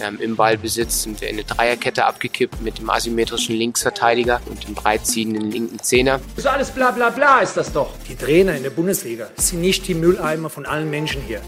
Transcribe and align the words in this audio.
Ähm, 0.00 0.20
Im 0.20 0.36
Ballbesitz 0.36 1.04
sind 1.04 1.20
wir 1.20 1.28
in 1.28 1.36
eine 1.36 1.44
Dreierkette 1.44 2.04
abgekippt 2.04 2.60
mit 2.60 2.78
dem 2.78 2.90
asymmetrischen 2.90 3.56
Linksverteidiger 3.56 4.40
und 4.46 4.66
dem 4.66 4.74
breitziehenden 4.74 5.50
linken 5.50 5.78
Zehner. 5.78 6.20
So 6.36 6.50
alles 6.50 6.70
bla 6.70 6.90
bla 6.90 7.08
bla 7.10 7.40
ist 7.40 7.56
das 7.56 7.72
doch. 7.72 7.94
Die 8.08 8.14
Trainer 8.14 8.54
in 8.56 8.62
der 8.62 8.70
Bundesliga 8.70 9.28
sind 9.36 9.62
nicht 9.62 9.88
die 9.88 9.94
Mülleimer 9.94 10.50
von 10.50 10.66
allen 10.66 10.90
Menschen 10.90 11.22
hier. 11.22 11.40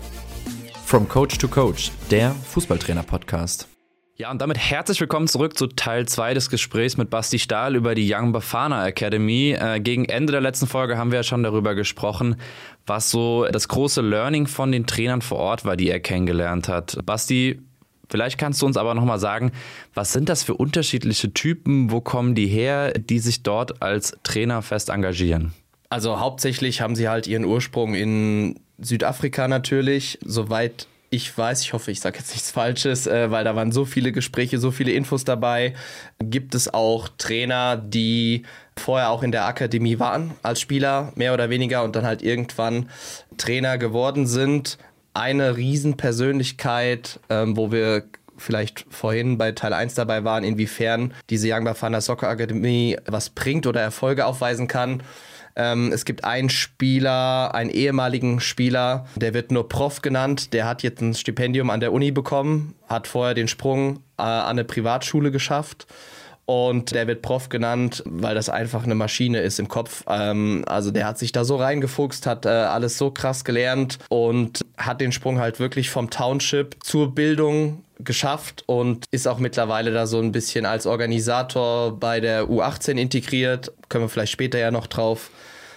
From 0.87 1.07
Coach 1.07 1.37
to 1.37 1.49
Coach, 1.49 1.91
der 2.11 2.35
Fußballtrainer-Podcast. 2.55 3.69
Ja, 4.17 4.31
und 4.31 4.41
damit 4.41 4.59
herzlich 4.59 5.01
willkommen 5.01 5.29
zurück 5.29 5.57
zu 5.57 5.69
Teil 5.69 6.09
2 6.09 6.35
des 6.35 6.51
Gesprächs 6.51 6.97
mit 6.97 7.11
Basti 7.11 7.39
Stahl 7.39 7.77
über 7.77 7.95
die 7.95 8.13
Young 8.13 8.33
Bafana 8.33 8.85
Academy. 8.85 9.57
Äh, 9.57 9.79
gegen 9.79 10.07
Ende 10.07 10.33
der 10.33 10.41
letzten 10.41 10.67
Folge 10.67 10.97
haben 10.97 11.13
wir 11.13 11.19
ja 11.19 11.23
schon 11.23 11.45
darüber 11.45 11.75
gesprochen, 11.75 12.35
was 12.87 13.11
so 13.11 13.47
das 13.53 13.69
große 13.69 14.01
Learning 14.01 14.49
von 14.49 14.73
den 14.73 14.87
Trainern 14.87 15.23
vor 15.23 15.39
Ort 15.39 15.65
war, 15.65 15.77
die 15.77 15.89
er 15.89 16.01
kennengelernt 16.01 16.67
hat. 16.67 16.99
Basti, 17.05 17.61
Vielleicht 18.09 18.39
kannst 18.39 18.63
du 18.63 18.67
uns 18.67 18.77
aber 18.77 18.95
nochmal 18.95 19.19
sagen, 19.19 19.53
was 19.95 20.13
sind 20.13 20.29
das 20.29 20.43
für 20.43 20.55
unterschiedliche 20.55 21.33
Typen, 21.33 21.91
wo 21.91 22.01
kommen 22.01 22.35
die 22.35 22.47
her, 22.47 22.93
die 22.93 23.19
sich 23.19 23.43
dort 23.43 23.83
als 23.83 24.17
Trainer 24.23 24.63
fest 24.63 24.89
engagieren? 24.89 25.53
Also 25.91 26.21
hauptsächlich 26.21 26.81
haben 26.81 26.97
sie 26.97 27.09
halt 27.09 27.27
ihren 27.27 27.45
Ursprung 27.45 27.95
in 27.95 28.61
Südafrika 28.79 29.49
natürlich, 29.49 30.19
soweit 30.25 30.87
ich 31.11 31.37
weiß, 31.37 31.63
ich 31.63 31.73
hoffe, 31.73 31.91
ich 31.91 32.01
sage 32.01 32.19
jetzt 32.19 32.33
nichts 32.33 32.51
Falsches, 32.51 33.07
äh, 33.07 33.31
weil 33.31 33.45
da 33.45 33.57
waren 33.57 33.73
so 33.73 33.87
viele 33.87 34.13
Gespräche, 34.13 34.59
so 34.59 34.71
viele 34.71 34.93
Infos 34.93 35.25
dabei. 35.25 35.75
Gibt 36.23 36.55
es 36.55 36.73
auch 36.73 37.09
Trainer, 37.17 37.77
die 37.77 38.43
vorher 38.77 39.11
auch 39.11 39.23
in 39.23 39.33
der 39.33 39.47
Akademie 39.47 39.99
waren 39.99 40.33
als 40.43 40.61
Spieler, 40.61 41.13
mehr 41.15 41.33
oder 41.33 41.49
weniger, 41.49 41.83
und 41.83 41.97
dann 41.97 42.05
halt 42.05 42.23
irgendwann 42.23 42.91
Trainer 43.39 43.79
geworden 43.79 44.27
sind 44.27 44.77
eine 45.19 45.57
Riesenpersönlichkeit, 45.57 47.21
ähm, 47.29 47.57
wo 47.57 47.73
wir 47.73 48.05
vielleicht 48.37 48.87
vorhin 48.89 49.37
bei 49.37 49.53
Teil 49.53 49.73
1 49.73 49.95
dabei 49.95 50.25
waren, 50.25 50.45
inwiefern 50.45 51.13
diese 51.29 51.53
Young 51.53 51.65
Bafana 51.65 52.01
Soccer 52.01 52.29
Akademie 52.29 52.97
was 53.07 53.31
bringt 53.31 53.67
oder 53.67 53.81
Erfolge 53.81 54.27
aufweisen 54.27 54.69
kann. 54.69 55.03
Ähm, 55.57 55.91
es 55.93 56.05
gibt 56.05 56.25
einen 56.25 56.51
Spieler, 56.51 57.53
einen 57.53 57.71
ehemaligen 57.71 58.39
Spieler, 58.39 59.07
der 59.17 59.35
wird 59.35 59.51
nur 59.51 59.69
Prof 59.69 60.03
genannt. 60.03 60.53
Der 60.53 60.67
hat 60.67 60.85
jetzt 60.85 61.03
ein 61.03 61.15
Stipendium 61.15 61.71
an 61.71 61.81
der 61.81 61.93
Uni 61.93 62.13
bekommen, 62.13 62.77
hat 62.89 63.09
vorher 63.09 63.35
den 63.35 63.49
Sprung 63.49 63.97
äh, 64.19 64.23
an 64.23 64.51
eine 64.51 64.65
Privatschule 64.65 65.33
geschafft 65.33 65.89
und 66.49 66.93
der 66.93 67.07
wird 67.07 67.21
Prof 67.21 67.51
genannt, 67.51 68.03
weil 68.07 68.35
das 68.35 68.49
einfach 68.49 68.85
eine 68.85 68.95
Maschine 68.95 69.41
ist 69.41 69.59
im 69.59 69.69
Kopf. 69.69 70.03
Ähm, 70.09 70.65
also 70.67 70.91
der 70.91 71.05
hat 71.05 71.19
sich 71.19 71.31
da 71.31 71.45
so 71.45 71.57
reingefuchst, 71.57 72.25
hat 72.25 72.47
äh, 72.47 72.49
alles 72.49 72.97
so 72.97 73.11
krass 73.11 73.45
gelernt 73.45 73.99
und 74.09 74.65
hat 74.79 75.03
den 75.03 75.13
Sprung 75.13 75.41
halt 75.41 75.61
wirklich 75.61 75.91
vom 75.91 76.09
Township 76.09 76.77
zur 76.83 77.15
Bildung 77.15 77.85
geschafft 77.99 78.65
und 78.65 79.05
ist 79.11 79.29
auch 79.29 79.39
mittlerweile 79.39 79.93
da 79.93 80.07
so 80.07 80.21
ein 80.21 80.33
bisschen 80.33 80.65
als 80.65 80.87
Organisator 80.87 82.01
bei 82.01 82.19
der 82.19 82.45
U18 82.45 82.97
integriert. 82.97 83.71
Können 83.91 84.05
wir 84.05 84.09
vielleicht 84.09 84.33
später 84.33 84.59
ja 84.59 84.71
noch 84.71 84.87
drauf 84.87 85.29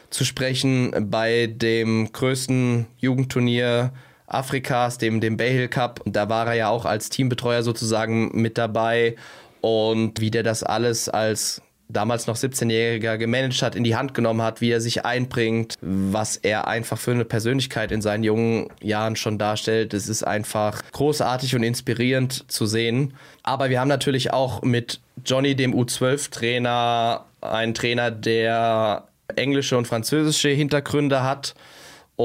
zu 0.10 0.24
sprechen. 0.24 1.10
Bei 1.12 1.48
dem 1.48 2.14
größten 2.14 2.86
Jugendturnier 2.98 3.92
Afrikas, 4.32 4.98
dem, 4.98 5.20
dem 5.20 5.36
Bay 5.36 5.52
Hill 5.52 5.68
Cup. 5.68 6.02
Da 6.06 6.30
war 6.30 6.48
er 6.48 6.54
ja 6.54 6.70
auch 6.70 6.86
als 6.86 7.10
Teambetreuer 7.10 7.64
sozusagen 7.64 8.32
mit 8.42 8.58
dabei 8.58 9.18
und 9.62 10.20
wie 10.20 10.32
der 10.32 10.44
das 10.44 10.64
alles 10.64 11.10
als 11.10 11.62
damals 11.94 12.28
noch 12.28 12.38
17-Jähriger 12.38 13.18
gemanagt 13.18 13.62
hat, 13.62 13.76
in 13.76 13.84
die 13.84 13.96
Hand 13.96 14.14
genommen 14.14 14.42
hat, 14.42 14.62
wie 14.62 14.72
er 14.72 14.82
sich 14.82 15.06
einbringt, 15.06 15.76
was 15.82 16.38
er 16.38 16.68
einfach 16.68 16.98
für 16.98 17.12
eine 17.12 17.26
Persönlichkeit 17.26 17.92
in 17.92 18.02
seinen 18.02 18.24
jungen 18.24 18.68
Jahren 18.82 19.16
schon 19.16 19.38
darstellt. 19.38 19.94
Es 19.94 20.08
ist 20.08 20.24
einfach 20.24 20.82
großartig 20.92 21.56
und 21.56 21.64
inspirierend 21.64 22.50
zu 22.50 22.66
sehen. 22.66 23.14
Aber 23.44 23.70
wir 23.70 23.80
haben 23.80 23.90
natürlich 23.90 24.32
auch 24.32 24.62
mit 24.62 25.00
Johnny, 25.26 25.56
dem 25.56 25.74
U12-Trainer, 25.76 27.26
einen 27.42 27.74
Trainer, 27.74 28.12
der 28.12 29.08
englische 29.36 29.78
und 29.78 29.88
französische 29.88 30.50
Hintergründe 30.50 31.24
hat 31.24 31.56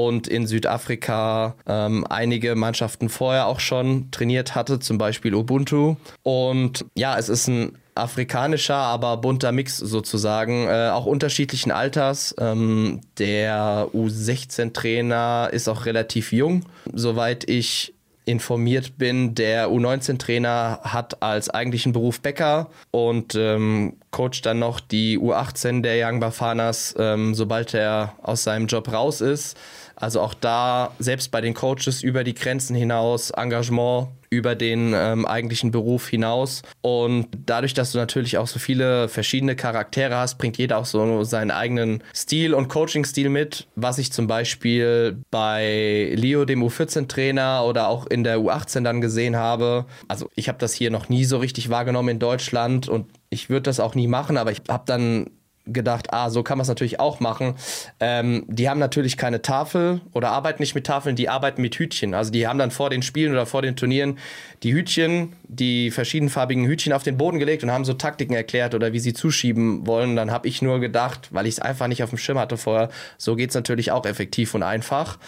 und 0.05 0.27
in 0.27 0.45
Südafrika 0.45 1.55
ähm, 1.65 2.05
einige 2.07 2.53
Mannschaften 2.53 3.09
vorher 3.09 3.47
auch 3.47 3.59
schon 3.59 4.11
trainiert 4.11 4.53
hatte, 4.53 4.77
zum 4.77 4.99
Beispiel 4.99 5.33
Ubuntu. 5.33 5.95
Und 6.21 6.85
ja, 6.93 7.17
es 7.17 7.29
ist 7.29 7.47
ein 7.47 7.79
afrikanischer, 7.95 8.75
aber 8.75 9.17
bunter 9.17 9.51
Mix 9.51 9.77
sozusagen, 9.77 10.67
äh, 10.67 10.89
auch 10.93 11.07
unterschiedlichen 11.07 11.71
Alters. 11.71 12.35
Ähm, 12.37 13.01
der 13.17 13.87
U16-Trainer 13.91 15.49
ist 15.51 15.67
auch 15.67 15.87
relativ 15.87 16.31
jung, 16.31 16.63
soweit 16.93 17.49
ich 17.49 17.95
informiert 18.27 18.97
bin, 18.97 19.35
der 19.35 19.69
U19-Trainer 19.69 20.81
hat 20.83 21.23
als 21.23 21.49
eigentlichen 21.49 21.93
Beruf 21.93 22.19
Bäcker 22.19 22.69
und 22.91 23.35
ähm, 23.35 23.93
coacht 24.11 24.45
dann 24.45 24.59
noch 24.59 24.81
die 24.81 25.17
U18 25.17 25.81
der 25.81 26.05
Young 26.05 26.19
Bafanas, 26.19 26.93
ähm, 26.99 27.33
sobald 27.33 27.73
er 27.73 28.15
aus 28.21 28.43
seinem 28.43 28.67
Job 28.67 28.91
raus 28.91 29.21
ist. 29.21 29.57
Also 29.99 30.21
auch 30.21 30.35
da, 30.35 30.91
selbst 30.99 31.31
bei 31.31 31.41
den 31.41 31.55
Coaches 31.55 32.03
über 32.03 32.23
die 32.23 32.35
Grenzen 32.35 32.75
hinaus, 32.75 33.31
Engagement 33.31 34.09
über 34.29 34.55
den 34.55 34.93
ähm, 34.95 35.25
eigentlichen 35.25 35.71
Beruf 35.71 36.07
hinaus. 36.07 36.61
Und 36.81 37.27
dadurch, 37.45 37.73
dass 37.73 37.93
du 37.93 37.97
natürlich 37.97 38.37
auch 38.37 38.47
so 38.47 38.59
viele 38.59 39.07
verschiedene 39.07 39.55
Charaktere 39.55 40.15
hast, 40.15 40.37
bringt 40.37 40.57
jeder 40.57 40.77
auch 40.77 40.85
so 40.85 41.23
seinen 41.23 41.51
eigenen 41.51 42.03
Stil 42.13 42.53
und 42.53 42.67
Coaching-Stil 42.67 43.29
mit, 43.29 43.67
was 43.75 43.97
ich 43.97 44.11
zum 44.11 44.27
Beispiel 44.27 45.17
bei 45.31 46.11
Leo, 46.15 46.45
dem 46.45 46.61
U14-Trainer 46.61 47.65
oder 47.65 47.87
auch 47.87 48.05
in 48.05 48.23
der 48.23 48.37
U18 48.37 48.83
dann 48.83 49.01
gesehen 49.01 49.35
habe. 49.35 49.85
Also 50.07 50.29
ich 50.35 50.47
habe 50.49 50.59
das 50.59 50.73
hier 50.73 50.91
noch 50.91 51.09
nie 51.09 51.25
so 51.25 51.37
richtig 51.37 51.69
wahrgenommen 51.69 52.09
in 52.09 52.19
Deutschland 52.19 52.89
und 52.89 53.07
ich 53.29 53.49
würde 53.49 53.63
das 53.63 53.79
auch 53.79 53.95
nie 53.95 54.07
machen, 54.07 54.37
aber 54.37 54.51
ich 54.51 54.61
habe 54.69 54.83
dann 54.85 55.31
gedacht, 55.67 56.13
ah, 56.13 56.29
so 56.29 56.43
kann 56.43 56.57
man 56.57 56.63
es 56.63 56.67
natürlich 56.67 56.99
auch 56.99 57.19
machen. 57.19 57.55
Ähm, 57.99 58.45
die 58.47 58.69
haben 58.69 58.79
natürlich 58.79 59.17
keine 59.17 59.41
Tafel 59.41 60.01
oder 60.13 60.29
arbeiten 60.29 60.61
nicht 60.61 60.75
mit 60.75 60.85
Tafeln, 60.85 61.15
die 61.15 61.29
arbeiten 61.29 61.61
mit 61.61 61.75
Hütchen. 61.75 62.13
Also 62.13 62.31
die 62.31 62.47
haben 62.47 62.59
dann 62.59 62.71
vor 62.71 62.89
den 62.89 63.01
Spielen 63.01 63.31
oder 63.31 63.45
vor 63.45 63.61
den 63.61 63.75
Turnieren 63.75 64.17
die 64.63 64.73
Hütchen, 64.73 65.33
die 65.43 65.91
verschiedenfarbigen 65.91 66.65
Hütchen 66.65 66.91
auf 66.91 67.03
den 67.03 67.17
Boden 67.17 67.37
gelegt 67.37 67.63
und 67.63 67.71
haben 67.71 67.85
so 67.85 67.93
Taktiken 67.93 68.33
erklärt 68.33 68.73
oder 68.73 68.91
wie 68.91 68.99
sie 68.99 69.13
zuschieben 69.13 69.85
wollen. 69.85 70.15
Dann 70.15 70.31
habe 70.31 70.47
ich 70.47 70.61
nur 70.61 70.79
gedacht, 70.79 71.29
weil 71.31 71.45
ich 71.45 71.55
es 71.55 71.59
einfach 71.59 71.87
nicht 71.87 72.03
auf 72.03 72.09
dem 72.09 72.17
Schirm 72.17 72.39
hatte 72.39 72.57
vorher, 72.57 72.89
so 73.17 73.35
geht 73.35 73.49
es 73.49 73.55
natürlich 73.55 73.91
auch 73.91 74.05
effektiv 74.05 74.55
und 74.55 74.63
einfach. 74.63 75.19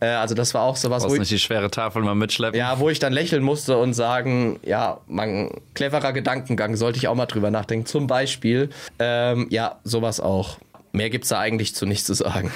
Äh, 0.00 0.08
also 0.08 0.34
das 0.34 0.52
war 0.54 0.62
auch 0.62 0.76
so 0.76 0.90
was, 0.90 1.04
wo 1.08 1.14
ich, 1.14 1.20
nicht 1.20 1.30
die 1.30 1.38
schwere 1.38 1.70
Tafel 1.70 2.02
mal 2.02 2.14
mitschleppen. 2.14 2.58
Ja, 2.58 2.78
wo 2.78 2.90
ich 2.90 2.98
dann 2.98 3.12
lächeln 3.12 3.42
musste 3.42 3.78
und 3.78 3.94
sagen, 3.94 4.60
ja, 4.64 5.00
man, 5.06 5.50
cleverer 5.74 6.12
Gedankengang, 6.12 6.76
sollte 6.76 6.98
ich 6.98 7.08
auch 7.08 7.14
mal 7.14 7.26
drüber 7.26 7.50
nachdenken. 7.50 7.86
Zum 7.86 8.06
Beispiel, 8.06 8.68
ähm, 8.98 9.46
ja, 9.50 9.80
sowas 9.84 10.20
auch. 10.20 10.58
Mehr 10.94 11.10
gibt 11.10 11.24
es 11.24 11.30
da 11.30 11.40
eigentlich 11.40 11.74
zu 11.74 11.86
nichts 11.86 12.04
zu 12.04 12.14
sagen. 12.14 12.52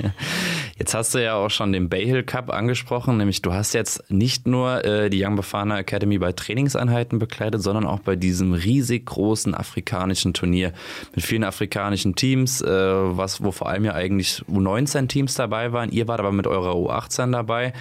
Jetzt 0.78 0.94
hast 0.94 1.14
du 1.14 1.22
ja 1.22 1.34
auch 1.34 1.48
schon 1.48 1.72
den 1.72 1.88
Bay 1.88 2.04
Hill 2.04 2.24
Cup 2.24 2.52
angesprochen, 2.52 3.16
nämlich 3.18 3.40
du 3.40 3.52
hast 3.52 3.72
jetzt 3.72 4.10
nicht 4.10 4.46
nur 4.46 4.84
äh, 4.84 5.10
die 5.10 5.24
Young 5.24 5.36
Bafana 5.36 5.78
Academy 5.78 6.18
bei 6.18 6.32
Trainingseinheiten 6.32 7.18
bekleidet, 7.18 7.62
sondern 7.62 7.86
auch 7.86 8.00
bei 8.00 8.16
diesem 8.16 8.52
riesig 8.52 9.06
großen 9.06 9.54
afrikanischen 9.54 10.34
Turnier 10.34 10.72
mit 11.14 11.24
vielen 11.24 11.44
afrikanischen 11.44 12.14
Teams, 12.14 12.62
äh, 12.62 12.68
was, 12.68 13.42
wo 13.42 13.52
vor 13.52 13.68
allem 13.68 13.84
ja 13.84 13.94
eigentlich 13.94 14.42
U19 14.50 15.08
Teams 15.08 15.34
dabei 15.34 15.72
waren. 15.72 15.90
Ihr 15.90 16.08
wart 16.08 16.20
aber 16.20 16.32
mit 16.32 16.46
eurer 16.46 16.74
U18 16.74 17.30
dabei. 17.32 17.72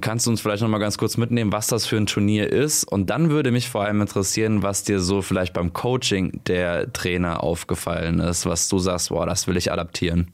Kannst 0.00 0.26
du 0.26 0.30
uns 0.30 0.40
vielleicht 0.40 0.62
noch 0.62 0.68
mal 0.70 0.78
ganz 0.78 0.96
kurz 0.96 1.18
mitnehmen, 1.18 1.52
was 1.52 1.66
das 1.66 1.84
für 1.84 1.98
ein 1.98 2.06
Turnier 2.06 2.50
ist? 2.50 2.84
Und 2.84 3.10
dann 3.10 3.28
würde 3.28 3.50
mich 3.50 3.68
vor 3.68 3.84
allem 3.84 4.00
interessieren, 4.00 4.62
was 4.62 4.82
dir 4.82 4.98
so 4.98 5.20
vielleicht 5.20 5.52
beim 5.52 5.74
Coaching 5.74 6.40
der 6.46 6.90
Trainer 6.92 7.42
aufgefallen 7.44 8.18
ist, 8.20 8.46
was 8.46 8.68
du 8.68 8.78
sagst, 8.78 9.10
boah, 9.10 9.26
das 9.30 9.46
will 9.46 9.56
ich 9.56 9.72
adaptieren. 9.72 10.32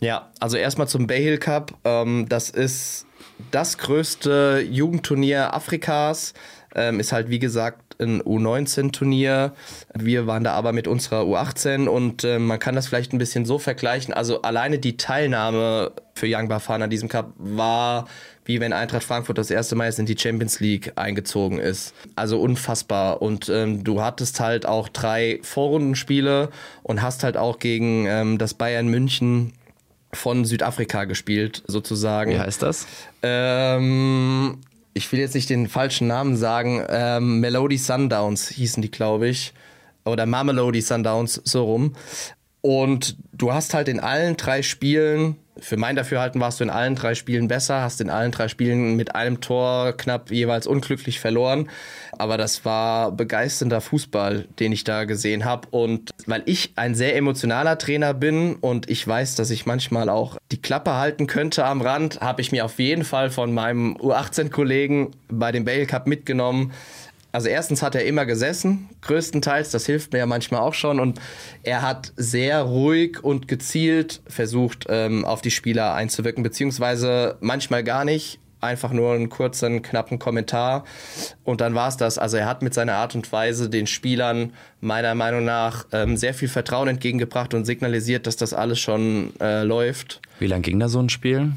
Ja, 0.00 0.30
also 0.40 0.56
erstmal 0.56 0.88
zum 0.88 1.06
Bay 1.06 1.22
Hill 1.22 1.38
Cup. 1.38 1.74
Ähm, 1.84 2.26
das 2.28 2.50
ist 2.50 3.06
das 3.50 3.78
größte 3.78 4.64
Jugendturnier 4.68 5.54
Afrikas. 5.54 6.34
Ähm, 6.74 7.00
ist 7.00 7.12
halt, 7.12 7.28
wie 7.30 7.38
gesagt, 7.38 7.89
ein 8.00 8.22
U19-Turnier. 8.22 9.52
Wir 9.94 10.26
waren 10.26 10.44
da 10.44 10.52
aber 10.52 10.72
mit 10.72 10.88
unserer 10.88 11.22
U18 11.22 11.86
und 11.86 12.24
äh, 12.24 12.38
man 12.38 12.58
kann 12.58 12.74
das 12.74 12.88
vielleicht 12.88 13.12
ein 13.12 13.18
bisschen 13.18 13.44
so 13.44 13.58
vergleichen. 13.58 14.14
Also 14.14 14.42
alleine 14.42 14.78
die 14.78 14.96
Teilnahme 14.96 15.92
für 16.14 16.26
Young 16.28 16.48
Bafana 16.48 16.84
an 16.84 16.90
diesem 16.90 17.08
Cup 17.08 17.32
war 17.36 18.06
wie 18.50 18.58
wenn 18.58 18.72
Eintracht 18.72 19.04
Frankfurt 19.04 19.38
das 19.38 19.48
erste 19.48 19.76
Mal 19.76 19.86
jetzt 19.86 20.00
in 20.00 20.06
die 20.06 20.18
Champions 20.18 20.58
League 20.58 20.92
eingezogen 20.96 21.60
ist. 21.60 21.94
Also 22.16 22.40
unfassbar. 22.40 23.22
Und 23.22 23.48
ähm, 23.48 23.84
du 23.84 24.02
hattest 24.02 24.40
halt 24.40 24.66
auch 24.66 24.88
drei 24.88 25.38
Vorrundenspiele 25.42 26.50
und 26.82 27.00
hast 27.00 27.22
halt 27.22 27.36
auch 27.36 27.60
gegen 27.60 28.06
ähm, 28.08 28.38
das 28.38 28.54
Bayern 28.54 28.88
München 28.88 29.52
von 30.12 30.44
Südafrika 30.44 31.04
gespielt, 31.04 31.62
sozusagen. 31.68 32.32
Wie 32.32 32.40
heißt 32.40 32.60
das? 32.60 32.88
Ähm, 33.22 34.58
ich 34.94 35.10
will 35.12 35.20
jetzt 35.20 35.34
nicht 35.34 35.50
den 35.50 35.68
falschen 35.68 36.06
Namen 36.06 36.36
sagen. 36.36 36.84
Ähm, 36.88 37.40
Melody 37.40 37.78
Sundowns 37.78 38.48
hießen 38.48 38.82
die, 38.82 38.90
glaube 38.90 39.28
ich. 39.28 39.52
Oder 40.04 40.26
Marmelody 40.26 40.80
Sundowns, 40.80 41.40
so 41.44 41.64
rum. 41.64 41.94
Und 42.60 43.16
du 43.32 43.52
hast 43.52 43.74
halt 43.74 43.88
in 43.88 44.00
allen 44.00 44.36
drei 44.36 44.62
Spielen 44.62 45.36
für 45.60 45.76
mein 45.76 45.96
Dafürhalten 45.96 46.40
warst 46.40 46.60
du 46.60 46.64
in 46.64 46.70
allen 46.70 46.94
drei 46.94 47.14
Spielen 47.14 47.48
besser, 47.48 47.82
hast 47.82 48.00
in 48.00 48.10
allen 48.10 48.32
drei 48.32 48.48
Spielen 48.48 48.96
mit 48.96 49.14
einem 49.14 49.40
Tor 49.40 49.92
knapp 49.96 50.30
jeweils 50.30 50.66
unglücklich 50.66 51.20
verloren. 51.20 51.68
Aber 52.18 52.36
das 52.36 52.64
war 52.64 53.12
begeisternder 53.12 53.80
Fußball, 53.80 54.46
den 54.58 54.72
ich 54.72 54.84
da 54.84 55.04
gesehen 55.04 55.44
habe. 55.44 55.68
Und 55.70 56.10
weil 56.26 56.42
ich 56.46 56.72
ein 56.76 56.94
sehr 56.94 57.16
emotionaler 57.16 57.78
Trainer 57.78 58.14
bin 58.14 58.56
und 58.56 58.90
ich 58.90 59.06
weiß, 59.06 59.36
dass 59.36 59.50
ich 59.50 59.66
manchmal 59.66 60.08
auch 60.08 60.36
die 60.52 60.60
Klappe 60.60 60.94
halten 60.94 61.26
könnte 61.26 61.64
am 61.64 61.80
Rand, 61.80 62.20
habe 62.20 62.40
ich 62.40 62.52
mir 62.52 62.64
auf 62.64 62.78
jeden 62.78 63.04
Fall 63.04 63.30
von 63.30 63.54
meinem 63.54 63.96
U18-Kollegen 63.96 65.12
bei 65.28 65.52
dem 65.52 65.64
Bale 65.64 65.86
Cup 65.86 66.06
mitgenommen, 66.06 66.72
also 67.32 67.48
erstens 67.48 67.82
hat 67.82 67.94
er 67.94 68.04
immer 68.04 68.26
gesessen, 68.26 68.88
größtenteils, 69.02 69.70
das 69.70 69.86
hilft 69.86 70.12
mir 70.12 70.18
ja 70.18 70.26
manchmal 70.26 70.60
auch 70.60 70.74
schon. 70.74 70.98
Und 70.98 71.20
er 71.62 71.82
hat 71.82 72.12
sehr 72.16 72.62
ruhig 72.62 73.22
und 73.22 73.48
gezielt 73.48 74.20
versucht, 74.26 74.86
ähm, 74.88 75.24
auf 75.24 75.40
die 75.40 75.50
Spieler 75.50 75.94
einzuwirken, 75.94 76.42
beziehungsweise 76.42 77.36
manchmal 77.40 77.84
gar 77.84 78.04
nicht. 78.04 78.40
Einfach 78.62 78.92
nur 78.92 79.14
einen 79.14 79.30
kurzen, 79.30 79.80
knappen 79.80 80.18
Kommentar. 80.18 80.84
Und 81.44 81.62
dann 81.62 81.74
war 81.74 81.88
es 81.88 81.96
das. 81.96 82.18
Also 82.18 82.36
er 82.36 82.44
hat 82.44 82.60
mit 82.60 82.74
seiner 82.74 82.96
Art 82.96 83.14
und 83.14 83.32
Weise 83.32 83.70
den 83.70 83.86
Spielern 83.86 84.52
meiner 84.82 85.14
Meinung 85.14 85.46
nach 85.46 85.86
ähm, 85.92 86.18
sehr 86.18 86.34
viel 86.34 86.48
Vertrauen 86.48 86.86
entgegengebracht 86.88 87.54
und 87.54 87.64
signalisiert, 87.64 88.26
dass 88.26 88.36
das 88.36 88.52
alles 88.52 88.78
schon 88.78 89.32
äh, 89.40 89.62
läuft. 89.62 90.20
Wie 90.40 90.46
lang 90.46 90.60
ging 90.60 90.78
da 90.78 90.90
so 90.90 91.00
ein 91.00 91.08
Spiel? 91.08 91.52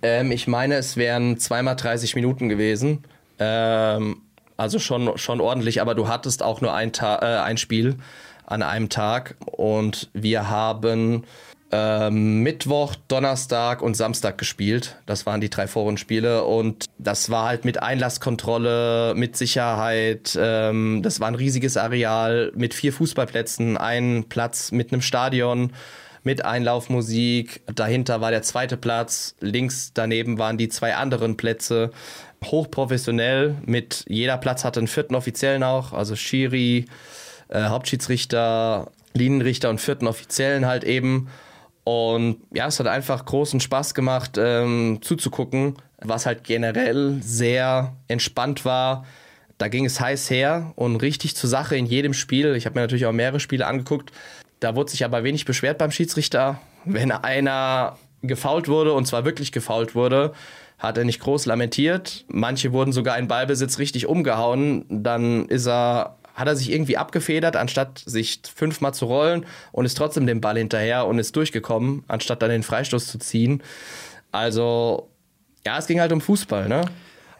Ähm, 0.00 0.30
ich 0.30 0.46
meine, 0.46 0.76
es 0.76 0.96
wären 0.96 1.38
zweimal 1.38 1.74
30 1.74 2.14
Minuten 2.14 2.48
gewesen. 2.48 3.02
Ähm, 3.40 4.18
also 4.58 4.78
schon, 4.78 5.16
schon 5.16 5.40
ordentlich, 5.40 5.80
aber 5.80 5.94
du 5.94 6.08
hattest 6.08 6.42
auch 6.42 6.60
nur 6.60 6.74
ein, 6.74 6.92
Ta 6.92 7.18
äh, 7.22 7.42
ein 7.42 7.56
Spiel 7.56 7.96
an 8.44 8.62
einem 8.62 8.88
Tag 8.88 9.36
und 9.46 10.10
wir 10.12 10.50
haben 10.50 11.24
äh, 11.70 12.10
Mittwoch, 12.10 12.94
Donnerstag 13.08 13.82
und 13.82 13.96
Samstag 13.96 14.36
gespielt. 14.36 14.96
Das 15.06 15.26
waren 15.26 15.40
die 15.40 15.50
drei 15.50 15.66
Vorrundenspiele 15.66 16.44
und 16.44 16.86
das 16.98 17.30
war 17.30 17.46
halt 17.46 17.64
mit 17.64 17.82
Einlasskontrolle, 17.82 19.14
mit 19.14 19.36
Sicherheit. 19.36 20.36
Ähm, 20.40 21.02
das 21.02 21.20
war 21.20 21.28
ein 21.28 21.34
riesiges 21.34 21.76
Areal 21.76 22.50
mit 22.54 22.74
vier 22.74 22.92
Fußballplätzen, 22.92 23.76
ein 23.76 24.24
Platz 24.28 24.72
mit 24.72 24.92
einem 24.92 25.02
Stadion 25.02 25.72
mit 26.24 26.44
Einlaufmusik. 26.44 27.62
Dahinter 27.74 28.20
war 28.20 28.30
der 28.30 28.42
zweite 28.42 28.76
Platz. 28.76 29.34
Links 29.40 29.92
daneben 29.94 30.38
waren 30.38 30.58
die 30.58 30.68
zwei 30.68 30.94
anderen 30.94 31.36
Plätze 31.36 31.90
hochprofessionell 32.44 33.56
mit 33.64 34.04
jeder 34.08 34.38
Platz 34.38 34.64
hatte 34.64 34.80
einen 34.80 34.86
vierten 34.86 35.14
Offiziellen 35.14 35.62
auch, 35.62 35.92
also 35.92 36.16
Schiri, 36.16 36.86
äh, 37.48 37.64
Hauptschiedsrichter, 37.64 38.90
Linienrichter 39.14 39.70
und 39.70 39.80
vierten 39.80 40.06
Offiziellen 40.06 40.66
halt 40.66 40.84
eben. 40.84 41.28
Und 41.84 42.42
ja, 42.52 42.66
es 42.66 42.78
hat 42.78 42.86
einfach 42.86 43.24
großen 43.24 43.60
Spaß 43.60 43.94
gemacht 43.94 44.36
ähm, 44.38 44.98
zuzugucken, 45.00 45.76
was 46.00 46.26
halt 46.26 46.44
generell 46.44 47.18
sehr 47.22 47.96
entspannt 48.08 48.64
war. 48.64 49.06
Da 49.56 49.68
ging 49.68 49.86
es 49.86 49.98
heiß 49.98 50.30
her 50.30 50.72
und 50.76 50.96
richtig 50.96 51.34
zur 51.34 51.50
Sache 51.50 51.76
in 51.76 51.86
jedem 51.86 52.14
Spiel. 52.14 52.54
Ich 52.54 52.66
habe 52.66 52.74
mir 52.74 52.82
natürlich 52.82 53.06
auch 53.06 53.12
mehrere 53.12 53.40
Spiele 53.40 53.66
angeguckt. 53.66 54.12
Da 54.60 54.76
wurde 54.76 54.90
sich 54.90 55.04
aber 55.04 55.24
wenig 55.24 55.46
beschwert 55.46 55.78
beim 55.78 55.90
Schiedsrichter. 55.90 56.60
Wenn 56.84 57.10
einer 57.10 57.96
gefault 58.22 58.68
wurde, 58.68 58.92
und 58.92 59.06
zwar 59.06 59.24
wirklich 59.24 59.52
gefault 59.52 59.94
wurde, 59.94 60.32
hat 60.78 60.96
er 60.96 61.04
nicht 61.04 61.20
groß 61.20 61.46
lamentiert. 61.46 62.24
Manche 62.28 62.72
wurden 62.72 62.92
sogar 62.92 63.18
in 63.18 63.28
Ballbesitz 63.28 63.78
richtig 63.78 64.06
umgehauen. 64.06 64.84
Dann 64.88 65.46
ist 65.46 65.66
er 65.66 66.18
hat 66.38 66.46
er 66.46 66.54
sich 66.54 66.70
irgendwie 66.70 66.96
abgefedert, 66.96 67.56
anstatt 67.56 67.98
sich 68.06 68.40
fünfmal 68.54 68.94
zu 68.94 69.06
rollen 69.06 69.44
und 69.72 69.84
ist 69.86 69.98
trotzdem 69.98 70.24
dem 70.24 70.40
Ball 70.40 70.56
hinterher 70.56 71.04
und 71.06 71.18
ist 71.18 71.34
durchgekommen, 71.34 72.04
anstatt 72.06 72.42
dann 72.42 72.50
den 72.50 72.62
Freistoß 72.62 73.08
zu 73.08 73.18
ziehen. 73.18 73.60
Also, 74.30 75.10
ja, 75.66 75.78
es 75.78 75.88
ging 75.88 76.00
halt 76.00 76.12
um 76.12 76.20
Fußball, 76.20 76.68
ne? 76.68 76.84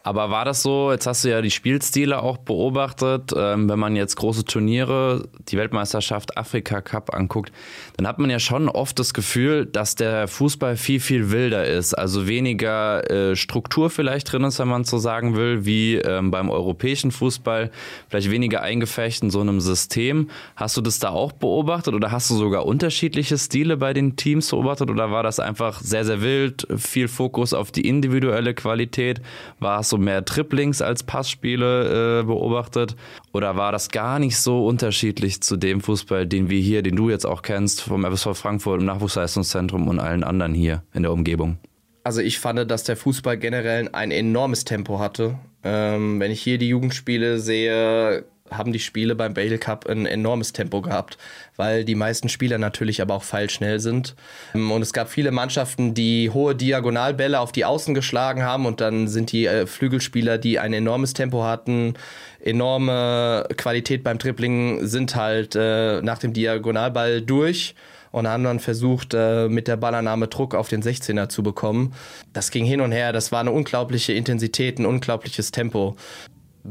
Aber 0.03 0.31
war 0.31 0.45
das 0.45 0.62
so, 0.62 0.93
jetzt 0.93 1.06
hast 1.06 1.25
du 1.25 1.31
ja 1.31 1.43
die 1.43 1.50
Spielstile 1.50 2.23
auch 2.23 2.39
beobachtet, 2.39 3.33
ähm, 3.37 3.69
wenn 3.69 3.79
man 3.79 3.97
jetzt 3.97 4.17
große 4.17 4.45
Turniere, 4.45 5.29
die 5.49 5.56
Weltmeisterschaft, 5.56 6.37
Afrika 6.37 6.81
Cup 6.81 7.15
anguckt, 7.15 7.53
dann 7.97 8.06
hat 8.06 8.19
man 8.19 8.31
ja 8.31 8.39
schon 8.39 8.69
oft 8.69 8.99
das 8.99 9.12
Gefühl, 9.12 9.67
dass 9.67 9.95
der 9.97 10.29
Fußball 10.29 10.77
viel, 10.77 11.00
viel 11.00 11.31
wilder 11.31 11.67
ist. 11.67 11.95
Also 11.95 12.29
weniger 12.29 13.11
äh, 13.11 13.37
Struktur 13.37 13.91
vielleicht 13.91 14.33
drin 14.33 14.45
ist, 14.45 14.59
wenn 14.59 14.69
man 14.69 14.85
so 14.85 14.99
sagen 14.99 15.37
will, 15.37 15.65
wie 15.65 15.97
ähm, 15.97 16.31
beim 16.31 16.50
europäischen 16.50 17.11
Fußball, 17.11 17.71
vielleicht 18.09 18.31
weniger 18.31 18.62
eingefecht 18.62 19.23
in 19.23 19.31
so 19.31 19.41
einem 19.41 19.61
System. 19.61 20.31
Hast 20.56 20.77
du 20.77 20.81
das 20.81 20.99
da 20.99 21.11
auch 21.11 21.33
beobachtet 21.33 21.95
oder 21.95 22.12
hast 22.12 22.31
du 22.31 22.35
sogar 22.35 22.67
unterschiedliche 22.67 23.37
Stile 23.37 23.77
bei 23.77 23.93
den 23.93 24.17
Teams 24.17 24.50
beobachtet 24.50 24.91
oder 24.91 25.11
war 25.11 25.23
das 25.23 25.41
einfach 25.41 25.81
sehr, 25.81 26.05
sehr 26.05 26.23
wild, 26.23 26.67
viel 26.77 27.09
Fokus 27.09 27.53
auf 27.53 27.73
die 27.73 27.87
individuelle 27.87 28.55
Qualität? 28.55 29.21
War 29.59 29.81
es 29.81 29.88
so 29.88 29.99
mehr 29.99 30.25
Triplings 30.25 30.82
als 30.82 31.02
Passspiele 31.02 32.20
äh, 32.20 32.25
beobachtet? 32.25 32.96
Oder 33.32 33.56
war 33.56 33.73
das 33.73 33.88
gar 33.88 34.19
nicht 34.19 34.37
so 34.38 34.67
unterschiedlich 34.67 35.40
zu 35.40 35.56
dem 35.56 35.81
Fußball, 35.81 36.26
den 36.26 36.50
wir 36.50 36.61
hier, 36.61 36.82
den 36.82 36.96
du 36.96 37.11
jetzt 37.11 37.26
auch 37.26 37.43
kennst, 37.43 37.81
vom 37.81 38.05
FSV 38.05 38.37
Frankfurt 38.37 38.81
im 38.81 38.87
Nachwuchsleistungszentrum 38.87 39.88
und 39.88 40.00
allen 40.00 40.25
anderen 40.25 40.55
hier 40.55 40.82
in 40.93 41.02
der 41.02 41.12
Umgebung? 41.12 41.58
Also 42.05 42.20
ich 42.20 42.38
fand, 42.38 42.70
dass 42.70 42.85
der 42.85 42.96
Fußball 42.96 43.37
generell 43.37 43.90
ein 43.93 44.11
enormes 44.11 44.64
Tempo 44.64 44.99
hatte. 44.99 45.38
Ähm, 45.62 46.20
wenn 46.20 46.31
ich 46.31 46.40
hier 46.40 46.56
die 46.56 46.69
Jugendspiele 46.69 47.38
sehe, 47.38 48.25
haben 48.50 48.73
die 48.73 48.79
Spiele 48.79 49.15
beim 49.15 49.35
Bale 49.35 49.59
Cup 49.59 49.87
ein 49.89 50.06
enormes 50.06 50.53
Tempo 50.53 50.83
gehabt, 50.83 51.19
weil 51.56 51.85
die 51.85 51.95
meisten 51.95 52.29
Spieler 52.29 52.59
natürlich 52.59 53.03
aber 53.03 53.15
auch 53.15 53.23
feilschnell 53.23 53.81
sind. 53.81 54.15
Und 54.55 54.83
es 54.83 54.93
gab 54.93 55.09
viele 55.09 55.31
Mannschaften, 55.31 55.95
die 55.95 56.31
hohe 56.31 56.55
Diagonalbälle 56.55 57.41
auf 57.41 57.53
die 57.53 57.65
Außen 57.65 57.95
geschlagen 57.95 58.43
haben 58.43 58.67
und 58.67 58.81
dann 58.81 59.09
sind 59.09 59.33
die 59.33 59.47
äh, 59.47 59.67
Flügelspieler, 59.67 60.39
die 60.39 60.59
ein 60.59 60.73
enormes 60.73 61.15
Tempo 61.15 61.45
hatten, 61.45 61.95
enorme 62.41 63.47
Qualität 63.56 64.03
beim 64.05 64.19
Dribbling, 64.19 64.87
sind 64.87 65.17
halt 65.17 65.56
äh, 65.56 66.00
nach 66.03 66.19
dem 66.19 66.33
Diagonalball 66.33 67.23
durch 67.23 67.75
und 68.11 68.29
haben 68.29 68.45
dann 68.45 68.61
versucht, 68.61 69.15
äh, 69.15 69.49
mit 69.49 69.69
der 69.69 69.77
Ballannahme 69.77 70.29
Druck 70.29 70.55
auf 70.55 70.69
den 70.69 70.83
16er 70.83 71.29
zu 71.29 71.43
bekommen. 71.43 71.95
Das 72.33 72.50
ging 72.50 72.65
hin 72.65 72.81
und 72.81 72.93
her, 72.93 73.12
das 73.12 73.33
war 73.33 73.41
eine 73.41 73.53
unglaubliche 73.53 74.12
Intensität, 74.12 74.79
ein 74.79 74.87
unglaubliches 74.87 75.53
Tempo 75.53 75.97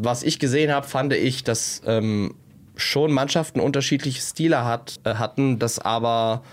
was 0.02 0.24
ich 0.24 0.40
gesehen 0.40 0.72
habe, 0.72 0.88
fand 0.88 1.14
ich, 1.14 1.44
dass 1.44 1.82
ähm, 1.86 2.36
schon 2.76 3.12
Mannschaften 3.12 3.60
unterschiedliche 3.60 4.22
Stile 4.22 4.64
hat, 4.64 5.00
äh, 5.04 5.16
hatten, 5.16 5.60
dass 5.60 5.80
aber 5.80 6.44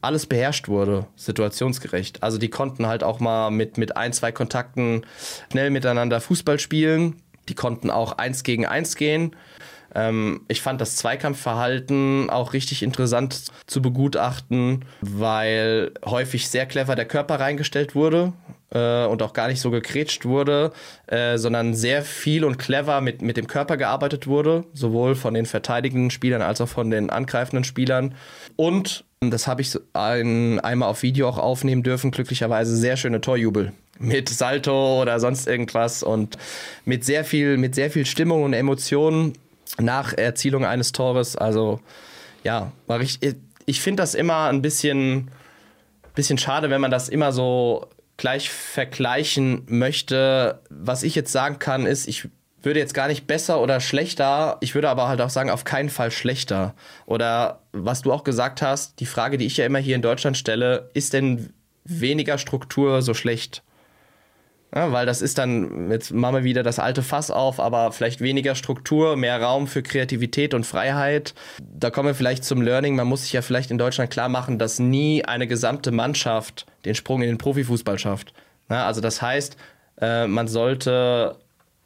alles 0.00 0.26
beherrscht 0.26 0.68
wurde, 0.68 1.06
situationsgerecht. 1.16 2.22
Also 2.22 2.38
die 2.38 2.48
konnten 2.48 2.86
halt 2.86 3.02
auch 3.02 3.20
mal 3.20 3.50
mit, 3.50 3.78
mit 3.78 3.96
ein, 3.96 4.12
zwei 4.12 4.32
Kontakten 4.32 5.04
schnell 5.50 5.70
miteinander 5.70 6.20
Fußball 6.20 6.58
spielen. 6.60 7.16
Die 7.48 7.54
konnten 7.54 7.90
auch 7.90 8.12
eins 8.12 8.42
gegen 8.42 8.64
eins 8.64 8.94
gehen. 8.94 9.34
Ähm, 9.94 10.42
ich 10.48 10.62
fand 10.62 10.80
das 10.80 10.96
Zweikampfverhalten 10.96 12.30
auch 12.30 12.52
richtig 12.52 12.82
interessant 12.82 13.46
zu 13.66 13.82
begutachten, 13.82 14.84
weil 15.00 15.92
häufig 16.04 16.48
sehr 16.48 16.66
clever 16.66 16.94
der 16.94 17.06
Körper 17.06 17.40
reingestellt 17.40 17.94
wurde 17.94 18.32
äh, 18.70 19.06
und 19.06 19.22
auch 19.22 19.32
gar 19.32 19.48
nicht 19.48 19.60
so 19.60 19.70
gekrätscht 19.70 20.24
wurde, 20.24 20.72
äh, 21.06 21.38
sondern 21.38 21.74
sehr 21.74 22.02
viel 22.02 22.44
und 22.44 22.58
clever 22.58 23.00
mit, 23.00 23.22
mit 23.22 23.36
dem 23.36 23.46
Körper 23.46 23.76
gearbeitet 23.76 24.26
wurde, 24.26 24.64
sowohl 24.74 25.14
von 25.14 25.34
den 25.34 25.46
verteidigenden 25.46 26.10
Spielern 26.10 26.42
als 26.42 26.60
auch 26.60 26.68
von 26.68 26.90
den 26.90 27.10
angreifenden 27.10 27.64
Spielern. 27.64 28.14
Und, 28.56 29.04
das 29.20 29.48
habe 29.48 29.62
ich 29.62 29.76
ein, 29.94 30.60
einmal 30.60 30.88
auf 30.88 31.02
Video 31.02 31.28
auch 31.28 31.38
aufnehmen 31.38 31.82
dürfen, 31.82 32.12
glücklicherweise 32.12 32.76
sehr 32.76 32.96
schöne 32.96 33.20
Torjubel 33.20 33.72
mit 33.98 34.28
Salto 34.28 35.02
oder 35.02 35.18
sonst 35.18 35.48
irgendwas 35.48 36.04
und 36.04 36.38
mit 36.84 37.04
sehr 37.04 37.24
viel, 37.24 37.56
mit 37.56 37.74
sehr 37.74 37.90
viel 37.90 38.06
Stimmung 38.06 38.44
und 38.44 38.52
Emotionen 38.52 39.32
nach 39.78 40.12
Erzielung 40.12 40.64
eines 40.64 40.92
Tores. 40.92 41.36
Also 41.36 41.80
ja, 42.44 42.72
war 42.86 43.00
ich, 43.00 43.18
ich 43.66 43.80
finde 43.80 44.02
das 44.02 44.14
immer 44.14 44.46
ein 44.46 44.62
bisschen, 44.62 45.30
bisschen 46.14 46.38
schade, 46.38 46.70
wenn 46.70 46.80
man 46.80 46.90
das 46.90 47.08
immer 47.08 47.32
so 47.32 47.88
gleich 48.18 48.50
vergleichen 48.50 49.64
möchte. 49.68 50.60
Was 50.68 51.02
ich 51.02 51.14
jetzt 51.14 51.32
sagen 51.32 51.58
kann, 51.58 51.86
ist, 51.86 52.06
ich 52.06 52.28
würde 52.62 52.80
jetzt 52.80 52.92
gar 52.92 53.08
nicht 53.08 53.26
besser 53.26 53.62
oder 53.62 53.80
schlechter, 53.80 54.58
ich 54.60 54.74
würde 54.74 54.90
aber 54.90 55.08
halt 55.08 55.20
auch 55.20 55.30
sagen, 55.30 55.48
auf 55.48 55.64
keinen 55.64 55.88
Fall 55.88 56.10
schlechter. 56.10 56.74
Oder 57.06 57.62
was 57.72 58.02
du 58.02 58.12
auch 58.12 58.24
gesagt 58.24 58.60
hast, 58.60 59.00
die 59.00 59.06
Frage, 59.06 59.38
die 59.38 59.46
ich 59.46 59.56
ja 59.56 59.64
immer 59.64 59.78
hier 59.78 59.96
in 59.96 60.02
Deutschland 60.02 60.36
stelle, 60.36 60.90
ist 60.92 61.12
denn 61.14 61.54
weniger 61.84 62.36
Struktur 62.36 63.00
so 63.00 63.14
schlecht? 63.14 63.62
Ja, 64.74 64.92
weil 64.92 65.06
das 65.06 65.22
ist 65.22 65.38
dann, 65.38 65.90
jetzt 65.90 66.12
machen 66.12 66.36
wir 66.36 66.44
wieder 66.44 66.62
das 66.62 66.78
alte 66.78 67.02
Fass 67.02 67.30
auf, 67.30 67.58
aber 67.58 67.90
vielleicht 67.90 68.20
weniger 68.20 68.54
Struktur, 68.54 69.16
mehr 69.16 69.40
Raum 69.40 69.66
für 69.66 69.82
Kreativität 69.82 70.52
und 70.52 70.66
Freiheit. 70.66 71.34
Da 71.58 71.90
kommen 71.90 72.08
wir 72.08 72.14
vielleicht 72.14 72.44
zum 72.44 72.60
Learning. 72.60 72.94
Man 72.94 73.06
muss 73.06 73.22
sich 73.22 73.32
ja 73.32 73.40
vielleicht 73.40 73.70
in 73.70 73.78
Deutschland 73.78 74.10
klar 74.10 74.28
machen, 74.28 74.58
dass 74.58 74.78
nie 74.78 75.24
eine 75.24 75.46
gesamte 75.46 75.90
Mannschaft 75.90 76.66
den 76.84 76.94
Sprung 76.94 77.22
in 77.22 77.28
den 77.28 77.38
Profifußball 77.38 77.98
schafft. 77.98 78.34
Ja, 78.68 78.86
also 78.86 79.00
das 79.00 79.22
heißt, 79.22 79.56
äh, 80.02 80.26
man 80.26 80.48
sollte 80.48 81.36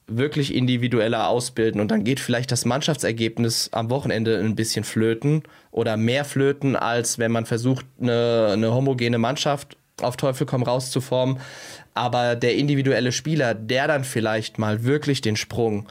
wirklich 0.09 0.53
individueller 0.53 1.29
ausbilden 1.29 1.81
und 1.81 1.91
dann 1.91 2.03
geht 2.03 2.19
vielleicht 2.19 2.51
das 2.51 2.65
Mannschaftsergebnis 2.65 3.71
am 3.73 3.91
Wochenende 3.91 4.39
ein 4.39 4.57
bisschen 4.57 4.83
flöten 4.83 5.45
oder 5.71 5.97
mehr 5.97 6.25
flöten, 6.25 6.75
als 6.75 7.19
wenn 7.19 7.31
man 7.31 7.47
versucht, 7.47 7.87
eine, 8.01 8.51
eine 8.53 8.75
homogene 8.75 9.19
Mannschaft 9.19 9.77
auf 10.05 10.17
Teufel 10.17 10.47
komm 10.47 10.63
raus 10.63 10.91
zu 10.91 11.01
formen. 11.01 11.41
Aber 11.95 12.37
der 12.37 12.55
individuelle 12.57 13.13
Spieler, 13.13 13.55
der 13.55 13.87
dann 13.89 14.05
vielleicht 14.05 14.59
mal 14.59 14.85
wirklich 14.85 15.21
den 15.21 15.37
Sprung 15.37 15.89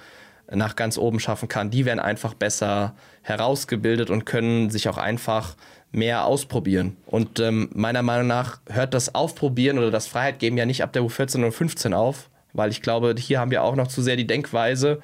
nach 0.49 0.75
ganz 0.75 0.97
oben 0.97 1.19
schaffen 1.19 1.47
kann, 1.47 1.71
die 1.71 1.85
werden 1.85 1.99
einfach 1.99 2.33
besser 2.33 2.95
herausgebildet 3.21 4.09
und 4.09 4.25
können 4.25 4.69
sich 4.69 4.89
auch 4.89 4.97
einfach 4.97 5.55
mehr 5.91 6.25
ausprobieren. 6.25 6.97
Und 7.05 7.39
ähm, 7.39 7.69
meiner 7.73 8.01
Meinung 8.01 8.27
nach 8.27 8.59
hört 8.69 8.93
das 8.93 9.13
Aufprobieren 9.13 9.77
oder 9.77 9.91
das 9.91 10.07
Freiheit 10.07 10.39
geben 10.39 10.57
ja 10.57 10.65
nicht 10.65 10.83
ab 10.83 10.93
der 10.93 11.03
U14 11.03 11.43
und 11.43 11.51
15 11.51 11.93
auf, 11.93 12.29
weil 12.53 12.71
ich 12.71 12.81
glaube, 12.81 13.15
hier 13.17 13.39
haben 13.39 13.51
wir 13.51 13.63
auch 13.63 13.75
noch 13.75 13.87
zu 13.87 14.01
sehr 14.01 14.15
die 14.15 14.27
Denkweise, 14.27 15.01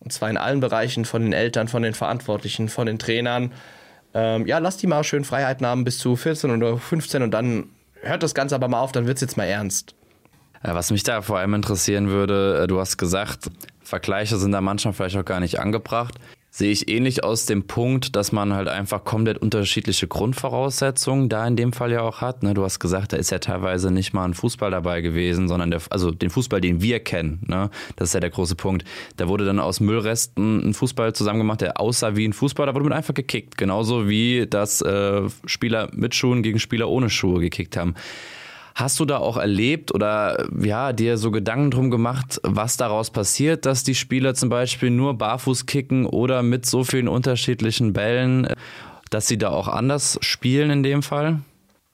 und 0.00 0.12
zwar 0.12 0.30
in 0.30 0.36
allen 0.36 0.60
Bereichen 0.60 1.04
von 1.04 1.22
den 1.22 1.32
Eltern, 1.32 1.68
von 1.68 1.82
den 1.82 1.94
Verantwortlichen, 1.94 2.68
von 2.68 2.86
den 2.86 2.98
Trainern. 2.98 3.52
Ähm, 4.14 4.46
ja, 4.46 4.58
lass 4.58 4.78
die 4.78 4.86
mal 4.86 5.04
schön 5.04 5.24
Freiheiten 5.24 5.66
haben 5.66 5.84
bis 5.84 5.98
zu 5.98 6.16
14 6.16 6.50
oder 6.50 6.78
15 6.78 7.22
und 7.22 7.30
dann 7.30 7.68
hört 8.02 8.22
das 8.22 8.34
Ganze 8.34 8.54
aber 8.54 8.68
mal 8.68 8.80
auf, 8.80 8.92
dann 8.92 9.06
wird 9.06 9.16
es 9.16 9.22
jetzt 9.22 9.36
mal 9.36 9.44
ernst. 9.44 9.94
Was 10.62 10.90
mich 10.90 11.02
da 11.02 11.22
vor 11.22 11.38
allem 11.38 11.54
interessieren 11.54 12.08
würde, 12.08 12.62
äh, 12.62 12.66
du 12.66 12.78
hast 12.80 12.98
gesagt, 12.98 13.50
Vergleiche 13.80 14.36
sind 14.36 14.52
da 14.52 14.60
manchmal 14.60 14.92
vielleicht 14.92 15.16
auch 15.16 15.24
gar 15.24 15.40
nicht 15.40 15.58
angebracht 15.58 16.14
sehe 16.50 16.72
ich 16.72 16.88
ähnlich 16.88 17.22
aus 17.22 17.46
dem 17.46 17.66
Punkt, 17.66 18.16
dass 18.16 18.32
man 18.32 18.52
halt 18.52 18.68
einfach 18.68 19.04
komplett 19.04 19.38
unterschiedliche 19.38 20.08
Grundvoraussetzungen 20.08 21.28
da 21.28 21.46
in 21.46 21.54
dem 21.54 21.72
Fall 21.72 21.92
ja 21.92 22.02
auch 22.02 22.20
hat. 22.20 22.42
Ne? 22.42 22.54
Du 22.54 22.64
hast 22.64 22.80
gesagt, 22.80 23.12
da 23.12 23.16
ist 23.16 23.30
ja 23.30 23.38
teilweise 23.38 23.90
nicht 23.92 24.12
mal 24.12 24.24
ein 24.24 24.34
Fußball 24.34 24.70
dabei 24.70 25.00
gewesen, 25.00 25.48
sondern 25.48 25.70
der, 25.70 25.80
also 25.90 26.10
den 26.10 26.28
Fußball, 26.28 26.60
den 26.60 26.82
wir 26.82 27.00
kennen. 27.00 27.40
Ne? 27.46 27.70
Das 27.96 28.08
ist 28.08 28.14
ja 28.14 28.20
der 28.20 28.30
große 28.30 28.56
Punkt. 28.56 28.84
Da 29.16 29.28
wurde 29.28 29.44
dann 29.44 29.60
aus 29.60 29.78
Müllresten 29.78 30.70
ein 30.70 30.74
Fußball 30.74 31.12
zusammengemacht, 31.12 31.60
der 31.60 31.80
aussah 31.80 32.16
wie 32.16 32.26
ein 32.26 32.32
Fußball, 32.32 32.66
da 32.66 32.74
wurde 32.74 32.84
mit 32.84 32.94
einfach 32.94 33.14
gekickt. 33.14 33.56
Genauso 33.56 34.08
wie 34.08 34.46
das 34.48 34.82
äh, 34.82 35.22
Spieler 35.46 35.88
mit 35.92 36.16
Schuhen 36.16 36.42
gegen 36.42 36.58
Spieler 36.58 36.88
ohne 36.88 37.10
Schuhe 37.10 37.40
gekickt 37.40 37.76
haben. 37.76 37.94
Hast 38.74 39.00
du 39.00 39.04
da 39.04 39.18
auch 39.18 39.36
erlebt 39.36 39.94
oder 39.94 40.48
ja, 40.60 40.92
dir 40.92 41.18
so 41.18 41.30
Gedanken 41.30 41.70
drum 41.70 41.90
gemacht, 41.90 42.40
was 42.42 42.76
daraus 42.76 43.10
passiert, 43.10 43.66
dass 43.66 43.84
die 43.84 43.94
Spieler 43.94 44.34
zum 44.34 44.48
Beispiel 44.48 44.90
nur 44.90 45.14
barfuß 45.14 45.66
kicken 45.66 46.06
oder 46.06 46.42
mit 46.42 46.66
so 46.66 46.84
vielen 46.84 47.08
unterschiedlichen 47.08 47.92
Bällen, 47.92 48.48
dass 49.10 49.26
sie 49.26 49.38
da 49.38 49.50
auch 49.50 49.68
anders 49.68 50.18
spielen 50.22 50.70
in 50.70 50.82
dem 50.82 51.02
Fall? 51.02 51.40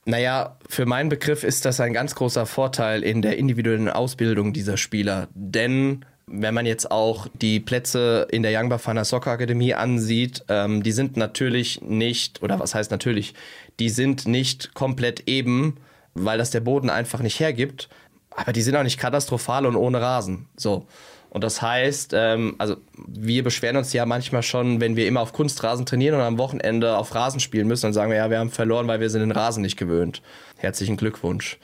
Naja, 0.05 0.57
für 0.69 0.87
meinen 0.87 1.09
Begriff 1.09 1.43
ist 1.43 1.65
das 1.65 1.81
ein 1.81 1.93
ganz 1.93 2.15
großer 2.15 2.47
Vorteil 2.47 3.03
in 3.03 3.23
der 3.23 3.39
individuellen 3.39 3.89
Ausbildung 3.89 4.53
dieser 4.53 4.77
Spieler. 4.77 5.27
Denn 5.35 6.05
wenn 6.29 6.55
man 6.55 6.67
jetzt 6.67 6.91
auch 6.91 7.27
die 7.35 7.61
Plätze 7.61 8.27
in 8.31 8.43
der 8.43 8.57
Young 8.57 8.69
Bafana 8.69 9.05
Soccer 9.05 9.33
Akademie 9.33 9.75
ansieht, 9.75 10.45
ähm, 10.49 10.83
die 10.83 10.93
sind 10.93 11.17
natürlich 11.17 11.81
nicht, 11.83 12.43
oder 12.43 12.61
was 12.61 12.75
heißt 12.75 12.91
natürlich, 12.91 13.35
die 13.81 13.89
sind 13.89 14.27
nicht 14.27 14.75
komplett 14.75 15.29
eben 15.29 15.77
weil 16.17 16.39
das 16.39 16.51
der 16.51 16.61
Boden 16.61 16.91
einfach 16.91 17.21
nicht 17.21 17.39
hergibt. 17.41 17.89
Aber 18.31 18.53
die 18.53 18.63
sind 18.63 18.77
auch 18.77 18.83
nicht 18.83 18.99
katastrophal 18.99 19.67
und 19.67 19.77
ohne 19.77 20.01
Rasen. 20.01 20.47
So. 20.57 20.87
Und 21.31 21.45
das 21.45 21.61
heißt, 21.61 22.13
ähm, 22.15 22.55
also 22.59 22.77
wir 22.97 23.43
beschweren 23.43 23.77
uns 23.77 23.93
ja 23.93 24.07
manchmal 24.07 24.43
schon, 24.43 24.81
wenn 24.81 24.97
wir 24.97 25.07
immer 25.07 25.21
auf 25.21 25.33
Kunstrasen 25.33 25.85
trainieren 25.85 26.15
und 26.15 26.23
am 26.23 26.39
Wochenende 26.39 26.97
auf 26.97 27.15
Rasen 27.15 27.41
spielen 27.41 27.69
müssen, 27.69 27.87
dann 27.87 27.93
sagen 27.93 28.11
wir 28.11 28.17
ja, 28.17 28.31
wir 28.31 28.39
haben 28.39 28.51
verloren, 28.51 28.89
weil 28.89 29.01
wir 29.01 29.11
sind 29.11 29.21
den 29.21 29.33
Rasen 29.33 29.63
nicht 29.63 29.77
gewöhnt. 29.77 30.23
Herzlichen 30.57 30.97
Glückwunsch. 30.97 31.59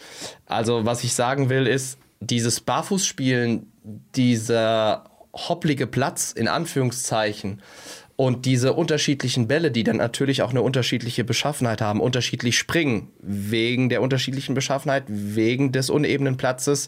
Also 0.46 0.84
was 0.84 1.04
ich 1.04 1.14
sagen 1.14 1.48
will, 1.48 1.66
ist, 1.66 1.98
dieses 2.20 2.60
Barfußspielen, 2.60 3.72
dieser 4.14 5.04
hopplige 5.32 5.86
Platz 5.86 6.32
in 6.32 6.48
Anführungszeichen, 6.48 7.62
und 8.22 8.46
diese 8.46 8.74
unterschiedlichen 8.74 9.48
Bälle, 9.48 9.72
die 9.72 9.82
dann 9.82 9.96
natürlich 9.96 10.42
auch 10.42 10.50
eine 10.50 10.62
unterschiedliche 10.62 11.24
Beschaffenheit 11.24 11.80
haben, 11.80 12.00
unterschiedlich 12.00 12.56
springen, 12.56 13.10
wegen 13.20 13.88
der 13.88 14.00
unterschiedlichen 14.00 14.54
Beschaffenheit, 14.54 15.02
wegen 15.08 15.72
des 15.72 15.90
unebenen 15.90 16.36
Platzes. 16.36 16.86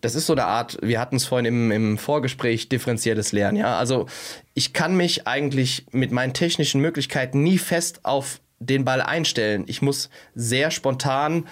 Das 0.00 0.16
ist 0.16 0.26
so 0.26 0.32
eine 0.32 0.46
Art, 0.46 0.78
wir 0.82 0.98
hatten 0.98 1.14
es 1.14 1.24
vorhin 1.24 1.46
im, 1.46 1.70
im 1.70 1.98
Vorgespräch, 1.98 2.68
differenziertes 2.68 3.30
Lernen. 3.30 3.58
Ja? 3.58 3.78
Also 3.78 4.06
ich 4.54 4.72
kann 4.72 4.96
mich 4.96 5.28
eigentlich 5.28 5.86
mit 5.92 6.10
meinen 6.10 6.32
technischen 6.32 6.80
Möglichkeiten 6.80 7.44
nie 7.44 7.58
fest 7.58 8.00
auf 8.02 8.40
den 8.58 8.84
Ball 8.84 9.02
einstellen. 9.02 9.62
Ich 9.68 9.82
muss 9.82 10.10
sehr 10.34 10.72
spontan 10.72 11.46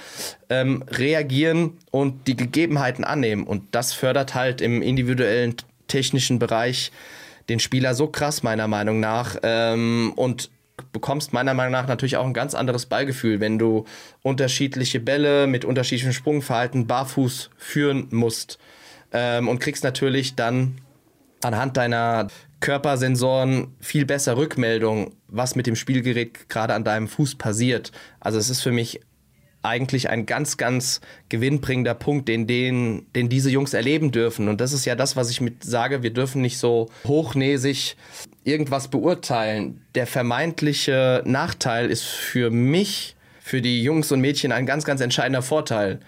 ähm, 0.48 0.82
reagieren 0.88 1.78
und 1.92 2.26
die 2.26 2.34
Gegebenheiten 2.34 3.04
annehmen. 3.04 3.44
Und 3.44 3.76
das 3.76 3.92
fördert 3.92 4.34
halt 4.34 4.60
im 4.60 4.82
individuellen 4.82 5.54
technischen 5.86 6.40
Bereich 6.40 6.90
den 7.50 7.60
Spieler 7.60 7.94
so 7.94 8.06
krass, 8.06 8.42
meiner 8.42 8.68
Meinung 8.68 9.00
nach. 9.00 9.36
Ähm, 9.42 10.12
und 10.16 10.50
bekommst 10.92 11.32
meiner 11.34 11.52
Meinung 11.52 11.72
nach 11.72 11.86
natürlich 11.86 12.16
auch 12.16 12.24
ein 12.24 12.32
ganz 12.32 12.54
anderes 12.54 12.86
Ballgefühl, 12.86 13.40
wenn 13.40 13.58
du 13.58 13.84
unterschiedliche 14.22 15.00
Bälle 15.00 15.46
mit 15.46 15.64
unterschiedlichem 15.64 16.12
Sprungverhalten 16.12 16.86
barfuß 16.86 17.50
führen 17.58 18.08
musst. 18.10 18.58
Ähm, 19.12 19.48
und 19.48 19.58
kriegst 19.58 19.84
natürlich 19.84 20.36
dann 20.36 20.78
anhand 21.42 21.76
deiner 21.76 22.28
Körpersensoren 22.60 23.74
viel 23.80 24.06
besser 24.06 24.36
Rückmeldung, 24.36 25.14
was 25.28 25.56
mit 25.56 25.66
dem 25.66 25.76
Spielgerät 25.76 26.48
gerade 26.48 26.74
an 26.74 26.84
deinem 26.84 27.08
Fuß 27.08 27.36
passiert. 27.36 27.90
Also 28.20 28.38
es 28.38 28.50
ist 28.50 28.60
für 28.60 28.72
mich 28.72 29.00
eigentlich 29.62 30.08
ein 30.08 30.26
ganz, 30.26 30.56
ganz 30.56 31.00
gewinnbringender 31.28 31.94
Punkt, 31.94 32.28
den, 32.28 32.46
den, 32.46 33.06
den 33.14 33.28
diese 33.28 33.50
Jungs 33.50 33.74
erleben 33.74 34.10
dürfen. 34.10 34.48
Und 34.48 34.60
das 34.60 34.72
ist 34.72 34.84
ja 34.86 34.94
das, 34.94 35.16
was 35.16 35.30
ich 35.30 35.40
mit 35.40 35.64
sage, 35.64 36.02
wir 36.02 36.12
dürfen 36.12 36.40
nicht 36.40 36.58
so 36.58 36.88
hochnäsig 37.06 37.96
irgendwas 38.44 38.88
beurteilen. 38.88 39.82
Der 39.94 40.06
vermeintliche 40.06 41.22
Nachteil 41.26 41.90
ist 41.90 42.04
für 42.04 42.50
mich, 42.50 43.16
für 43.40 43.60
die 43.60 43.82
Jungs 43.82 44.10
und 44.12 44.20
Mädchen 44.20 44.52
ein 44.52 44.66
ganz, 44.66 44.84
ganz 44.84 45.00
entscheidender 45.00 45.42
Vorteil, 45.42 46.00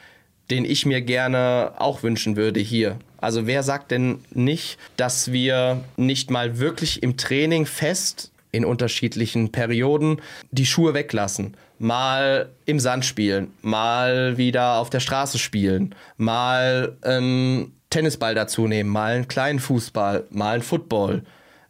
den 0.50 0.64
ich 0.64 0.87
mir 0.87 1.02
gerne 1.02 1.73
auch 1.78 2.02
wünschen 2.02 2.37
würde 2.37 2.61
hier. 2.61 2.99
Also 3.18 3.47
wer 3.47 3.62
sagt 3.62 3.90
denn 3.90 4.18
nicht, 4.32 4.78
dass 4.97 5.30
wir 5.30 5.85
nicht 5.97 6.30
mal 6.30 6.59
wirklich 6.59 7.02
im 7.02 7.16
Training 7.16 7.66
fest 7.66 8.31
in 8.52 8.64
unterschiedlichen 8.64 9.50
Perioden 9.50 10.21
die 10.50 10.66
Schuhe 10.66 10.94
weglassen. 10.94 11.56
Mal 11.78 12.50
im 12.66 12.78
Sand 12.78 13.04
spielen, 13.04 13.52
mal 13.62 14.37
wieder 14.37 14.76
auf 14.76 14.90
der 14.90 15.00
Straße 15.00 15.38
spielen, 15.38 15.94
mal 16.18 16.97
einen 17.02 17.75
Tennisball 17.90 18.35
dazu 18.35 18.68
nehmen, 18.68 18.90
mal 18.90 19.14
einen 19.14 19.28
kleinen 19.28 19.59
Fußball, 19.59 20.26
mal 20.30 20.54
einen 20.54 20.62
Football. 20.62 21.23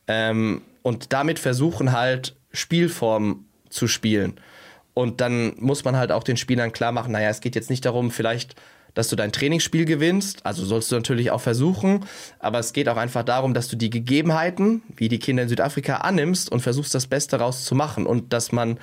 Ähm, 0.09 0.63
und 0.83 1.13
damit 1.13 1.39
versuchen 1.39 1.93
halt 1.93 2.37
Spielformen 2.53 3.47
zu 3.71 3.87
spielen. 3.87 4.35
Und 4.95 5.21
dann 5.21 5.55
muss 5.59 5.85
man 5.85 5.97
halt 5.97 6.13
auch 6.13 6.25
den 6.25 6.37
Spielern 6.37 6.73
klar 6.73 6.93
machen, 6.93 7.13
naja, 7.13 7.31
es 7.31 7.41
geht 7.41 7.55
jetzt 7.55 7.71
nicht 7.71 7.85
darum, 7.85 8.11
vielleicht 8.11 8.57
dass 8.95 9.09
du 9.09 9.17
dein 9.17 9.33
Trainingsspiel 9.33 9.85
gewinnst. 9.85 10.45
Also 10.45 10.65
sollst 10.65 10.91
du 10.91 10.97
natürlich 10.97 11.31
auch 11.31 11.41
versuchen. 11.41 12.05
Aber 12.39 12.59
es 12.59 12.73
geht 12.73 12.89
auch 12.89 12.97
einfach 12.97 13.25
darum, 13.25 13.55
dass 13.55 13.69
du 13.69 13.77
die 13.77 13.91
Gegebenheiten, 13.91 14.83
wie 14.97 15.09
die 15.09 15.19
Kinder 15.19 15.45
in 15.45 15.49
Südafrika, 15.49 15.97
annimmst 15.99 16.51
und 16.51 16.61
versuchst, 16.61 16.95
das 16.95 17.07
Beste 17.07 17.37
rauszumachen. 17.39 18.07
Und 18.07 18.33
dass 18.33 18.53
man 18.53 18.79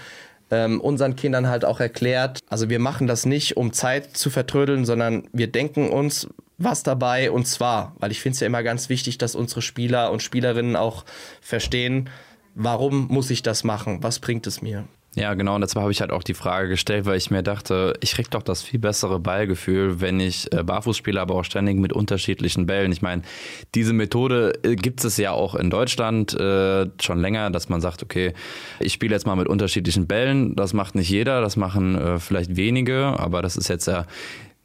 ähm, 0.51 0.81
unseren 0.81 1.15
Kindern 1.15 1.47
halt 1.47 1.65
auch 1.65 1.79
erklärt, 1.79 2.39
also 2.49 2.69
wir 2.69 2.79
machen 2.79 3.07
das 3.07 3.25
nicht, 3.25 3.57
um 3.57 3.73
Zeit 3.73 4.17
zu 4.17 4.29
vertrödeln, 4.29 4.85
sondern 4.85 5.27
wir 5.31 5.47
denken 5.47 5.89
uns 5.89 6.27
was 6.57 6.83
dabei. 6.83 7.31
Und 7.31 7.47
zwar, 7.47 7.95
weil 7.99 8.11
ich 8.11 8.21
finde 8.21 8.33
es 8.35 8.39
ja 8.39 8.47
immer 8.47 8.63
ganz 8.63 8.89
wichtig, 8.89 9.17
dass 9.17 9.35
unsere 9.35 9.61
Spieler 9.61 10.11
und 10.11 10.23
Spielerinnen 10.23 10.75
auch 10.75 11.05
verstehen, 11.41 12.09
warum 12.55 13.07
muss 13.07 13.29
ich 13.29 13.43
das 13.43 13.63
machen? 13.63 14.03
Was 14.03 14.19
bringt 14.19 14.47
es 14.47 14.61
mir? 14.61 14.85
Ja, 15.15 15.33
genau. 15.33 15.55
Und 15.55 15.61
dazu 15.61 15.81
habe 15.81 15.91
ich 15.91 16.01
halt 16.01 16.11
auch 16.11 16.21
die 16.21 16.35
Frage 16.35 16.69
gestellt, 16.69 17.05
weil 17.05 17.17
ich 17.17 17.31
mir 17.31 17.41
dachte, 17.41 17.93
ich 17.99 18.13
krieg 18.13 18.29
doch 18.29 18.43
das 18.43 18.61
viel 18.61 18.79
bessere 18.79 19.19
Ballgefühl, 19.19 20.01
wenn 20.01 20.19
ich 20.19 20.51
äh, 20.53 20.63
barfuß 20.63 20.95
spiele, 20.95 21.19
aber 21.19 21.33
auch 21.33 21.43
ständig 21.43 21.77
mit 21.77 21.93
unterschiedlichen 21.93 22.67
Bällen. 22.67 22.91
Ich 22.91 23.01
meine, 23.01 23.23
diese 23.73 23.91
Methode 23.93 24.53
äh, 24.63 24.75
gibt 24.75 25.03
es 25.03 25.17
ja 25.17 25.31
auch 25.31 25.55
in 25.55 25.71
Deutschland 25.71 26.33
äh, 26.35 26.85
schon 27.01 27.19
länger, 27.19 27.49
dass 27.49 27.69
man 27.69 27.81
sagt, 27.81 28.03
okay, 28.03 28.33
ich 28.79 28.93
spiele 28.93 29.15
jetzt 29.15 29.25
mal 29.25 29.35
mit 29.35 29.47
unterschiedlichen 29.47 30.05
Bällen. 30.05 30.55
Das 30.55 30.73
macht 30.73 30.93
nicht 30.93 31.09
jeder, 31.09 31.41
das 31.41 31.57
machen 31.57 31.95
äh, 31.95 32.19
vielleicht 32.19 32.55
wenige, 32.55 33.05
aber 33.17 33.41
das 33.41 33.57
ist 33.57 33.67
jetzt 33.67 33.87
ja 33.87 34.05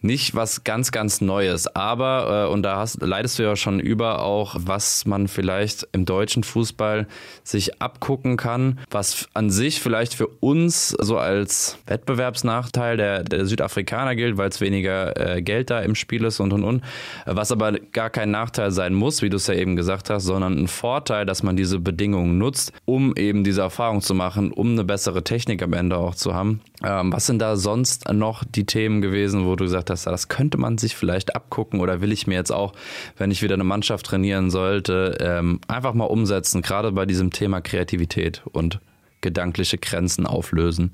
nicht 0.05 0.35
was 0.35 0.65
ganz, 0.65 0.93
ganz 0.93 1.21
Neues. 1.23 1.67
Aber, 1.75 2.47
äh, 2.47 2.53
und 2.53 2.63
da 2.63 2.77
hast, 2.77 3.03
leidest 3.03 3.39
du 3.39 3.43
ja 3.43 3.57
schon 3.57 3.81
über 3.81 4.23
auch, 4.23 4.55
was 4.59 5.07
man 5.07 5.29
vielleicht 5.29 5.89
im 5.93 6.05
deutschen 6.05 6.45
Fußball 6.45 7.07
sich 7.43 7.81
abgucken 7.81 8.37
kann, 8.37 8.79
was 8.91 9.29
an 9.33 9.51
sich 9.51 9.81
vielleicht 9.81 10.15
für 10.15 10.29
uns 10.29 10.91
so 10.91 11.17
als 11.17 11.79
Wettbewerbsnachteil 11.87 12.99
der, 12.99 13.25
der 13.25 13.47
Südafrikaner 13.47 14.15
gilt, 14.15 14.37
weil 14.37 14.51
es 14.51 14.61
weniger 14.61 15.37
äh, 15.37 15.43
Geld 15.43 15.71
da 15.71 15.81
im 15.81 15.95
Spiel 15.95 16.25
ist 16.25 16.39
und 16.39 16.53
und 16.53 16.65
und. 16.65 16.83
Was 17.25 17.51
aber 17.51 17.73
gar 17.73 18.11
kein 18.11 18.31
Nachteil 18.31 18.73
sein 18.73 18.93
muss, 18.93 19.23
wie 19.23 19.31
du 19.31 19.39
es 19.39 19.47
ja 19.47 19.55
eben 19.55 19.75
gesagt 19.75 20.11
hast, 20.11 20.25
sondern 20.25 20.59
ein 20.59 20.69
Vorteil, 20.69 21.25
dass 21.25 21.43
man 21.43 21.57
diese 21.57 21.81
Bedingungen 21.81 22.37
nutzt, 22.37 22.73
um 22.85 23.17
eben 23.17 23.43
diese 23.43 23.63
Erfahrung 23.63 24.03
zu 24.03 24.15
machen, 24.15 24.53
um 24.53 24.73
eine 24.73 24.85
bessere 24.85 25.25
Technik 25.25 25.63
am 25.63 25.73
Ende 25.73 25.97
auch 25.97 26.15
zu 26.15 26.35
haben. 26.35 26.61
Ähm, 26.85 27.13
was 27.13 27.27
sind 27.27 27.39
da 27.39 27.57
sonst 27.57 28.11
noch 28.13 28.45
die 28.45 28.67
Themen 28.67 29.01
gewesen, 29.01 29.47
wo 29.47 29.57
du 29.57 29.65
gesagt 29.65 29.91
hast, 29.91 30.07
das 30.07 30.29
könnte 30.29 30.59
man 30.59 30.79
sich 30.79 30.97
vielleicht 30.97 31.35
abgucken 31.35 31.81
oder 31.81 32.01
will 32.01 32.13
ich 32.13 32.27
mir 32.27 32.35
jetzt 32.35 32.53
auch, 32.53 32.75
wenn 33.17 33.31
ich 33.31 33.43
wieder 33.43 33.55
eine 33.55 33.65
Mannschaft 33.65 34.07
trainieren 34.07 34.51
sollte, 34.51 35.17
ähm, 35.21 35.61
einfach 35.67 35.95
mal 35.95 36.05
umsetzen, 36.05 36.63
gerade 36.63 36.93
bei 36.93 37.07
diesem 37.07 37.31
Thema 37.31 37.61
Kreativität 37.61 38.43
und 38.53 38.81
gedankliche 39.21 39.79
Grenzen 39.79 40.27
auflösen? 40.27 40.91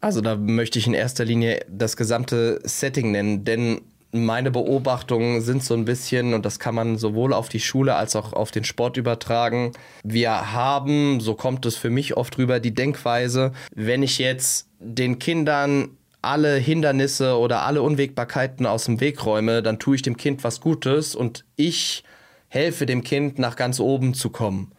Also 0.00 0.20
da 0.20 0.36
möchte 0.36 0.78
ich 0.78 0.86
in 0.86 0.94
erster 0.94 1.24
Linie 1.24 1.64
das 1.70 1.96
gesamte 1.96 2.60
Setting 2.64 3.12
nennen, 3.12 3.44
denn 3.44 3.80
meine 4.12 4.50
Beobachtungen 4.50 5.40
sind 5.40 5.64
so 5.64 5.74
ein 5.74 5.86
bisschen, 5.86 6.34
und 6.34 6.44
das 6.44 6.58
kann 6.58 6.74
man 6.74 6.98
sowohl 6.98 7.32
auf 7.32 7.48
die 7.48 7.60
Schule 7.60 7.94
als 7.94 8.14
auch 8.14 8.34
auf 8.34 8.50
den 8.50 8.64
Sport 8.64 8.98
übertragen. 8.98 9.72
Wir 10.04 10.52
haben, 10.52 11.20
so 11.20 11.34
kommt 11.34 11.64
es 11.64 11.76
für 11.76 11.90
mich 11.90 12.16
oft 12.16 12.36
rüber, 12.36 12.60
die 12.60 12.74
Denkweise, 12.74 13.52
wenn 13.74 14.02
ich 14.02 14.18
jetzt 14.18 14.68
den 14.78 15.18
Kindern 15.18 15.96
alle 16.20 16.56
Hindernisse 16.56 17.36
oder 17.38 17.62
alle 17.62 17.82
Unwägbarkeiten 17.82 18.66
aus 18.66 18.84
dem 18.84 19.00
Weg 19.00 19.24
räume, 19.24 19.62
dann 19.62 19.78
tue 19.78 19.96
ich 19.96 20.02
dem 20.02 20.16
Kind 20.16 20.44
was 20.44 20.60
Gutes 20.60 21.14
und 21.14 21.44
ich 21.56 22.04
helfe 22.48 22.86
dem 22.86 23.02
Kind 23.02 23.38
nach 23.38 23.56
ganz 23.56 23.80
oben 23.80 24.14
zu 24.14 24.30
kommen. 24.30 24.72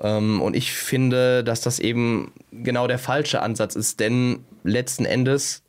Ähm, 0.00 0.40
und 0.40 0.56
ich 0.56 0.72
finde, 0.72 1.44
dass 1.44 1.60
das 1.60 1.78
eben 1.78 2.32
genau 2.50 2.86
der 2.86 2.98
falsche 2.98 3.42
Ansatz 3.42 3.76
ist, 3.76 4.00
denn 4.00 4.44
letzten 4.64 5.04
Endes 5.04 5.62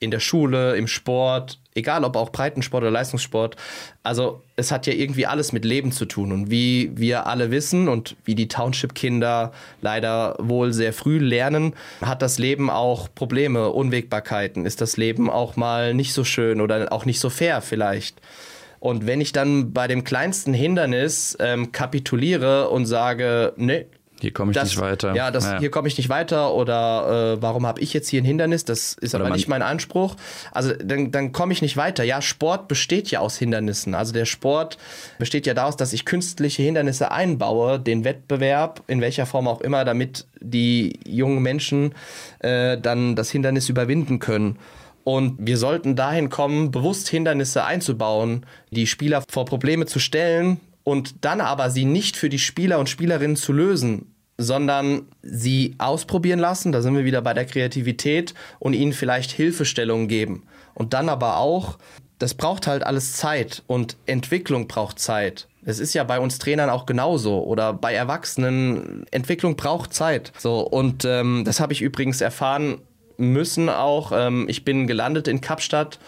in 0.00 0.10
der 0.10 0.20
Schule, 0.20 0.76
im 0.76 0.86
Sport, 0.86 1.60
egal 1.78 2.04
ob 2.04 2.16
auch 2.16 2.30
Breitensport 2.30 2.82
oder 2.82 2.90
Leistungssport, 2.90 3.56
also 4.02 4.42
es 4.56 4.70
hat 4.70 4.86
ja 4.86 4.92
irgendwie 4.92 5.26
alles 5.26 5.52
mit 5.52 5.64
Leben 5.64 5.92
zu 5.92 6.04
tun. 6.04 6.32
Und 6.32 6.50
wie 6.50 6.90
wir 6.94 7.26
alle 7.26 7.50
wissen 7.50 7.88
und 7.88 8.16
wie 8.24 8.34
die 8.34 8.48
Township-Kinder 8.48 9.52
leider 9.80 10.36
wohl 10.38 10.72
sehr 10.72 10.92
früh 10.92 11.18
lernen, 11.18 11.74
hat 12.02 12.22
das 12.22 12.38
Leben 12.38 12.68
auch 12.68 13.08
Probleme, 13.14 13.70
Unwägbarkeiten. 13.70 14.66
Ist 14.66 14.80
das 14.80 14.96
Leben 14.96 15.30
auch 15.30 15.56
mal 15.56 15.94
nicht 15.94 16.12
so 16.12 16.24
schön 16.24 16.60
oder 16.60 16.92
auch 16.92 17.04
nicht 17.04 17.20
so 17.20 17.30
fair 17.30 17.62
vielleicht? 17.62 18.20
Und 18.80 19.06
wenn 19.06 19.20
ich 19.20 19.32
dann 19.32 19.72
bei 19.72 19.88
dem 19.88 20.04
kleinsten 20.04 20.54
Hindernis 20.54 21.36
ähm, 21.40 21.72
kapituliere 21.72 22.68
und 22.70 22.86
sage, 22.86 23.52
nee, 23.56 23.86
hier 24.20 24.32
komme 24.32 24.52
ich 24.52 24.56
das, 24.56 24.70
nicht 24.70 24.80
weiter. 24.80 25.14
Ja, 25.14 25.30
das, 25.30 25.44
ja. 25.44 25.58
hier 25.58 25.70
komme 25.70 25.88
ich 25.88 25.96
nicht 25.96 26.08
weiter 26.08 26.54
oder 26.54 27.34
äh, 27.36 27.42
warum 27.42 27.66
habe 27.66 27.80
ich 27.80 27.92
jetzt 27.92 28.08
hier 28.08 28.20
ein 28.20 28.24
Hindernis? 28.24 28.64
Das 28.64 28.94
ist 28.94 29.14
oder 29.14 29.26
aber 29.26 29.34
nicht 29.34 29.48
mein 29.48 29.62
Anspruch. 29.62 30.16
Also 30.52 30.72
dann, 30.72 31.10
dann 31.12 31.32
komme 31.32 31.52
ich 31.52 31.62
nicht 31.62 31.76
weiter. 31.76 32.04
Ja, 32.04 32.20
Sport 32.20 32.68
besteht 32.68 33.10
ja 33.10 33.20
aus 33.20 33.36
Hindernissen. 33.38 33.94
Also 33.94 34.12
der 34.12 34.24
Sport 34.24 34.78
besteht 35.18 35.46
ja 35.46 35.54
daraus, 35.54 35.76
dass 35.76 35.92
ich 35.92 36.04
künstliche 36.04 36.62
Hindernisse 36.62 37.10
einbaue, 37.10 37.78
den 37.78 38.04
Wettbewerb, 38.04 38.82
in 38.86 39.00
welcher 39.00 39.26
Form 39.26 39.46
auch 39.46 39.60
immer, 39.60 39.84
damit 39.84 40.26
die 40.40 40.98
jungen 41.06 41.42
Menschen 41.42 41.94
äh, 42.40 42.78
dann 42.78 43.16
das 43.16 43.30
Hindernis 43.30 43.68
überwinden 43.68 44.18
können. 44.18 44.58
Und 45.04 45.36
wir 45.38 45.56
sollten 45.56 45.96
dahin 45.96 46.28
kommen, 46.28 46.70
bewusst 46.70 47.08
Hindernisse 47.08 47.64
einzubauen, 47.64 48.44
die 48.70 48.86
Spieler 48.86 49.22
vor 49.26 49.46
Probleme 49.46 49.86
zu 49.86 50.00
stellen, 50.00 50.60
und 50.88 51.26
dann 51.26 51.42
aber 51.42 51.68
sie 51.68 51.84
nicht 51.84 52.16
für 52.16 52.30
die 52.30 52.38
Spieler 52.38 52.78
und 52.78 52.88
Spielerinnen 52.88 53.36
zu 53.36 53.52
lösen, 53.52 54.14
sondern 54.38 55.02
sie 55.20 55.74
ausprobieren 55.76 56.38
lassen, 56.38 56.72
da 56.72 56.80
sind 56.80 56.96
wir 56.96 57.04
wieder 57.04 57.20
bei 57.20 57.34
der 57.34 57.44
Kreativität 57.44 58.32
und 58.58 58.72
ihnen 58.72 58.94
vielleicht 58.94 59.30
Hilfestellungen 59.30 60.08
geben. 60.08 60.44
Und 60.72 60.94
dann 60.94 61.10
aber 61.10 61.36
auch, 61.36 61.76
das 62.18 62.32
braucht 62.32 62.66
halt 62.66 62.84
alles 62.84 63.12
Zeit 63.12 63.64
und 63.66 63.98
Entwicklung 64.06 64.66
braucht 64.66 64.98
Zeit. 64.98 65.46
Es 65.62 65.78
ist 65.78 65.92
ja 65.92 66.04
bei 66.04 66.20
uns 66.20 66.38
Trainern 66.38 66.70
auch 66.70 66.86
genauso 66.86 67.44
oder 67.44 67.74
bei 67.74 67.92
Erwachsenen. 67.92 69.04
Entwicklung 69.10 69.56
braucht 69.56 69.92
Zeit. 69.92 70.32
So 70.38 70.60
und 70.60 71.04
ähm, 71.04 71.42
das 71.44 71.60
habe 71.60 71.74
ich 71.74 71.82
übrigens 71.82 72.22
erfahren 72.22 72.80
müssen 73.18 73.68
auch. 73.68 74.10
Ähm, 74.14 74.46
ich 74.48 74.64
bin 74.64 74.86
gelandet 74.86 75.28
in 75.28 75.42
Kapstadt 75.42 75.98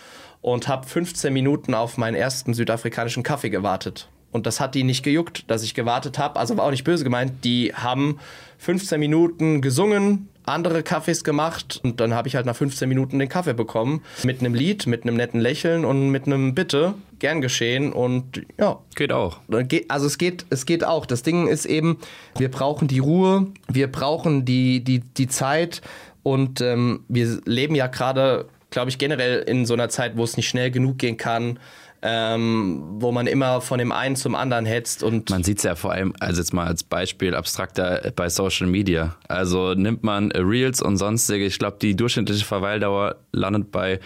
und 0.41 0.69
habe 0.69 0.87
15 0.87 1.31
Minuten 1.31 1.75
auf 1.75 1.99
meinen 1.99 2.15
ersten 2.15 2.55
südafrikanischen 2.55 3.23
Kaffee 3.23 3.51
gewartet. 3.51 4.09
Und 4.33 4.47
das 4.47 4.61
hat 4.61 4.75
die 4.75 4.85
nicht 4.85 5.03
gejuckt, 5.03 5.45
dass 5.49 5.63
ich 5.63 5.75
gewartet 5.75 6.19
habe. 6.19 6.39
Also 6.39 6.57
war 6.57 6.65
auch 6.65 6.71
nicht 6.71 6.85
böse 6.85 7.05
gemeint. 7.05 7.45
Die 7.45 7.75
haben 7.75 8.19
15 8.59 9.01
Minuten 9.01 9.61
gesungen, 9.61 10.29
andere 10.45 10.83
Kaffees 10.83 11.25
gemacht 11.25 11.81
und 11.83 12.01
dann 12.01 12.15
habe 12.15 12.29
ich 12.29 12.37
halt 12.37 12.47
nach 12.47 12.57
15 12.57 12.89
Minuten 12.89 13.19
den 13.19 13.29
Kaffee 13.29 13.55
bekommen. 13.55 14.03
Mit 14.25 14.41
einem 14.41 14.55
Lied, 14.55 14.87
mit 14.87 15.03
einem 15.03 15.17
netten 15.17 15.41
Lächeln 15.41 15.85
und 15.85 16.11
mit 16.11 16.27
einem 16.27 16.55
Bitte. 16.55 16.95
Gern 17.19 17.41
geschehen 17.41 17.93
und 17.93 18.43
ja. 18.59 18.79
Geht 18.97 19.13
auch. 19.13 19.41
Also 19.89 20.07
es 20.07 20.17
geht, 20.17 20.47
es 20.51 20.65
geht 20.65 20.85
auch. 20.85 21.07
Das 21.07 21.23
Ding 21.23 21.49
ist 21.49 21.67
eben, 21.67 21.99
wir 22.39 22.51
brauchen 22.51 22.89
die 22.89 22.99
Ruhe, 22.99 23.49
wir 23.69 23.93
brauchen 23.93 24.45
die, 24.45 24.83
die, 24.83 25.01
die 25.01 25.29
Zeit 25.29 25.83
und 26.23 26.61
ähm, 26.61 27.05
wir 27.09 27.41
leben 27.45 27.75
ja 27.75 27.89
gerade, 27.89 28.47
glaube 28.71 28.91
ich, 28.91 28.99
generell 28.99 29.43
in 29.43 29.67
so 29.67 29.75
einer 29.75 29.91
Zeit, 29.91 30.17
wo 30.17 30.25
es 30.25 30.37
nicht 30.37 30.49
schnell 30.49 30.71
genug 30.71 30.99
gehen 30.99 31.17
kann 31.19 31.59
ähm, 32.03 32.83
wo 32.99 33.13
man 33.13 33.27
immer 33.27 33.61
von 33.61 33.79
dem 33.79 33.93
einen 33.93 34.17
zum 34.17 34.35
anderen 34.35 34.67
hetzt. 34.67 35.03
Und 35.03 35.31
man 35.31 35.43
sieht 35.43 35.59
es 35.59 35.65
ja 35.65 35.75
vor 35.75 35.93
allem, 35.93 36.15
also 36.21 36.41
jetzt 36.41 36.53
mal 36.53 36.67
als 36.67 36.83
Beispiel 36.83 37.35
abstrakter 37.35 38.13
bei 38.17 38.29
Social 38.29 38.67
Media. 38.67 39.17
Also 39.29 39.75
nimmt 39.75 40.03
man 40.03 40.33
Reels 40.33 40.81
und 40.81 40.97
sonstige, 40.97 41.45
ich 41.45 41.59
glaube, 41.59 41.79
die 41.81 41.95
durchschnittliche 41.97 42.45
Verweildauer 42.45 43.17
landet 43.33 43.71
bei 43.71 44.01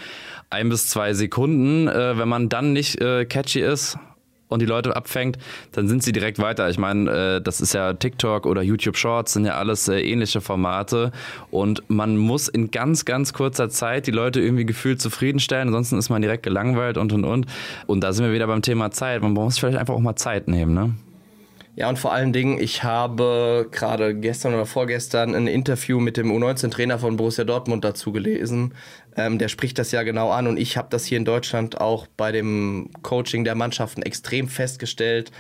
ein 0.51 0.69
bis 0.69 0.89
zwei 0.89 1.15
Sekunden. 1.15 1.89
Äh, 1.89 2.19
wenn 2.19 2.29
man 2.29 2.49
dann 2.49 2.73
nicht 2.73 3.01
äh, 3.01 3.25
catchy 3.25 3.61
ist, 3.61 3.99
und 4.49 4.61
die 4.61 4.67
Leute 4.67 4.95
abfängt, 4.95 5.39
dann 5.73 5.89
sind 5.89 6.03
sie 6.03 6.13
direkt 6.13 6.39
weiter. 6.39 6.69
Ich 6.69 6.79
meine, 6.79 7.11
äh, 7.11 7.41
das 7.41 7.61
ist 7.61 7.75
ja 7.75 7.95
TikTok 7.95 8.47
oder 8.47 8.63
YouTube 8.63 8.97
Shorts, 8.97 9.33
sind 9.33 9.45
ja 9.45 9.57
alles 9.57 9.89
äh, 9.89 10.01
ähnliche 10.01 10.41
Formate 10.41 11.13
und 11.51 11.83
man 11.89 12.17
muss 12.17 12.49
in 12.49 12.71
ganz, 12.71 13.05
ganz 13.05 13.33
kurzer 13.33 13.69
Zeit 13.69 14.07
die 14.07 14.13
Leute 14.13 14.41
irgendwie 14.41 14.67
gefühlt 14.67 15.01
zufriedenstellen, 15.01 15.69
ansonsten 15.69 15.99
ist 15.99 16.11
man 16.11 16.23
direkt 16.23 16.43
gelangweilt 16.43 16.99
und 16.99 17.13
und 17.13 17.25
und. 17.25 17.47
Und 17.87 18.01
da 18.03 18.13
sind 18.13 18.25
wir 18.25 18.33
wieder 18.33 18.47
beim 18.47 18.63
Thema 18.63 18.91
Zeit. 18.91 19.23
Man 19.23 19.33
muss 19.33 19.59
vielleicht 19.59 19.79
einfach 19.79 19.95
auch 19.95 20.01
mal 20.01 20.17
Zeit 20.17 20.49
nehmen, 20.49 20.75
ne? 20.75 20.95
Ja, 21.77 21.89
und 21.89 21.99
vor 21.99 22.13
allen 22.13 22.33
Dingen, 22.33 22.61
ich 22.61 22.85
habe 22.85 23.69
gerade 23.73 24.15
gestern 24.15 24.55
oder 24.55 24.65
vorgestern 24.65 25.35
ein 25.35 25.49
Interview 25.49 25.99
mit 25.99 26.17
dem 26.17 26.31
U19-Trainer 26.31 27.01
von 27.01 27.17
Borussia 27.17 27.43
Dortmund 27.43 27.85
dazu 27.85 28.13
gelesen. 28.13 28.75
Ähm, 29.17 29.39
der 29.39 29.49
spricht 29.49 29.79
das 29.81 29.91
ja 29.91 30.05
genau 30.05 30.31
an 30.31 30.47
und 30.47 30.57
ich 30.57 30.77
habe 30.77 30.87
das 30.91 31.05
hier 31.05 31.19
in 31.19 31.25
Deutschland 31.25 31.81
auch 31.81 32.07
bei 32.17 32.31
dem 32.31 32.91
Coaching 33.03 33.43
der 33.43 33.57
Mannschaften 33.57 34.03
extrem 34.03 34.47
festgestellt 34.47 35.33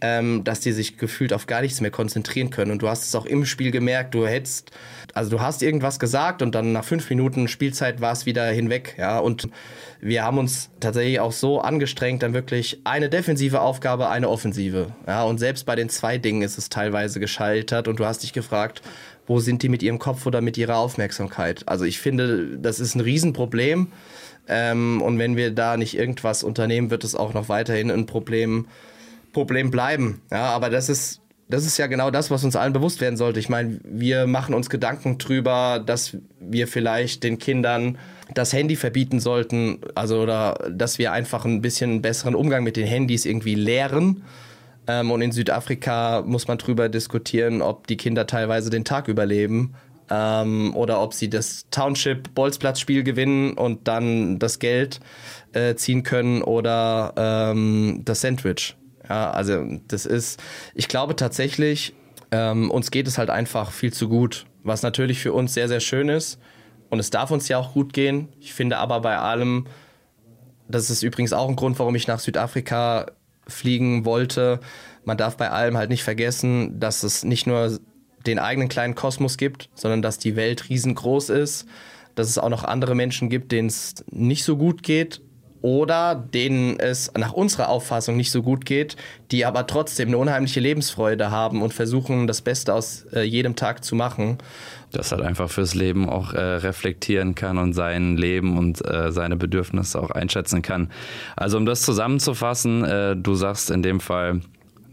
ähm, 0.00 0.44
dass 0.44 0.60
die 0.60 0.72
sich 0.72 0.98
gefühlt 0.98 1.32
auf 1.32 1.46
gar 1.46 1.62
nichts 1.62 1.80
mehr 1.80 1.90
konzentrieren 1.90 2.50
können. 2.50 2.70
Und 2.70 2.82
du 2.82 2.88
hast 2.88 3.04
es 3.04 3.14
auch 3.14 3.24
im 3.24 3.46
Spiel 3.46 3.70
gemerkt, 3.70 4.14
du 4.14 4.26
hättest, 4.26 4.70
also 5.14 5.30
du 5.30 5.40
hast 5.40 5.62
irgendwas 5.62 5.98
gesagt 5.98 6.42
und 6.42 6.54
dann 6.54 6.72
nach 6.72 6.84
fünf 6.84 7.08
Minuten 7.08 7.48
Spielzeit 7.48 8.00
war 8.00 8.12
es 8.12 8.26
wieder 8.26 8.46
hinweg. 8.46 8.94
Ja, 8.98 9.18
und 9.18 9.48
wir 10.00 10.22
haben 10.22 10.38
uns 10.38 10.70
tatsächlich 10.80 11.20
auch 11.20 11.32
so 11.32 11.60
angestrengt, 11.60 12.22
dann 12.22 12.34
wirklich 12.34 12.80
eine 12.84 13.08
defensive 13.08 13.60
Aufgabe, 13.60 14.10
eine 14.10 14.28
offensive. 14.28 14.94
Ja, 15.06 15.24
und 15.24 15.38
selbst 15.38 15.64
bei 15.64 15.76
den 15.76 15.88
zwei 15.88 16.18
Dingen 16.18 16.42
ist 16.42 16.58
es 16.58 16.68
teilweise 16.68 17.18
gescheitert 17.18 17.88
und 17.88 17.98
du 17.98 18.04
hast 18.04 18.22
dich 18.22 18.32
gefragt, 18.32 18.82
wo 19.26 19.40
sind 19.40 19.62
die 19.62 19.68
mit 19.68 19.82
ihrem 19.82 19.98
Kopf 19.98 20.26
oder 20.26 20.40
mit 20.40 20.56
ihrer 20.58 20.76
Aufmerksamkeit? 20.76 21.64
Also 21.66 21.84
ich 21.84 21.98
finde, 21.98 22.58
das 22.58 22.80
ist 22.80 22.94
ein 22.94 23.00
Riesenproblem. 23.00 23.88
Ähm, 24.48 25.02
und 25.02 25.18
wenn 25.18 25.36
wir 25.36 25.50
da 25.50 25.76
nicht 25.76 25.96
irgendwas 25.96 26.44
unternehmen, 26.44 26.90
wird 26.90 27.02
es 27.02 27.16
auch 27.16 27.34
noch 27.34 27.48
weiterhin 27.48 27.90
ein 27.90 28.06
Problem 28.06 28.66
Problem 29.36 29.70
bleiben. 29.70 30.22
Ja, 30.30 30.46
aber 30.46 30.70
das 30.70 30.88
ist, 30.88 31.20
das 31.46 31.66
ist 31.66 31.76
ja 31.76 31.88
genau 31.88 32.10
das, 32.10 32.30
was 32.30 32.42
uns 32.42 32.56
allen 32.56 32.72
bewusst 32.72 33.02
werden 33.02 33.18
sollte. 33.18 33.38
Ich 33.38 33.50
meine, 33.50 33.78
wir 33.84 34.26
machen 34.26 34.54
uns 34.54 34.70
Gedanken 34.70 35.18
drüber, 35.18 35.78
dass 35.84 36.16
wir 36.40 36.66
vielleicht 36.66 37.22
den 37.22 37.38
Kindern 37.38 37.98
das 38.32 38.54
Handy 38.54 38.76
verbieten 38.76 39.20
sollten, 39.20 39.80
also 39.94 40.22
oder 40.22 40.58
dass 40.70 40.98
wir 40.98 41.12
einfach 41.12 41.44
ein 41.44 41.60
bisschen 41.60 42.00
besseren 42.00 42.34
Umgang 42.34 42.64
mit 42.64 42.78
den 42.78 42.86
Handys 42.86 43.26
irgendwie 43.26 43.54
lehren. 43.54 44.22
Ähm, 44.88 45.10
und 45.10 45.20
in 45.20 45.32
Südafrika 45.32 46.22
muss 46.24 46.48
man 46.48 46.56
drüber 46.56 46.88
diskutieren, 46.88 47.60
ob 47.60 47.86
die 47.88 47.98
Kinder 47.98 48.26
teilweise 48.26 48.70
den 48.70 48.86
Tag 48.86 49.06
überleben 49.06 49.74
ähm, 50.10 50.74
oder 50.74 51.02
ob 51.02 51.12
sie 51.12 51.28
das 51.28 51.66
Township 51.70 52.34
Bolzplatz-Spiel 52.34 53.02
gewinnen 53.02 53.52
und 53.52 53.86
dann 53.86 54.38
das 54.38 54.58
Geld 54.58 55.00
äh, 55.52 55.74
ziehen 55.74 56.02
können 56.02 56.42
oder 56.42 57.12
ähm, 57.16 58.00
das 58.04 58.22
Sandwich. 58.22 58.76
Ja, 59.08 59.30
also 59.30 59.64
das 59.88 60.06
ist, 60.06 60.42
ich 60.74 60.88
glaube 60.88 61.16
tatsächlich, 61.16 61.94
ähm, 62.30 62.70
uns 62.70 62.90
geht 62.90 63.06
es 63.06 63.18
halt 63.18 63.30
einfach 63.30 63.70
viel 63.70 63.92
zu 63.92 64.08
gut, 64.08 64.46
was 64.62 64.82
natürlich 64.82 65.20
für 65.20 65.32
uns 65.32 65.54
sehr, 65.54 65.68
sehr 65.68 65.80
schön 65.80 66.08
ist. 66.08 66.38
Und 66.88 66.98
es 66.98 67.10
darf 67.10 67.30
uns 67.30 67.48
ja 67.48 67.58
auch 67.58 67.72
gut 67.72 67.92
gehen. 67.92 68.28
Ich 68.40 68.54
finde 68.54 68.78
aber 68.78 69.00
bei 69.00 69.18
allem, 69.18 69.66
das 70.68 70.90
ist 70.90 71.02
übrigens 71.02 71.32
auch 71.32 71.48
ein 71.48 71.56
Grund, 71.56 71.78
warum 71.78 71.94
ich 71.94 72.06
nach 72.06 72.20
Südafrika 72.20 73.06
fliegen 73.46 74.04
wollte. 74.04 74.60
Man 75.04 75.16
darf 75.16 75.36
bei 75.36 75.50
allem 75.50 75.76
halt 75.76 75.90
nicht 75.90 76.04
vergessen, 76.04 76.80
dass 76.80 77.02
es 77.02 77.24
nicht 77.24 77.46
nur 77.46 77.78
den 78.26 78.38
eigenen 78.38 78.68
kleinen 78.68 78.96
Kosmos 78.96 79.36
gibt, 79.36 79.68
sondern 79.74 80.02
dass 80.02 80.18
die 80.18 80.34
Welt 80.34 80.68
riesengroß 80.68 81.30
ist, 81.30 81.66
dass 82.16 82.28
es 82.28 82.38
auch 82.38 82.48
noch 82.48 82.64
andere 82.64 82.96
Menschen 82.96 83.30
gibt, 83.30 83.52
denen 83.52 83.68
es 83.68 83.94
nicht 84.10 84.42
so 84.42 84.56
gut 84.56 84.82
geht 84.82 85.20
oder 85.62 86.14
denen 86.14 86.78
es 86.78 87.12
nach 87.16 87.32
unserer 87.32 87.68
Auffassung 87.68 88.16
nicht 88.16 88.30
so 88.30 88.42
gut 88.42 88.64
geht, 88.64 88.96
die 89.30 89.44
aber 89.44 89.66
trotzdem 89.66 90.08
eine 90.08 90.18
unheimliche 90.18 90.60
Lebensfreude 90.60 91.30
haben 91.30 91.62
und 91.62 91.74
versuchen, 91.74 92.26
das 92.26 92.40
Beste 92.42 92.74
aus 92.74 93.06
äh, 93.12 93.22
jedem 93.22 93.56
Tag 93.56 93.84
zu 93.84 93.94
machen. 93.94 94.38
Das 94.92 95.12
halt 95.12 95.22
einfach 95.22 95.50
fürs 95.50 95.74
Leben 95.74 96.08
auch 96.08 96.32
äh, 96.32 96.40
reflektieren 96.40 97.34
kann 97.34 97.58
und 97.58 97.72
sein 97.72 98.16
Leben 98.16 98.56
und 98.56 98.84
äh, 98.86 99.10
seine 99.12 99.36
Bedürfnisse 99.36 100.00
auch 100.00 100.10
einschätzen 100.10 100.62
kann. 100.62 100.90
Also 101.34 101.56
um 101.56 101.66
das 101.66 101.82
zusammenzufassen, 101.82 102.84
äh, 102.84 103.16
du 103.16 103.34
sagst 103.34 103.70
in 103.70 103.82
dem 103.82 104.00
Fall 104.00 104.40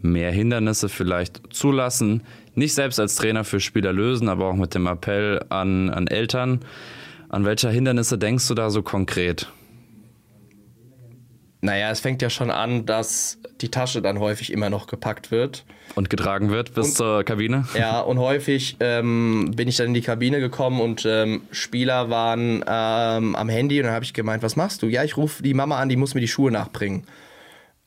mehr 0.02 0.32
Hindernisse 0.32 0.88
vielleicht 0.88 1.40
zulassen, 1.54 2.22
nicht 2.54 2.74
selbst 2.74 3.00
als 3.00 3.16
Trainer 3.16 3.44
für 3.44 3.60
Spieler 3.60 3.92
lösen, 3.92 4.28
aber 4.28 4.46
auch 4.46 4.56
mit 4.56 4.74
dem 4.74 4.86
Appell 4.86 5.44
an, 5.48 5.90
an 5.90 6.06
Eltern 6.06 6.60
An 7.28 7.44
welche 7.44 7.68
Hindernisse 7.68 8.16
denkst 8.16 8.46
du 8.46 8.54
da 8.54 8.70
so 8.70 8.82
konkret? 8.82 9.48
Naja, 11.64 11.90
es 11.90 12.00
fängt 12.00 12.20
ja 12.20 12.28
schon 12.28 12.50
an, 12.50 12.84
dass 12.84 13.38
die 13.62 13.70
Tasche 13.70 14.02
dann 14.02 14.18
häufig 14.18 14.52
immer 14.52 14.68
noch 14.68 14.86
gepackt 14.86 15.30
wird. 15.30 15.64
Und 15.94 16.10
getragen 16.10 16.50
wird 16.50 16.74
bis 16.74 16.88
und, 16.88 16.96
zur 16.96 17.24
Kabine? 17.24 17.66
Ja, 17.74 18.00
und 18.00 18.18
häufig 18.18 18.76
ähm, 18.80 19.50
bin 19.56 19.66
ich 19.66 19.78
dann 19.78 19.86
in 19.86 19.94
die 19.94 20.02
Kabine 20.02 20.40
gekommen 20.40 20.82
und 20.82 21.06
ähm, 21.06 21.40
Spieler 21.52 22.10
waren 22.10 22.62
ähm, 22.68 23.34
am 23.34 23.48
Handy 23.48 23.80
und 23.80 23.86
dann 23.86 23.94
habe 23.94 24.04
ich 24.04 24.12
gemeint, 24.12 24.42
was 24.42 24.56
machst 24.56 24.82
du? 24.82 24.88
Ja, 24.88 25.04
ich 25.04 25.16
rufe 25.16 25.42
die 25.42 25.54
Mama 25.54 25.78
an, 25.78 25.88
die 25.88 25.96
muss 25.96 26.14
mir 26.14 26.20
die 26.20 26.28
Schuhe 26.28 26.50
nachbringen. 26.50 27.04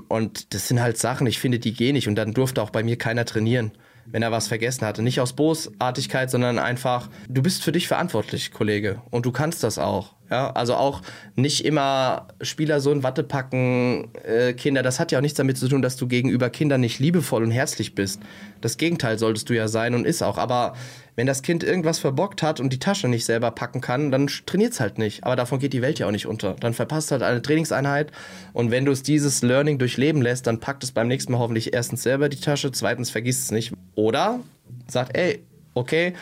Und 0.07 0.55
das 0.55 0.67
sind 0.67 0.81
halt 0.81 0.97
Sachen, 0.97 1.27
ich 1.27 1.37
finde, 1.37 1.59
die 1.59 1.73
gehen 1.73 1.93
nicht. 1.93 2.07
Und 2.07 2.15
dann 2.15 2.33
durfte 2.33 2.63
auch 2.63 2.71
bei 2.71 2.81
mir 2.81 2.97
keiner 2.97 3.25
trainieren, 3.25 3.73
wenn 4.07 4.23
er 4.23 4.31
was 4.31 4.47
vergessen 4.47 4.87
hatte. 4.87 5.03
Nicht 5.03 5.21
aus 5.21 5.33
Bosartigkeit, 5.33 6.31
sondern 6.31 6.57
einfach, 6.57 7.09
du 7.29 7.43
bist 7.43 7.63
für 7.63 7.73
dich 7.73 7.87
verantwortlich, 7.87 8.51
Kollege. 8.51 9.03
Und 9.11 9.27
du 9.27 9.31
kannst 9.31 9.63
das 9.63 9.77
auch. 9.77 10.16
Ja, 10.29 10.51
also 10.51 10.75
auch 10.75 11.01
nicht 11.35 11.63
immer 11.63 12.27
Spieler 12.41 12.81
so 12.81 12.91
in 12.91 13.01
Watte 13.03 13.23
packen, 13.23 14.09
äh, 14.23 14.53
Kinder. 14.53 14.83
Das 14.83 14.99
hat 14.99 15.11
ja 15.11 15.19
auch 15.19 15.21
nichts 15.21 15.37
damit 15.37 15.57
zu 15.57 15.69
tun, 15.69 15.81
dass 15.81 15.95
du 15.95 16.07
gegenüber 16.07 16.49
Kindern 16.49 16.81
nicht 16.81 16.99
liebevoll 16.99 17.43
und 17.43 17.51
herzlich 17.51 17.95
bist. 17.95 18.21
Das 18.59 18.77
Gegenteil 18.77 19.19
solltest 19.19 19.49
du 19.49 19.55
ja 19.55 19.69
sein 19.69 19.95
und 19.95 20.05
ist 20.05 20.21
auch. 20.21 20.37
Aber 20.37 20.73
wenn 21.15 21.27
das 21.27 21.43
Kind 21.43 21.63
irgendwas 21.63 21.99
verbockt 21.99 22.43
hat 22.43 22.59
und 22.59 22.73
die 22.73 22.79
Tasche 22.79 23.07
nicht 23.07 23.25
selber 23.25 23.51
packen 23.51 23.79
kann, 23.79 24.11
dann 24.11 24.27
trainiert 24.45 24.73
es 24.73 24.81
halt 24.81 24.97
nicht. 24.97 25.23
Aber 25.23 25.37
davon 25.37 25.59
geht 25.59 25.71
die 25.71 25.81
Welt 25.81 25.97
ja 25.97 26.07
auch 26.07 26.11
nicht 26.11 26.27
unter. 26.27 26.55
Dann 26.59 26.73
verpasst 26.73 27.11
halt 27.11 27.23
eine 27.23 27.41
Trainingseinheit. 27.41 28.11
Und 28.51 28.69
wenn 28.69 28.83
du 28.83 28.91
es 28.91 29.03
dieses 29.03 29.41
Learning 29.43 29.79
durchleben 29.79 30.21
lässt, 30.21 30.45
dann 30.45 30.59
packt 30.59 30.83
es 30.83 30.91
beim 30.91 31.07
nächsten 31.07 31.31
Mal 31.31 31.39
hoffentlich 31.39 31.73
erstens 31.73 32.03
selber 32.03 32.27
die 32.27 32.39
Tasche, 32.39 32.71
zweitens 32.73 33.09
vergisst 33.09 33.45
es 33.45 33.51
nicht. 33.51 33.73
Oder 33.95 34.41
sagt, 34.87 35.17
ey, 35.17 35.41
okay, 35.73 36.13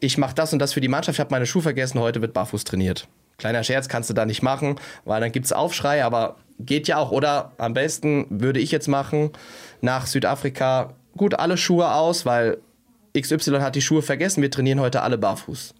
ich 0.00 0.16
mache 0.16 0.34
das 0.34 0.52
und 0.52 0.58
das 0.60 0.72
für 0.72 0.80
die 0.80 0.88
Mannschaft, 0.88 1.16
ich 1.16 1.20
habe 1.20 1.30
meine 1.30 1.46
Schuhe 1.46 1.62
vergessen, 1.62 2.00
heute 2.00 2.22
wird 2.22 2.32
barfuß 2.32 2.64
trainiert. 2.64 3.06
Kleiner 3.40 3.64
Scherz 3.64 3.88
kannst 3.88 4.10
du 4.10 4.14
da 4.14 4.26
nicht 4.26 4.42
machen, 4.42 4.76
weil 5.06 5.22
dann 5.22 5.32
gibt 5.32 5.46
es 5.46 5.52
Aufschrei, 5.52 6.04
aber 6.04 6.36
geht 6.58 6.88
ja 6.88 6.98
auch. 6.98 7.10
Oder 7.10 7.52
am 7.56 7.72
besten 7.72 8.26
würde 8.28 8.60
ich 8.60 8.70
jetzt 8.70 8.86
machen, 8.86 9.30
nach 9.80 10.06
Südafrika, 10.06 10.92
gut, 11.16 11.34
alle 11.34 11.56
Schuhe 11.56 11.94
aus, 11.94 12.26
weil 12.26 12.58
XY 13.18 13.60
hat 13.60 13.76
die 13.76 13.80
Schuhe 13.80 14.02
vergessen, 14.02 14.42
wir 14.42 14.50
trainieren 14.50 14.78
heute 14.78 15.00
alle 15.00 15.16
barfuß. 15.16 15.74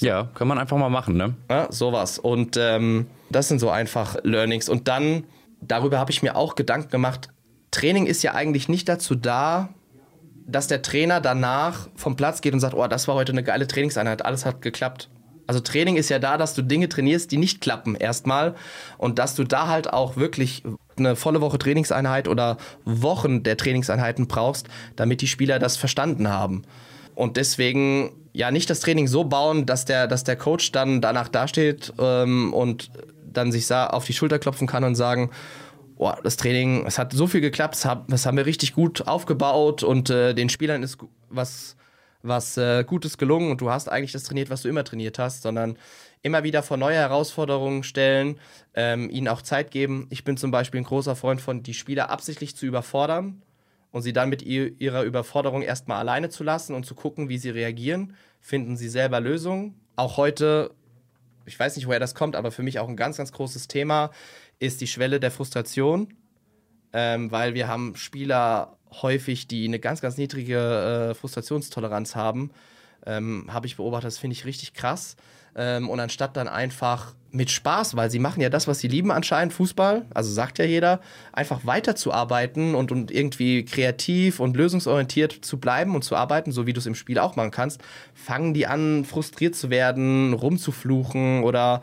Ja, 0.00 0.28
kann 0.34 0.48
man 0.48 0.58
einfach 0.58 0.76
mal 0.76 0.90
machen, 0.90 1.16
ne? 1.16 1.34
Ja, 1.50 1.72
sowas. 1.72 2.18
Und 2.18 2.58
ähm, 2.58 3.06
das 3.30 3.48
sind 3.48 3.58
so 3.58 3.70
einfach 3.70 4.16
Learnings. 4.22 4.68
Und 4.68 4.86
dann, 4.86 5.24
darüber 5.62 5.98
habe 5.98 6.10
ich 6.10 6.22
mir 6.22 6.36
auch 6.36 6.56
Gedanken 6.56 6.90
gemacht, 6.90 7.30
Training 7.70 8.04
ist 8.04 8.22
ja 8.22 8.34
eigentlich 8.34 8.68
nicht 8.68 8.86
dazu 8.86 9.14
da, 9.14 9.70
dass 10.46 10.66
der 10.66 10.82
Trainer 10.82 11.22
danach 11.22 11.88
vom 11.96 12.16
Platz 12.16 12.42
geht 12.42 12.52
und 12.52 12.60
sagt, 12.60 12.74
oh, 12.74 12.86
das 12.86 13.08
war 13.08 13.14
heute 13.14 13.32
eine 13.32 13.42
geile 13.42 13.66
Trainingseinheit, 13.66 14.22
alles 14.26 14.44
hat 14.44 14.60
geklappt. 14.60 15.08
Also 15.52 15.60
Training 15.60 15.96
ist 15.96 16.08
ja 16.08 16.18
da, 16.18 16.38
dass 16.38 16.54
du 16.54 16.62
Dinge 16.62 16.88
trainierst, 16.88 17.30
die 17.30 17.36
nicht 17.36 17.60
klappen 17.60 17.94
erstmal 17.94 18.54
und 18.96 19.18
dass 19.18 19.34
du 19.34 19.44
da 19.44 19.68
halt 19.68 19.92
auch 19.92 20.16
wirklich 20.16 20.62
eine 20.96 21.14
volle 21.14 21.42
Woche 21.42 21.58
Trainingseinheit 21.58 22.26
oder 22.26 22.56
Wochen 22.86 23.42
der 23.42 23.58
Trainingseinheiten 23.58 24.28
brauchst, 24.28 24.66
damit 24.96 25.20
die 25.20 25.26
Spieler 25.26 25.58
das 25.58 25.76
verstanden 25.76 26.30
haben. 26.30 26.62
Und 27.14 27.36
deswegen 27.36 28.12
ja 28.32 28.50
nicht 28.50 28.70
das 28.70 28.80
Training 28.80 29.08
so 29.08 29.24
bauen, 29.24 29.66
dass 29.66 29.84
der, 29.84 30.06
dass 30.06 30.24
der 30.24 30.36
Coach 30.36 30.72
dann 30.72 31.02
danach 31.02 31.28
dasteht 31.28 31.92
ähm, 31.98 32.54
und 32.54 32.90
dann 33.30 33.52
sich 33.52 33.70
auf 33.70 34.06
die 34.06 34.14
Schulter 34.14 34.38
klopfen 34.38 34.66
kann 34.66 34.84
und 34.84 34.94
sagen, 34.94 35.32
oh, 35.98 36.12
das 36.24 36.38
Training, 36.38 36.86
es 36.86 36.98
hat 36.98 37.12
so 37.12 37.26
viel 37.26 37.42
geklappt, 37.42 37.86
das 38.08 38.24
haben 38.24 38.36
wir 38.38 38.46
richtig 38.46 38.72
gut 38.72 39.06
aufgebaut 39.06 39.82
und 39.82 40.08
äh, 40.08 40.32
den 40.32 40.48
Spielern 40.48 40.82
ist 40.82 40.96
was 41.28 41.76
was 42.22 42.56
äh, 42.56 42.84
Gutes 42.84 43.18
gelungen 43.18 43.50
und 43.50 43.60
du 43.60 43.70
hast 43.70 43.88
eigentlich 43.88 44.12
das 44.12 44.24
trainiert, 44.24 44.50
was 44.50 44.62
du 44.62 44.68
immer 44.68 44.84
trainiert 44.84 45.18
hast, 45.18 45.42
sondern 45.42 45.76
immer 46.22 46.44
wieder 46.44 46.62
vor 46.62 46.76
neue 46.76 46.96
Herausforderungen 46.96 47.82
stellen, 47.82 48.38
ähm, 48.74 49.10
ihnen 49.10 49.28
auch 49.28 49.42
Zeit 49.42 49.70
geben. 49.70 50.06
Ich 50.10 50.24
bin 50.24 50.36
zum 50.36 50.50
Beispiel 50.50 50.80
ein 50.80 50.84
großer 50.84 51.16
Freund 51.16 51.40
von, 51.40 51.62
die 51.62 51.74
Spieler 51.74 52.10
absichtlich 52.10 52.56
zu 52.56 52.66
überfordern 52.66 53.42
und 53.90 54.02
sie 54.02 54.12
dann 54.12 54.28
mit 54.28 54.42
ihrer 54.42 55.02
Überforderung 55.02 55.62
erstmal 55.62 55.98
alleine 55.98 56.30
zu 56.30 56.44
lassen 56.44 56.74
und 56.74 56.86
zu 56.86 56.94
gucken, 56.94 57.28
wie 57.28 57.38
sie 57.38 57.50
reagieren. 57.50 58.16
Finden 58.40 58.76
sie 58.76 58.88
selber 58.88 59.20
Lösungen. 59.20 59.80
Auch 59.96 60.16
heute, 60.16 60.70
ich 61.44 61.58
weiß 61.58 61.76
nicht, 61.76 61.86
woher 61.86 62.00
das 62.00 62.14
kommt, 62.14 62.34
aber 62.34 62.50
für 62.50 62.62
mich 62.62 62.78
auch 62.78 62.88
ein 62.88 62.96
ganz, 62.96 63.18
ganz 63.18 63.32
großes 63.32 63.68
Thema 63.68 64.10
ist 64.58 64.80
die 64.80 64.86
Schwelle 64.86 65.20
der 65.20 65.30
Frustration, 65.30 66.14
ähm, 66.92 67.30
weil 67.30 67.54
wir 67.54 67.68
haben 67.68 67.96
Spieler 67.96 68.78
häufig, 69.00 69.46
die 69.46 69.66
eine 69.66 69.78
ganz, 69.78 70.00
ganz 70.00 70.16
niedrige 70.16 71.10
äh, 71.10 71.14
Frustrationstoleranz 71.14 72.14
haben, 72.14 72.50
ähm, 73.06 73.46
habe 73.48 73.66
ich 73.66 73.76
beobachtet, 73.76 74.08
das 74.08 74.18
finde 74.18 74.34
ich 74.34 74.44
richtig 74.44 74.74
krass. 74.74 75.16
Ähm, 75.54 75.90
und 75.90 76.00
anstatt 76.00 76.36
dann 76.36 76.48
einfach 76.48 77.14
mit 77.30 77.50
Spaß, 77.50 77.96
weil 77.96 78.10
sie 78.10 78.18
machen 78.18 78.40
ja 78.40 78.48
das, 78.48 78.68
was 78.68 78.78
sie 78.78 78.88
lieben 78.88 79.10
anscheinend, 79.10 79.54
Fußball, 79.54 80.04
also 80.12 80.32
sagt 80.32 80.58
ja 80.58 80.64
jeder, 80.64 81.00
einfach 81.32 81.64
weiterzuarbeiten 81.64 82.74
und, 82.74 82.92
und 82.92 83.10
irgendwie 83.10 83.64
kreativ 83.64 84.40
und 84.40 84.56
lösungsorientiert 84.56 85.32
zu 85.32 85.58
bleiben 85.58 85.94
und 85.94 86.02
zu 86.02 86.14
arbeiten, 86.14 86.52
so 86.52 86.66
wie 86.66 86.72
du 86.72 86.78
es 86.78 86.86
im 86.86 86.94
Spiel 86.94 87.18
auch 87.18 87.36
machen 87.36 87.50
kannst, 87.50 87.80
fangen 88.14 88.54
die 88.54 88.66
an, 88.66 89.04
frustriert 89.04 89.54
zu 89.54 89.70
werden, 89.70 90.34
rumzufluchen 90.34 91.42
oder 91.42 91.82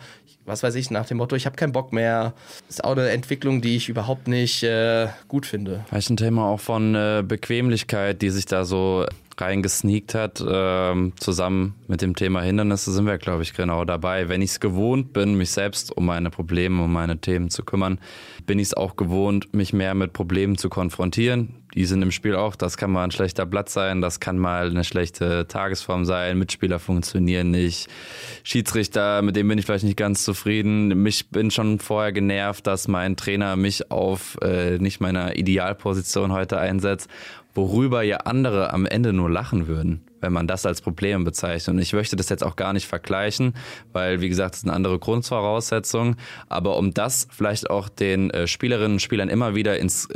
was 0.49 0.63
weiß 0.63 0.75
ich, 0.75 0.91
nach 0.91 1.05
dem 1.05 1.17
Motto, 1.17 1.35
ich 1.35 1.45
habe 1.45 1.55
keinen 1.55 1.71
Bock 1.71 1.93
mehr. 1.93 2.33
Ist 2.67 2.83
auch 2.83 2.91
eine 2.91 3.09
Entwicklung, 3.09 3.61
die 3.61 3.77
ich 3.77 3.87
überhaupt 3.87 4.27
nicht 4.27 4.63
äh, 4.63 5.07
gut 5.27 5.45
finde. 5.45 5.85
Vielleicht 5.87 6.09
ein 6.09 6.17
Thema 6.17 6.47
auch 6.47 6.59
von 6.59 6.95
äh, 6.95 7.23
Bequemlichkeit, 7.25 8.21
die 8.21 8.29
sich 8.29 8.45
da 8.45 8.65
so 8.65 9.05
reingesneakt 9.39 10.15
hat. 10.15 10.43
Ähm, 10.45 11.13
zusammen 11.19 11.75
mit 11.87 12.01
dem 12.01 12.15
Thema 12.15 12.41
Hindernisse 12.41 12.91
sind 12.91 13.05
wir, 13.05 13.17
glaube 13.17 13.43
ich, 13.43 13.53
genau 13.53 13.85
dabei. 13.85 14.27
Wenn 14.27 14.41
ich 14.41 14.51
es 14.51 14.59
gewohnt 14.59 15.13
bin, 15.13 15.35
mich 15.35 15.51
selbst 15.51 15.95
um 15.95 16.05
meine 16.05 16.29
Probleme, 16.29 16.83
um 16.83 16.91
meine 16.91 17.19
Themen 17.19 17.49
zu 17.49 17.63
kümmern, 17.63 17.99
bin 18.49 18.57
ich 18.57 18.69
es 18.69 18.73
auch 18.73 18.95
gewohnt, 18.95 19.53
mich 19.53 19.73
mehr 19.73 19.93
mit 19.93 20.11
Problemen 20.11 20.57
zu 20.57 20.69
konfrontieren. 20.69 21.53
Die 21.75 21.85
sind 21.85 22.01
im 22.01 22.09
Spiel 22.09 22.33
auch, 22.33 22.55
das 22.55 22.77
kann 22.77 22.89
mal 22.89 23.03
ein 23.03 23.11
schlechter 23.11 23.45
Blatt 23.45 23.69
sein, 23.69 24.01
das 24.01 24.19
kann 24.19 24.39
mal 24.39 24.71
eine 24.71 24.83
schlechte 24.83 25.47
Tagesform 25.47 26.03
sein, 26.03 26.39
Mitspieler 26.39 26.79
funktionieren 26.79 27.51
nicht, 27.51 27.89
Schiedsrichter, 28.41 29.21
mit 29.21 29.35
dem 29.35 29.47
bin 29.47 29.59
ich 29.59 29.67
vielleicht 29.67 29.83
nicht 29.83 29.97
ganz 29.97 30.23
zufrieden. 30.23 31.03
Mich 31.03 31.29
bin 31.29 31.51
schon 31.51 31.77
vorher 31.77 32.11
genervt, 32.11 32.65
dass 32.65 32.87
mein 32.87 33.15
Trainer 33.15 33.55
mich 33.55 33.91
auf 33.91 34.39
äh, 34.41 34.79
nicht 34.79 34.99
meiner 34.99 35.35
Idealposition 35.35 36.31
heute 36.31 36.57
einsetzt 36.57 37.07
worüber 37.55 38.03
ja 38.03 38.17
andere 38.17 38.73
am 38.73 38.85
Ende 38.85 39.11
nur 39.11 39.29
lachen 39.29 39.67
würden, 39.67 40.01
wenn 40.21 40.33
man 40.33 40.47
das 40.47 40.65
als 40.65 40.81
Problem 40.81 41.23
bezeichnet. 41.23 41.75
Und 41.75 41.81
ich 41.81 41.93
möchte 41.93 42.15
das 42.15 42.29
jetzt 42.29 42.43
auch 42.43 42.55
gar 42.55 42.73
nicht 42.73 42.87
vergleichen, 42.87 43.53
weil, 43.93 44.21
wie 44.21 44.29
gesagt, 44.29 44.55
es 44.55 44.61
sind 44.61 44.69
andere 44.69 44.99
Grundvoraussetzungen. 44.99 46.15
Aber 46.47 46.77
um 46.77 46.93
das 46.93 47.27
vielleicht 47.31 47.69
auch 47.69 47.89
den 47.89 48.29
äh, 48.31 48.47
Spielerinnen 48.47 48.93
und 48.93 48.99
Spielern 48.99 49.29
immer 49.29 49.55
wieder 49.55 49.79
ins, 49.79 50.07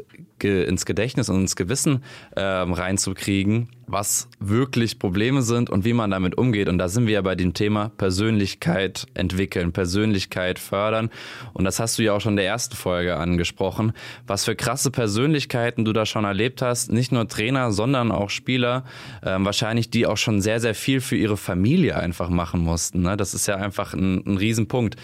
ins 0.42 0.86
Gedächtnis 0.86 1.30
und 1.30 1.42
ins 1.42 1.56
Gewissen 1.56 2.04
ähm, 2.36 2.74
reinzukriegen, 2.74 3.70
was 3.88 4.30
wirklich 4.40 5.00
Probleme 5.00 5.42
sind 5.42 5.70
und 5.70 5.86
wie 5.86 5.94
man 5.94 6.12
damit 6.12 6.38
umgeht. 6.38 6.70
Und 6.70 6.78
da 6.78 6.88
sind 6.88 7.08
wir 7.08 7.14
ja 7.14 7.22
bei 7.22 7.36
dem 7.36 7.54
Thema 7.54 7.90
Persönlichkeit 7.98 9.06
entwickeln, 9.14 9.72
Persönlichkeit 9.72 10.60
fördern. 10.60 11.10
Und 11.54 11.66
das 11.66 11.80
hast 11.80 11.98
du 11.98 12.04
ja 12.04 12.14
auch 12.14 12.22
schon 12.22 12.34
in 12.34 12.38
der 12.38 12.48
ersten 12.48 12.76
Folge 12.76 13.16
angesprochen. 13.16 13.94
Was 14.28 14.46
für 14.46 14.56
krasse 14.56 14.92
Persönlichkeiten 14.92 15.86
du 15.86 15.94
da 15.94 16.06
schon 16.06 16.26
erlebt 16.26 16.62
hast. 16.62 16.92
Nicht 16.92 17.12
nur 17.12 17.28
Trainer, 17.28 17.72
sondern 17.72 18.12
auch 18.12 18.30
Spieler. 18.30 18.84
Ähm, 19.24 19.46
wahrscheinlich, 19.46 19.90
die 19.90 20.08
auch 20.08 20.18
schon 20.18 20.42
sehr, 20.42 20.60
sehr 20.60 20.76
viel 20.76 21.02
für 21.02 21.16
ihre 21.16 21.38
Familie 21.38 21.98
einfach 21.98 22.30
machen 22.30 22.62
mussten. 22.62 23.02
Ne? 23.02 23.18
Das 23.18 23.34
ist 23.34 23.48
ja 23.48 23.56
einfach 23.56 23.94
ein, 23.94 24.24
ein 24.26 24.38
Riesenpunkt. 24.38 24.96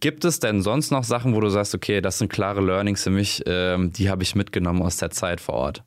Gibt 0.00 0.24
es 0.24 0.38
denn 0.38 0.62
sonst 0.62 0.92
noch 0.92 1.04
Sachen, 1.04 1.34
wo 1.34 1.40
du 1.40 1.48
sagst, 1.48 1.74
okay, 1.74 2.00
das 2.00 2.18
sind 2.18 2.30
klare 2.30 2.60
Learnings 2.60 3.02
für 3.02 3.10
mich, 3.10 3.42
ähm, 3.46 3.92
die 3.92 4.10
habe 4.10 4.22
ich 4.22 4.34
mitgenommen 4.34 4.82
aus 4.82 4.96
der 4.98 5.10
Zeit 5.10 5.40
vor 5.40 5.54
Ort? 5.54 5.82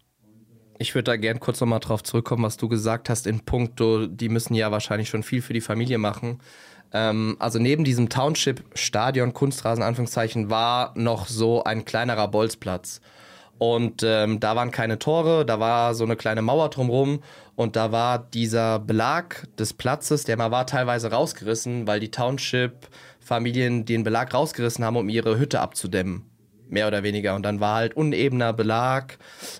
Ich 0.81 0.95
würde 0.95 1.11
da 1.11 1.15
gern 1.15 1.39
kurz 1.39 1.61
nochmal 1.61 1.79
drauf 1.79 2.01
zurückkommen, 2.01 2.41
was 2.43 2.57
du 2.57 2.67
gesagt 2.67 3.07
hast 3.07 3.27
in 3.27 3.41
puncto, 3.41 4.07
die 4.07 4.29
müssen 4.29 4.55
ja 4.55 4.71
wahrscheinlich 4.71 5.09
schon 5.09 5.21
viel 5.21 5.43
für 5.43 5.53
die 5.53 5.61
Familie 5.61 5.99
machen. 5.99 6.39
Ähm, 6.91 7.35
also 7.37 7.59
neben 7.59 7.83
diesem 7.83 8.09
Township-Stadion, 8.09 9.31
Kunstrasen, 9.31 9.83
Anführungszeichen, 9.83 10.49
war 10.49 10.91
noch 10.97 11.27
so 11.27 11.63
ein 11.63 11.85
kleinerer 11.85 12.27
Bolzplatz. 12.29 12.99
Und 13.59 14.01
ähm, 14.01 14.39
da 14.39 14.55
waren 14.55 14.71
keine 14.71 14.97
Tore, 14.97 15.45
da 15.45 15.59
war 15.59 15.93
so 15.93 16.03
eine 16.03 16.15
kleine 16.15 16.41
Mauer 16.41 16.71
drumherum 16.71 17.21
und 17.55 17.75
da 17.75 17.91
war 17.91 18.17
dieser 18.17 18.79
Belag 18.79 19.47
des 19.59 19.73
Platzes, 19.73 20.23
der 20.23 20.35
mal 20.35 20.49
war 20.49 20.65
teilweise 20.65 21.11
rausgerissen, 21.11 21.85
weil 21.85 21.99
die 21.99 22.09
Township-Familien 22.09 23.85
den 23.85 24.03
Belag 24.03 24.33
rausgerissen 24.33 24.83
haben, 24.83 24.97
um 24.97 25.09
ihre 25.09 25.37
Hütte 25.37 25.59
abzudämmen 25.59 26.30
mehr 26.71 26.87
oder 26.87 27.03
weniger. 27.03 27.35
Und 27.35 27.43
dann 27.43 27.59
war 27.59 27.75
halt 27.75 27.95
unebener 27.95 28.53
Belag 28.53 29.17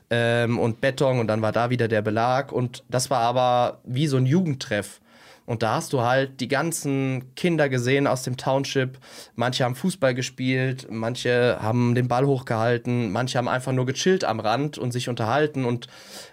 ähm, 0.09 0.59
und 0.59 0.81
Beton 0.81 1.19
und 1.19 1.27
dann 1.27 1.41
war 1.41 1.51
da 1.51 1.69
wieder 1.69 1.87
der 1.87 2.01
Belag. 2.01 2.51
Und 2.51 2.83
das 2.89 3.09
war 3.09 3.19
aber 3.19 3.79
wie 3.83 4.07
so 4.07 4.17
ein 4.17 4.25
Jugendtreff. 4.25 5.01
Und 5.45 5.63
da 5.63 5.75
hast 5.75 5.91
du 5.91 6.01
halt 6.01 6.39
die 6.39 6.47
ganzen 6.47 7.33
Kinder 7.35 7.67
gesehen 7.67 8.07
aus 8.07 8.23
dem 8.23 8.37
Township. 8.37 8.97
Manche 9.35 9.65
haben 9.65 9.75
Fußball 9.75 10.13
gespielt, 10.13 10.87
manche 10.89 11.57
haben 11.61 11.95
den 11.95 12.07
Ball 12.07 12.25
hochgehalten, 12.25 13.11
manche 13.11 13.37
haben 13.37 13.47
einfach 13.47 13.71
nur 13.71 13.85
gechillt 13.85 14.23
am 14.23 14.39
Rand 14.39 14.77
und 14.77 14.91
sich 14.91 15.09
unterhalten. 15.09 15.65
Und 15.65 15.87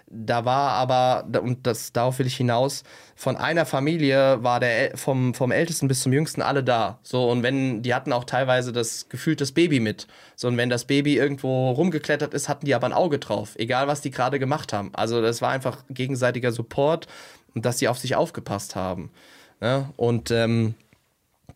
da 0.07 0.45
war 0.45 0.71
aber, 0.71 1.25
und 1.41 1.67
das, 1.67 1.91
darauf 1.91 2.19
will 2.19 2.27
ich 2.27 2.37
hinaus, 2.37 2.83
von 3.15 3.35
einer 3.35 3.65
Familie 3.65 4.43
war 4.43 4.59
der 4.59 4.97
vom, 4.97 5.33
vom 5.33 5.51
Ältesten 5.51 5.87
bis 5.87 6.01
zum 6.01 6.13
Jüngsten 6.13 6.41
alle 6.41 6.63
da. 6.63 6.99
So, 7.03 7.29
und 7.29 7.43
wenn, 7.43 7.81
die 7.81 7.93
hatten 7.93 8.13
auch 8.13 8.23
teilweise 8.23 8.71
das 8.71 9.09
gefühlt 9.09 9.41
das 9.41 9.51
Baby 9.51 9.79
mit. 9.79 10.07
So, 10.35 10.47
und 10.47 10.57
wenn 10.57 10.69
das 10.69 10.85
Baby 10.85 11.17
irgendwo 11.17 11.71
rumgeklettert 11.71 12.33
ist, 12.33 12.47
hatten 12.47 12.65
die 12.65 12.73
aber 12.73 12.87
ein 12.87 12.93
Auge 12.93 13.19
drauf, 13.19 13.55
egal 13.57 13.87
was 13.87 14.01
die 14.01 14.11
gerade 14.11 14.39
gemacht 14.39 14.71
haben. 14.71 14.91
Also 14.93 15.21
das 15.21 15.41
war 15.41 15.49
einfach 15.49 15.83
gegenseitiger 15.89 16.51
Support 16.51 17.07
und 17.55 17.65
dass 17.65 17.79
sie 17.79 17.87
auf 17.87 17.97
sich 17.97 18.15
aufgepasst 18.15 18.75
haben. 18.75 19.11
Ja? 19.61 19.91
Und 19.97 20.31
ähm, 20.31 20.75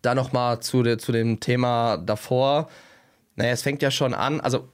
da 0.01 0.15
nochmal 0.15 0.59
zu, 0.59 0.83
de, 0.83 0.97
zu 0.97 1.11
dem 1.11 1.39
Thema 1.39 1.97
davor. 1.97 2.69
Naja, 3.35 3.51
es 3.51 3.63
fängt 3.63 3.81
ja 3.81 3.89
schon 3.89 4.13
an, 4.13 4.41
also 4.41 4.69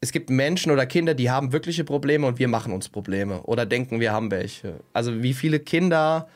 es 0.00 0.12
gibt 0.12 0.30
Menschen 0.30 0.72
oder 0.72 0.86
Kinder, 0.86 1.14
die 1.14 1.30
haben 1.30 1.52
wirkliche 1.52 1.84
Probleme 1.84 2.26
und 2.26 2.38
wir 2.38 2.48
machen 2.48 2.72
uns 2.72 2.88
Probleme 2.88 3.42
oder 3.42 3.66
denken, 3.66 4.00
wir 4.00 4.12
haben 4.12 4.30
welche. 4.30 4.80
Also 4.92 5.22
wie 5.22 5.34
viele 5.34 5.60
Kinder 5.60 6.28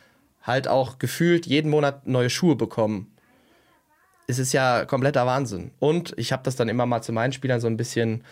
halt 0.43 0.69
auch 0.69 0.99
gefühlt 0.99 1.47
jeden 1.47 1.71
Monat 1.71 2.07
neue 2.07 2.31
Schuhe 2.31 2.57
bekommen. 2.57 3.11
Es 4.27 4.39
ist 4.39 4.53
ja 4.53 4.85
kompletter 4.85 5.27
Wahnsinn. 5.27 5.71
Und 5.79 6.15
ich 6.17 6.33
habe 6.33 6.43
das 6.43 6.57
dann 6.57 6.69
immer 6.69 6.87
mal 6.87 7.03
zu 7.03 7.13
meinen 7.13 7.33
Spielern 7.33 7.61
so 7.61 7.67
ein 7.67 7.77
bisschen 7.77 8.25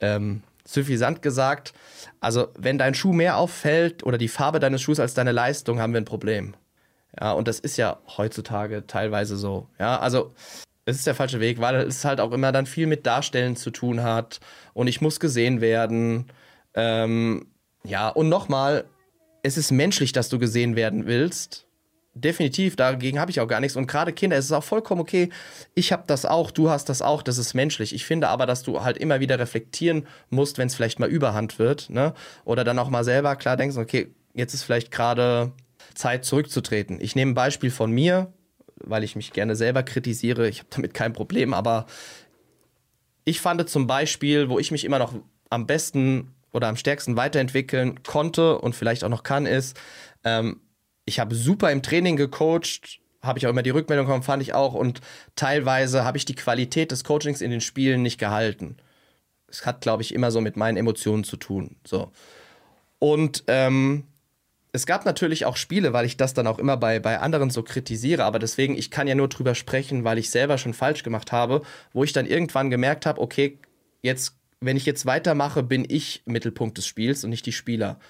ähm, 0.00 0.42
suffisant 0.66 1.22
gesagt. 1.22 1.72
Also, 2.20 2.48
wenn 2.58 2.78
dein 2.78 2.94
Schuh 2.94 3.12
mehr 3.12 3.36
auffällt 3.36 4.02
oder 4.04 4.18
die 4.18 4.28
Farbe 4.28 4.60
deines 4.60 4.82
Schuhs 4.82 5.00
als 5.00 5.14
deine 5.14 5.32
Leistung, 5.32 5.80
haben 5.80 5.92
wir 5.92 6.00
ein 6.00 6.06
Problem. 6.06 6.54
Ja, 7.20 7.32
und 7.32 7.48
das 7.48 7.60
ist 7.60 7.76
ja 7.76 7.98
heutzutage 8.16 8.86
teilweise 8.86 9.36
so. 9.36 9.68
Ja, 9.78 9.98
also 10.00 10.32
es 10.84 10.96
ist 10.96 11.06
der 11.06 11.14
falsche 11.14 11.40
Weg, 11.40 11.60
weil 11.60 11.76
es 11.76 12.04
halt 12.04 12.20
auch 12.20 12.32
immer 12.32 12.52
dann 12.52 12.66
viel 12.66 12.86
mit 12.86 13.06
Darstellen 13.06 13.56
zu 13.56 13.70
tun 13.70 14.02
hat 14.02 14.40
und 14.74 14.86
ich 14.86 15.00
muss 15.00 15.20
gesehen 15.20 15.60
werden. 15.60 16.26
Ähm, 16.74 17.46
ja, 17.84 18.08
und 18.08 18.28
nochmal, 18.28 18.84
es 19.42 19.56
ist 19.56 19.70
menschlich, 19.70 20.12
dass 20.12 20.28
du 20.28 20.38
gesehen 20.38 20.76
werden 20.76 21.06
willst 21.06 21.63
definitiv, 22.14 22.76
dagegen 22.76 23.18
habe 23.18 23.30
ich 23.30 23.40
auch 23.40 23.48
gar 23.48 23.60
nichts. 23.60 23.76
Und 23.76 23.86
gerade 23.86 24.12
Kinder, 24.12 24.36
es 24.36 24.46
ist 24.46 24.52
auch 24.52 24.64
vollkommen 24.64 25.00
okay. 25.00 25.30
Ich 25.74 25.92
habe 25.92 26.04
das 26.06 26.24
auch, 26.24 26.50
du 26.50 26.70
hast 26.70 26.88
das 26.88 27.02
auch, 27.02 27.22
das 27.22 27.38
ist 27.38 27.54
menschlich. 27.54 27.94
Ich 27.94 28.04
finde 28.04 28.28
aber, 28.28 28.46
dass 28.46 28.62
du 28.62 28.82
halt 28.82 28.98
immer 28.98 29.20
wieder 29.20 29.38
reflektieren 29.38 30.06
musst, 30.30 30.58
wenn 30.58 30.68
es 30.68 30.74
vielleicht 30.74 31.00
mal 31.00 31.08
Überhand 31.08 31.58
wird, 31.58 31.90
ne? 31.90 32.14
Oder 32.44 32.64
dann 32.64 32.78
auch 32.78 32.88
mal 32.88 33.04
selber 33.04 33.36
klar 33.36 33.56
denkst, 33.56 33.76
okay, 33.76 34.14
jetzt 34.34 34.54
ist 34.54 34.62
vielleicht 34.62 34.90
gerade 34.90 35.52
Zeit 35.94 36.24
zurückzutreten. 36.24 36.98
Ich 37.00 37.16
nehme 37.16 37.32
ein 37.32 37.34
Beispiel 37.34 37.70
von 37.70 37.90
mir, 37.90 38.32
weil 38.76 39.04
ich 39.04 39.16
mich 39.16 39.32
gerne 39.32 39.56
selber 39.56 39.82
kritisiere. 39.82 40.48
Ich 40.48 40.60
habe 40.60 40.68
damit 40.70 40.94
kein 40.94 41.12
Problem, 41.12 41.52
aber 41.52 41.86
ich 43.24 43.40
fand 43.40 43.68
zum 43.68 43.86
Beispiel, 43.86 44.48
wo 44.48 44.58
ich 44.58 44.70
mich 44.70 44.84
immer 44.84 44.98
noch 44.98 45.14
am 45.50 45.66
besten 45.66 46.34
oder 46.52 46.68
am 46.68 46.76
stärksten 46.76 47.16
weiterentwickeln 47.16 48.02
konnte 48.02 48.58
und 48.58 48.74
vielleicht 48.74 49.02
auch 49.02 49.08
noch 49.08 49.22
kann, 49.22 49.46
ist, 49.46 49.76
ähm, 50.24 50.60
ich 51.04 51.20
habe 51.20 51.34
super 51.34 51.70
im 51.70 51.82
Training 51.82 52.16
gecoacht, 52.16 53.00
habe 53.22 53.38
ich 53.38 53.46
auch 53.46 53.50
immer 53.50 53.62
die 53.62 53.70
Rückmeldung 53.70 54.06
bekommen, 54.06 54.22
fand 54.22 54.42
ich 54.42 54.54
auch. 54.54 54.74
Und 54.74 55.00
teilweise 55.36 56.04
habe 56.04 56.18
ich 56.18 56.24
die 56.24 56.34
Qualität 56.34 56.90
des 56.90 57.04
Coachings 57.04 57.40
in 57.40 57.50
den 57.50 57.60
Spielen 57.60 58.02
nicht 58.02 58.18
gehalten. 58.18 58.76
Es 59.48 59.66
hat, 59.66 59.80
glaube 59.80 60.02
ich, 60.02 60.14
immer 60.14 60.30
so 60.30 60.40
mit 60.40 60.56
meinen 60.56 60.76
Emotionen 60.76 61.24
zu 61.24 61.36
tun. 61.36 61.76
So. 61.86 62.10
Und 62.98 63.44
ähm, 63.46 64.04
es 64.72 64.86
gab 64.86 65.04
natürlich 65.04 65.46
auch 65.46 65.56
Spiele, 65.56 65.92
weil 65.92 66.04
ich 66.04 66.16
das 66.16 66.34
dann 66.34 66.46
auch 66.46 66.58
immer 66.58 66.76
bei, 66.76 66.98
bei 66.98 67.20
anderen 67.20 67.50
so 67.50 67.62
kritisiere, 67.62 68.24
aber 68.24 68.40
deswegen, 68.40 68.76
ich 68.76 68.90
kann 68.90 69.06
ja 69.06 69.14
nur 69.14 69.28
drüber 69.28 69.54
sprechen, 69.54 70.02
weil 70.02 70.18
ich 70.18 70.30
selber 70.30 70.58
schon 70.58 70.74
falsch 70.74 71.04
gemacht 71.04 71.30
habe, 71.30 71.62
wo 71.92 72.02
ich 72.02 72.12
dann 72.12 72.26
irgendwann 72.26 72.70
gemerkt 72.70 73.06
habe, 73.06 73.20
okay, 73.20 73.58
jetzt, 74.02 74.36
wenn 74.60 74.76
ich 74.76 74.84
jetzt 74.84 75.06
weitermache, 75.06 75.62
bin 75.62 75.86
ich 75.88 76.22
Mittelpunkt 76.26 76.76
des 76.76 76.88
Spiels 76.88 77.22
und 77.22 77.30
nicht 77.30 77.46
die 77.46 77.52
Spieler. 77.52 78.00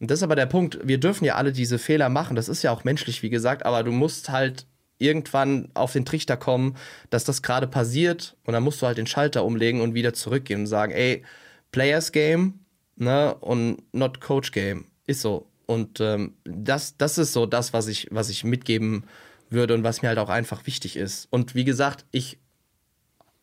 Und 0.00 0.10
das 0.10 0.18
ist 0.18 0.22
aber 0.22 0.36
der 0.36 0.46
Punkt, 0.46 0.78
wir 0.82 0.98
dürfen 0.98 1.24
ja 1.24 1.36
alle 1.36 1.52
diese 1.52 1.78
Fehler 1.78 2.08
machen, 2.08 2.36
das 2.36 2.48
ist 2.48 2.62
ja 2.62 2.72
auch 2.72 2.84
menschlich, 2.84 3.22
wie 3.22 3.30
gesagt, 3.30 3.64
aber 3.64 3.82
du 3.82 3.92
musst 3.92 4.28
halt 4.30 4.66
irgendwann 4.98 5.70
auf 5.74 5.92
den 5.92 6.04
Trichter 6.04 6.36
kommen, 6.36 6.76
dass 7.10 7.24
das 7.24 7.42
gerade 7.42 7.66
passiert 7.66 8.36
und 8.44 8.54
dann 8.54 8.62
musst 8.62 8.80
du 8.80 8.86
halt 8.86 8.98
den 8.98 9.06
Schalter 9.06 9.44
umlegen 9.44 9.80
und 9.80 9.94
wieder 9.94 10.14
zurückgehen 10.14 10.60
und 10.60 10.66
sagen, 10.66 10.92
ey, 10.92 11.24
Players 11.72 12.12
Game, 12.12 12.60
ne, 12.96 13.34
und 13.34 13.82
not 13.92 14.20
Coach 14.20 14.52
Game. 14.52 14.86
Ist 15.06 15.20
so. 15.20 15.46
Und 15.66 16.00
ähm, 16.00 16.34
das, 16.44 16.96
das 16.96 17.18
ist 17.18 17.32
so 17.32 17.46
das, 17.46 17.72
was 17.72 17.88
ich, 17.88 18.08
was 18.10 18.28
ich 18.28 18.44
mitgeben 18.44 19.04
würde 19.50 19.74
und 19.74 19.84
was 19.84 20.02
mir 20.02 20.08
halt 20.08 20.18
auch 20.18 20.28
einfach 20.28 20.66
wichtig 20.66 20.96
ist. 20.96 21.26
Und 21.30 21.54
wie 21.54 21.64
gesagt, 21.64 22.04
ich 22.10 22.38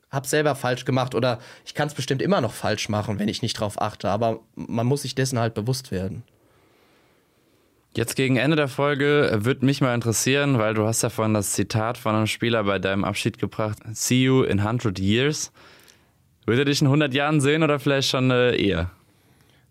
habe 0.09 0.27
selber 0.27 0.55
falsch 0.55 0.85
gemacht 0.85 1.15
oder 1.15 1.39
ich 1.65 1.73
kann 1.73 1.87
es 1.87 1.93
bestimmt 1.93 2.21
immer 2.21 2.41
noch 2.41 2.53
falsch 2.53 2.89
machen, 2.89 3.17
wenn 3.17 3.29
ich 3.29 3.41
nicht 3.41 3.53
drauf 3.53 3.81
achte, 3.81 4.09
aber 4.09 4.41
man 4.55 4.85
muss 4.85 5.03
sich 5.03 5.15
dessen 5.15 5.39
halt 5.39 5.53
bewusst 5.53 5.91
werden. 5.91 6.23
Jetzt 7.93 8.15
gegen 8.15 8.37
Ende 8.37 8.55
der 8.55 8.69
Folge 8.69 9.39
würde 9.41 9.65
mich 9.65 9.81
mal 9.81 9.93
interessieren, 9.93 10.57
weil 10.57 10.73
du 10.73 10.85
hast 10.85 11.01
ja 11.01 11.09
vorhin 11.09 11.33
das 11.33 11.51
Zitat 11.51 11.97
von 11.97 12.15
einem 12.15 12.27
Spieler 12.27 12.63
bei 12.63 12.79
deinem 12.79 13.03
Abschied 13.03 13.37
gebracht. 13.37 13.79
See 13.91 14.23
you 14.23 14.43
in 14.43 14.61
100 14.61 14.97
years. 14.97 15.51
Würde 16.45 16.61
er 16.61 16.65
dich 16.65 16.79
in 16.79 16.87
100 16.87 17.13
Jahren 17.13 17.41
sehen 17.41 17.63
oder 17.63 17.79
vielleicht 17.79 18.09
schon 18.09 18.31
äh, 18.31 18.55
eher? 18.55 18.91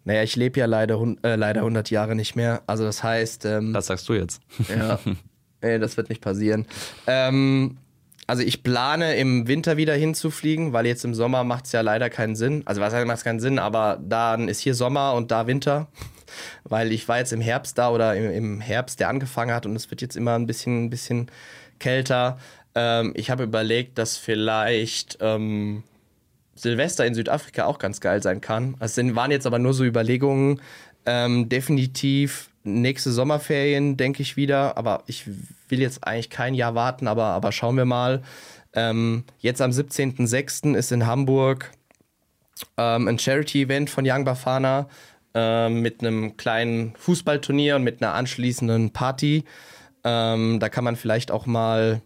Naja, 0.05 0.23
ich 0.23 0.37
lebe 0.37 0.61
ja 0.61 0.67
leider, 0.67 1.03
äh, 1.23 1.37
leider 1.37 1.61
100 1.61 1.91
Jahre 1.91 2.15
nicht 2.15 2.37
mehr. 2.37 2.63
Also 2.67 2.85
das 2.85 3.03
heißt... 3.03 3.47
Ähm, 3.47 3.73
das 3.73 3.87
sagst 3.87 4.07
du 4.07 4.13
jetzt. 4.13 4.43
Ja, 4.69 4.99
nee, 5.63 5.79
das 5.79 5.97
wird 5.97 6.11
nicht 6.11 6.21
passieren. 6.21 6.67
Ähm, 7.07 7.79
also 8.27 8.43
ich 8.43 8.63
plane 8.63 9.17
im 9.17 9.49
Winter 9.49 9.79
wieder 9.79 9.95
hinzufliegen, 9.95 10.75
weil 10.75 10.85
jetzt 10.85 11.07
im 11.07 11.15
Sommer 11.15 11.43
macht 11.43 11.65
es 11.65 11.73
ja 11.73 11.81
leider 11.81 12.11
keinen 12.11 12.37
Sinn. 12.37 12.63
Also 12.67 12.83
was 12.83 12.93
heißt, 12.93 13.07
macht 13.07 13.19
es 13.19 13.25
keinen 13.25 13.41
Sinn, 13.41 13.59
aber 13.59 13.99
dann 14.03 14.49
ist 14.49 14.61
hier 14.61 14.75
Sommer 14.75 15.15
und 15.15 15.31
da 15.31 15.47
Winter 15.47 15.89
weil 16.65 16.93
ich 16.93 17.09
war 17.09 17.19
jetzt 17.19 17.33
im 17.33 17.41
Herbst 17.41 17.79
da 17.79 17.91
oder 17.91 18.17
im, 18.17 18.31
im 18.31 18.61
Herbst, 18.61 19.01
der 19.01 19.09
angefangen 19.09 19.55
hat 19.55 19.67
und 19.67 19.77
es 19.77 19.91
wird 19.91 20.03
jetzt 20.03 20.17
immer 20.17 20.35
ein 20.35 20.47
bisschen, 20.47 20.85
ein 20.85 20.91
bisschen 20.91 21.31
kälter. 21.79 22.39
Ähm, 22.75 23.13
ich 23.15 23.31
habe 23.31 23.45
überlegt, 23.45 23.99
dass 23.99 24.17
vielleicht 24.17 25.19
ähm, 25.21 25.83
Silvester 26.55 27.07
in 27.07 27.15
Südafrika 27.15 27.65
auch 27.65 27.79
ganz 27.79 28.01
geil 28.01 28.23
sein 28.23 28.41
kann. 28.41 28.77
Es 28.81 28.95
sind, 28.95 29.17
waren 29.17 29.31
jetzt 29.31 29.47
aber 29.47 29.59
nur 29.59 29.75
so 29.75 29.85
Überlegungen. 29.85 30.61
Ähm, 31.07 31.49
definitiv 31.49 32.51
nächste 32.63 33.11
Sommerferien, 33.11 33.97
denke 33.97 34.23
ich 34.23 34.37
wieder. 34.37 34.77
Aber 34.77 35.03
ich 35.07 35.27
will 35.69 35.81
jetzt 35.81 36.07
eigentlich 36.07 36.31
kein 36.31 36.55
Jahr 36.55 36.75
warten, 36.75 37.09
aber, 37.09 37.25
aber 37.27 37.53
schauen 37.53 37.77
wir 37.77 37.87
mal. 37.87 38.23
Ähm, 38.75 39.25
jetzt 39.39 39.61
am 39.63 39.71
17.06. 39.71 40.77
ist 40.77 40.93
in 40.93 41.07
Hamburg 41.07 41.73
ähm, 42.77 43.09
ein 43.09 43.19
Charity-Event 43.19 43.91
von 43.91 44.05
Young 44.07 44.25
Bafana 44.25 44.89
ähm, 45.35 45.81
mit 45.81 46.01
einem 46.01 46.37
kleinen 46.37 46.95
Fußballturnier 46.97 47.77
und 47.77 47.85
mit 47.85 48.03
einer 48.03 48.15
anschließenden 48.15 48.91
Party. 48.93 49.45
Ähm, 50.05 50.59
da 50.61 50.69
kann 50.69 50.85
man 50.85 50.97
vielleicht 50.97 51.31
auch 51.31 51.47
mal 51.47 52.01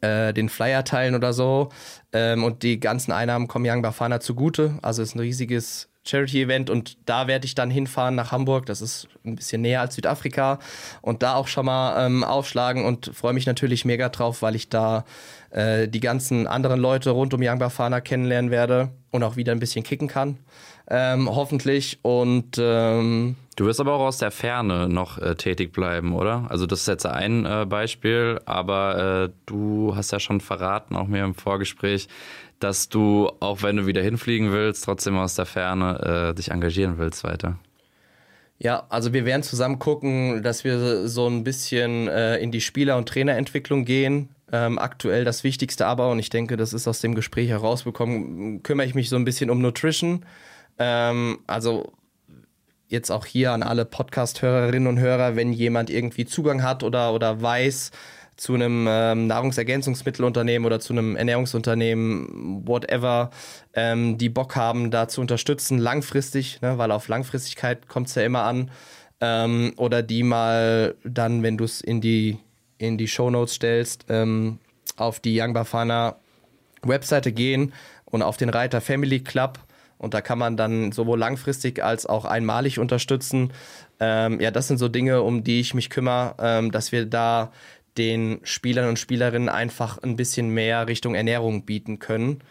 äh, 0.00 0.32
den 0.32 0.48
Flyer 0.48 0.84
teilen 0.84 1.14
oder 1.14 1.32
so. 1.32 1.68
Ähm, 2.12 2.44
und 2.44 2.62
die 2.62 2.80
ganzen 2.80 3.12
Einnahmen 3.12 3.48
kommen 3.48 3.66
Young 3.68 3.82
Bafana 3.82 4.20
zugute. 4.20 4.78
Also 4.82 5.02
es 5.02 5.10
ist 5.10 5.14
ein 5.16 5.20
riesiges 5.20 5.88
Charity-Event 6.06 6.68
und 6.68 6.98
da 7.06 7.26
werde 7.26 7.46
ich 7.46 7.54
dann 7.54 7.70
hinfahren 7.70 8.14
nach 8.14 8.30
Hamburg. 8.30 8.66
Das 8.66 8.82
ist 8.82 9.08
ein 9.24 9.36
bisschen 9.36 9.62
näher 9.62 9.80
als 9.80 9.94
Südafrika 9.94 10.58
und 11.00 11.22
da 11.22 11.34
auch 11.34 11.48
schon 11.48 11.66
mal 11.66 12.06
ähm, 12.06 12.24
aufschlagen 12.24 12.84
und 12.84 13.10
freue 13.14 13.32
mich 13.32 13.46
natürlich 13.46 13.84
mega 13.84 14.10
drauf, 14.10 14.42
weil 14.42 14.54
ich 14.54 14.68
da 14.68 15.04
äh, 15.50 15.88
die 15.88 16.00
ganzen 16.00 16.46
anderen 16.46 16.80
Leute 16.80 17.10
rund 17.10 17.32
um 17.32 17.40
Young 17.42 17.58
Bafana 17.58 18.00
kennenlernen 18.00 18.50
werde 18.50 18.90
und 19.10 19.22
auch 19.22 19.36
wieder 19.36 19.52
ein 19.52 19.60
bisschen 19.60 19.82
kicken 19.82 20.08
kann 20.08 20.38
ähm, 20.88 21.28
hoffentlich. 21.34 21.98
Und 22.02 22.56
ähm, 22.58 23.36
du 23.56 23.66
wirst 23.66 23.80
aber 23.80 23.94
auch 23.94 24.06
aus 24.06 24.18
der 24.18 24.30
Ferne 24.30 24.88
noch 24.88 25.18
äh, 25.18 25.34
tätig 25.34 25.72
bleiben, 25.72 26.14
oder? 26.14 26.46
Also 26.48 26.66
das 26.66 26.80
ist 26.80 26.88
jetzt 26.88 27.06
ein 27.06 27.46
äh, 27.46 27.66
Beispiel, 27.66 28.40
aber 28.44 29.24
äh, 29.24 29.32
du 29.46 29.94
hast 29.96 30.12
ja 30.12 30.20
schon 30.20 30.40
verraten, 30.40 30.96
auch 30.96 31.06
mir 31.06 31.24
im 31.24 31.34
Vorgespräch, 31.34 32.08
dass 32.60 32.88
du, 32.88 33.30
auch 33.40 33.62
wenn 33.62 33.76
du 33.76 33.86
wieder 33.86 34.02
hinfliegen 34.02 34.52
willst, 34.52 34.84
trotzdem 34.84 35.16
aus 35.16 35.34
der 35.34 35.46
Ferne 35.46 36.30
äh, 36.30 36.34
dich 36.34 36.50
engagieren 36.50 36.98
willst 36.98 37.24
weiter. 37.24 37.58
Ja, 38.58 38.86
also 38.88 39.12
wir 39.12 39.24
werden 39.24 39.42
zusammen 39.42 39.78
gucken, 39.78 40.42
dass 40.42 40.64
wir 40.64 41.08
so 41.08 41.26
ein 41.26 41.44
bisschen 41.44 42.08
äh, 42.08 42.38
in 42.38 42.52
die 42.52 42.60
Spieler- 42.60 42.96
und 42.96 43.08
Trainerentwicklung 43.08 43.84
gehen. 43.84 44.28
Ähm, 44.52 44.78
aktuell 44.78 45.24
das 45.24 45.42
Wichtigste 45.42 45.86
aber, 45.86 46.10
und 46.10 46.18
ich 46.20 46.30
denke, 46.30 46.56
das 46.56 46.72
ist 46.72 46.86
aus 46.86 47.00
dem 47.00 47.14
Gespräch 47.14 47.48
herausbekommen, 47.48 48.62
kümmere 48.62 48.86
ich 48.86 48.94
mich 48.94 49.08
so 49.08 49.16
ein 49.16 49.24
bisschen 49.24 49.50
um 49.50 49.60
Nutrition. 49.60 50.24
Ähm, 50.78 51.38
also 51.46 51.92
jetzt 52.88 53.10
auch 53.10 53.26
hier 53.26 53.52
an 53.52 53.62
alle 53.62 53.84
Podcast-Hörerinnen 53.84 54.88
und 54.88 54.98
Hörer, 54.98 55.36
wenn 55.36 55.52
jemand 55.52 55.90
irgendwie 55.90 56.24
Zugang 56.24 56.62
hat 56.62 56.82
oder, 56.82 57.12
oder 57.12 57.40
weiß 57.42 57.90
zu 58.36 58.54
einem 58.54 58.86
ähm, 58.88 59.26
Nahrungsergänzungsmittelunternehmen 59.28 60.66
oder 60.66 60.80
zu 60.80 60.92
einem 60.92 61.14
Ernährungsunternehmen, 61.16 62.66
whatever, 62.66 63.30
ähm, 63.74 64.18
die 64.18 64.28
Bock 64.28 64.56
haben, 64.56 64.90
da 64.90 65.06
zu 65.08 65.20
unterstützen, 65.20 65.78
langfristig, 65.78 66.60
ne, 66.60 66.76
weil 66.78 66.90
auf 66.90 67.08
Langfristigkeit 67.08 67.88
kommt 67.88 68.08
es 68.08 68.14
ja 68.16 68.22
immer 68.22 68.42
an. 68.42 68.70
ähm, 69.20 69.72
oder 69.76 70.02
die 70.02 70.22
mal 70.22 70.96
dann, 71.04 71.42
wenn 71.42 71.56
du 71.56 71.64
es 71.64 71.80
in 71.80 72.00
die, 72.00 72.38
in 72.78 72.98
die 72.98 73.08
Shownotes 73.08 73.54
stellst, 73.54 74.06
ähm, 74.08 74.58
auf 74.96 75.20
die 75.20 75.40
Young 75.40 75.54
Bafana 75.54 76.16
Webseite 76.82 77.32
gehen 77.32 77.72
und 78.04 78.22
auf 78.22 78.36
den 78.36 78.50
Reiter 78.50 78.80
Family 78.80 79.20
Club. 79.20 79.58
Und 80.04 80.14
da 80.14 80.20
kann 80.20 80.38
man 80.38 80.56
dann 80.56 80.92
sowohl 80.92 81.18
langfristig 81.18 81.82
als 81.82 82.06
auch 82.06 82.24
einmalig 82.24 82.78
unterstützen. 82.78 83.52
Ähm, 83.98 84.40
ja, 84.40 84.50
das 84.50 84.68
sind 84.68 84.78
so 84.78 84.88
Dinge, 84.88 85.22
um 85.22 85.42
die 85.42 85.60
ich 85.60 85.74
mich 85.74 85.90
kümmere, 85.90 86.36
ähm, 86.38 86.70
dass 86.70 86.92
wir 86.92 87.06
da 87.06 87.50
den 87.98 88.40
Spielern 88.42 88.88
und 88.88 88.98
Spielerinnen 88.98 89.48
einfach 89.48 89.98
ein 90.02 90.16
bisschen 90.16 90.50
mehr 90.50 90.86
Richtung 90.88 91.14
Ernährung 91.14 91.64
bieten 91.64 91.98
können. 91.98 92.42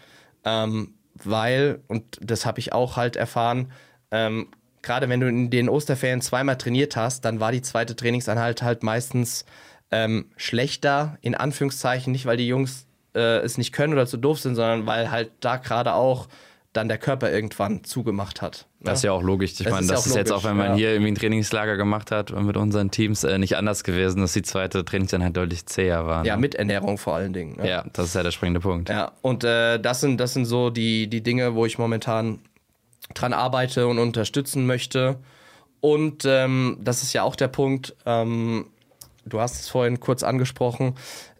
Ähm, 0.44 0.96
weil, 1.16 1.82
und 1.88 2.20
das 2.22 2.46
habe 2.46 2.60
ich 2.60 2.74
auch 2.74 2.98
halt 2.98 3.16
erfahren, 3.16 3.72
ähm, 4.12 4.48
gerade 4.82 5.10
wenn 5.10 5.20
du 5.20 5.28
in 5.28 5.50
den 5.50 5.70
Osterferien 5.70 6.22
zweimal 6.22 6.58
trainiert 6.58 6.96
hast, 6.96 7.26
dann 7.26 7.40
war 7.40 7.52
die 7.52 7.62
zweite 7.62 7.96
Trainingseinheit 7.96 8.62
halt 8.62 8.84
meistens 8.84 9.46
ähm, 9.92 10.26
schlechter, 10.38 11.18
in 11.22 11.36
Anführungszeichen, 11.36 12.12
nicht 12.12 12.26
weil 12.26 12.38
die 12.38 12.48
Jungs 12.48 12.88
äh, 13.16 13.40
es 13.40 13.58
nicht 13.58 13.74
können 13.74 13.94
oder 13.94 14.08
zu 14.08 14.18
doof 14.18 14.40
sind, 14.40 14.56
sondern 14.56 14.86
weil 14.86 15.12
halt 15.12 15.32
da 15.40 15.58
gerade 15.58 15.94
auch 15.94 16.28
dann 16.74 16.88
der 16.88 16.98
Körper 16.98 17.32
irgendwann 17.32 17.84
zugemacht 17.84 18.42
hat. 18.42 18.66
Ne? 18.80 18.86
Das 18.86 19.00
ist 19.00 19.04
ja 19.04 19.12
auch 19.12 19.22
logisch. 19.22 19.52
Ich 19.52 19.58
das 19.60 19.72
meine, 19.72 19.82
ist 19.82 19.92
das 19.92 20.00
ist 20.02 20.06
logisch, 20.08 20.20
jetzt 20.20 20.32
auch, 20.32 20.44
wenn 20.44 20.58
man 20.58 20.72
ja. 20.72 20.76
hier 20.76 20.90
irgendwie 20.94 21.12
ein 21.12 21.16
Trainingslager 21.16 21.78
gemacht 21.78 22.12
hat 22.12 22.32
mit 22.32 22.58
unseren 22.58 22.90
Teams, 22.90 23.24
äh, 23.24 23.38
nicht 23.38 23.56
anders 23.56 23.84
gewesen, 23.84 24.22
dass 24.22 24.34
die 24.34 24.42
zweite 24.42 24.84
Trainingseinheit 24.84 25.38
deutlich 25.38 25.68
zäher 25.68 26.08
war. 26.08 26.24
Ne? 26.24 26.30
Ja, 26.30 26.38
mit 26.38 26.56
Ernährung 26.56 26.98
vor 26.98 27.16
allen 27.16 27.32
Dingen. 27.32 27.58
Ne? 27.58 27.70
Ja, 27.70 27.86
das 27.94 28.08
ist 28.08 28.16
ja 28.16 28.24
der 28.24 28.32
springende 28.32 28.60
Punkt. 28.60 28.90
Ja, 28.90 29.12
und 29.22 29.44
äh, 29.44 29.80
das, 29.80 30.02
sind, 30.02 30.20
das 30.20 30.34
sind 30.34 30.46
so 30.46 30.72
die, 30.72 31.08
die 31.08 31.22
Dinge, 31.22 31.54
wo 31.54 31.66
ich 31.66 31.78
momentan 31.78 32.40
dran 33.14 33.34
arbeite 33.34 33.88
und 33.88 34.00
unterstützen 34.00 34.66
möchte. 34.66 35.20
Und 35.80 36.26
ähm, 36.26 36.78
das 36.82 37.04
ist 37.04 37.14
ja 37.14 37.24
auch 37.24 37.36
der 37.36 37.50
Punkt, 37.50 37.96
ähm, 38.06 38.66
du 39.26 39.40
hast 39.40 39.60
es 39.60 39.70
vorhin 39.70 40.00
kurz 40.00 40.24
angesprochen, 40.24 40.96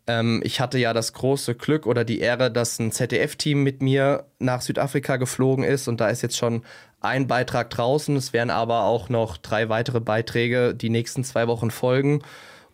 ähm, 0.08 0.42
ich 0.44 0.60
hatte 0.60 0.78
ja 0.78 0.94
das 0.94 1.14
große 1.14 1.56
Glück 1.56 1.86
oder 1.86 2.04
die 2.04 2.20
Ehre, 2.20 2.52
dass 2.52 2.80
ein 2.80 2.92
ZDF-Team 2.92 3.64
mit 3.64 3.82
mir 3.82 4.26
nach 4.40 4.62
Südafrika 4.62 5.18
geflogen 5.18 5.64
ist 5.64 5.88
und 5.88 6.02
da 6.02 6.10
ist 6.10 6.22
jetzt 6.22 6.38
schon 6.38 6.64
ein 7.00 7.28
Beitrag 7.28 7.70
draußen. 7.70 8.16
Es 8.16 8.34
werden 8.34 8.50
aber 8.50 8.84
auch 8.84 9.10
noch 9.10 9.38
drei 9.38 9.70
weitere 9.70 10.00
Beiträge 10.00 10.74
die 10.74 10.90
nächsten 10.90 11.24
zwei 11.24 11.48
Wochen 11.48 11.72
folgen. 11.72 12.22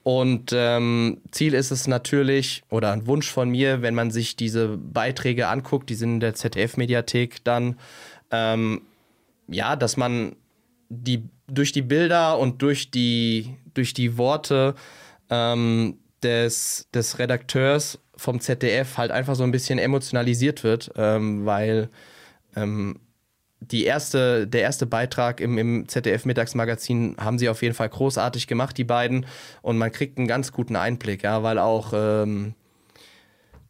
Und 0.04 0.52
ähm, 0.54 1.22
Ziel 1.32 1.54
ist 1.54 1.72
es 1.72 1.88
natürlich, 1.88 2.64
oder 2.70 2.92
ein 2.92 3.06
Wunsch 3.06 3.30
von 3.30 3.50
mir, 3.50 3.82
wenn 3.82 3.96
man 3.96 4.12
sich 4.12 4.36
diese 4.36 4.78
Beiträge 4.78 5.48
anguckt, 5.48 5.90
die 5.90 5.96
sind 5.96 6.16
in 6.16 6.20
der 6.20 6.36
ZDF-Mediathek 6.36 7.44
dann, 7.44 7.78
ähm, 8.32 8.82
ja, 9.48 9.76
dass 9.76 9.98
man 9.98 10.36
die 10.90 11.24
durch 11.48 11.72
die 11.72 11.82
Bilder 11.82 12.40
und 12.40 12.62
durch 12.62 12.92
die, 12.92 13.56
durch 13.74 13.94
die 13.94 14.18
Worte 14.18 14.76
ähm, 15.30 15.98
des, 16.24 16.88
des 16.94 17.20
Redakteurs 17.20 18.00
vom 18.16 18.40
ZDF 18.40 18.98
halt 18.98 19.12
einfach 19.12 19.36
so 19.36 19.44
ein 19.44 19.52
bisschen 19.52 19.80
emotionalisiert 19.80 20.64
wird, 20.64 20.92
ähm, 20.98 21.46
weil 21.46 21.90
ähm, 22.56 23.00
die 23.62 23.86
erste, 23.86 24.48
der 24.48 24.62
erste 24.62 24.86
Beitrag 24.86 25.42
im, 25.42 25.58
im 25.58 25.88
ZDF-Mittagsmagazin 25.88 27.16
haben 27.20 27.38
sie 27.38 27.50
auf 27.50 27.62
jeden 27.62 27.76
Fall 27.76 27.90
großartig 27.90 28.48
gemacht, 28.48 28.78
die 28.78 28.84
beiden. 28.84 29.26
Und 29.62 29.78
man 29.78 29.92
kriegt 29.92 30.18
einen 30.18 30.28
ganz 30.28 30.52
guten 30.52 30.76
Einblick, 30.76 31.24
ja, 31.24 31.44
weil 31.44 31.60
auch 31.60 31.92
ähm, 31.94 32.54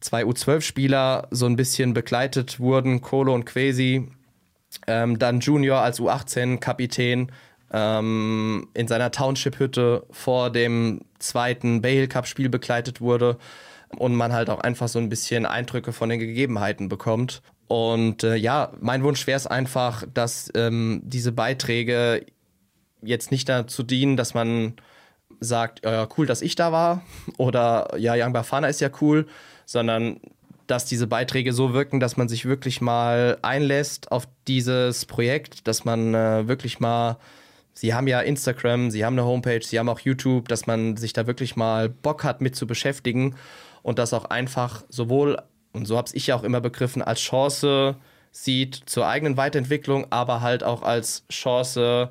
zwei 0.00 0.22
U12-Spieler 0.24 1.28
so 1.30 1.46
ein 1.46 1.56
bisschen 1.56 1.92
begleitet 1.92 2.60
wurden, 2.60 3.00
Kolo 3.00 3.34
und 3.34 3.46
Quasi. 3.46 4.08
Ähm, 4.86 5.18
dann 5.18 5.40
Junior 5.40 5.80
als 5.80 6.00
U18-Kapitän 6.00 7.32
ähm, 7.72 8.68
in 8.74 8.88
seiner 8.88 9.10
Township-Hütte 9.10 10.06
vor 10.10 10.50
dem 10.50 11.02
zweiten 11.18 11.82
Hill 11.82 12.08
Cup-Spiel 12.08 12.48
begleitet 12.48 13.00
wurde 13.00 13.38
und 13.96 14.14
man 14.14 14.32
halt 14.32 14.50
auch 14.50 14.60
einfach 14.60 14.88
so 14.88 14.98
ein 14.98 15.08
bisschen 15.08 15.46
Eindrücke 15.46 15.92
von 15.92 16.08
den 16.08 16.20
Gegebenheiten 16.20 16.88
bekommt. 16.88 17.42
Und 17.68 18.24
äh, 18.24 18.34
ja, 18.34 18.72
mein 18.80 19.04
Wunsch 19.04 19.26
wäre 19.26 19.36
es 19.36 19.46
einfach, 19.46 20.04
dass 20.12 20.50
ähm, 20.54 21.02
diese 21.04 21.32
Beiträge 21.32 22.26
jetzt 23.02 23.30
nicht 23.30 23.48
dazu 23.48 23.82
dienen, 23.82 24.16
dass 24.16 24.34
man 24.34 24.74
sagt, 25.38 25.84
ja, 25.84 26.06
cool, 26.18 26.26
dass 26.26 26.42
ich 26.42 26.54
da 26.54 26.72
war 26.72 27.02
oder 27.38 27.96
ja, 27.96 28.14
Young 28.16 28.32
Bafana 28.32 28.68
ist 28.68 28.80
ja 28.80 28.90
cool, 29.00 29.26
sondern 29.64 30.20
dass 30.66 30.84
diese 30.84 31.06
Beiträge 31.06 31.52
so 31.52 31.72
wirken, 31.72 32.00
dass 32.00 32.16
man 32.16 32.28
sich 32.28 32.44
wirklich 32.44 32.80
mal 32.80 33.38
einlässt 33.42 34.12
auf 34.12 34.28
dieses 34.46 35.04
Projekt, 35.06 35.66
dass 35.66 35.84
man 35.84 36.14
äh, 36.14 36.46
wirklich 36.46 36.78
mal 36.80 37.18
Sie 37.72 37.94
haben 37.94 38.06
ja 38.08 38.20
Instagram, 38.20 38.90
Sie 38.90 39.04
haben 39.04 39.14
eine 39.14 39.26
Homepage, 39.26 39.62
Sie 39.62 39.78
haben 39.78 39.88
auch 39.88 40.00
YouTube, 40.00 40.48
dass 40.48 40.66
man 40.66 40.96
sich 40.96 41.12
da 41.12 41.26
wirklich 41.26 41.56
mal 41.56 41.88
Bock 41.88 42.24
hat 42.24 42.40
mit 42.40 42.56
zu 42.56 42.66
beschäftigen 42.66 43.36
und 43.82 43.98
das 43.98 44.12
auch 44.12 44.26
einfach 44.26 44.84
sowohl, 44.88 45.38
und 45.72 45.86
so 45.86 45.96
habe 45.96 46.10
ich 46.12 46.26
ja 46.26 46.36
auch 46.36 46.42
immer 46.42 46.60
begriffen, 46.60 47.02
als 47.02 47.20
Chance 47.20 47.96
sieht 48.32 48.74
zur 48.86 49.06
eigenen 49.06 49.36
Weiterentwicklung, 49.36 50.06
aber 50.10 50.40
halt 50.40 50.62
auch 50.62 50.82
als 50.82 51.24
Chance, 51.30 52.10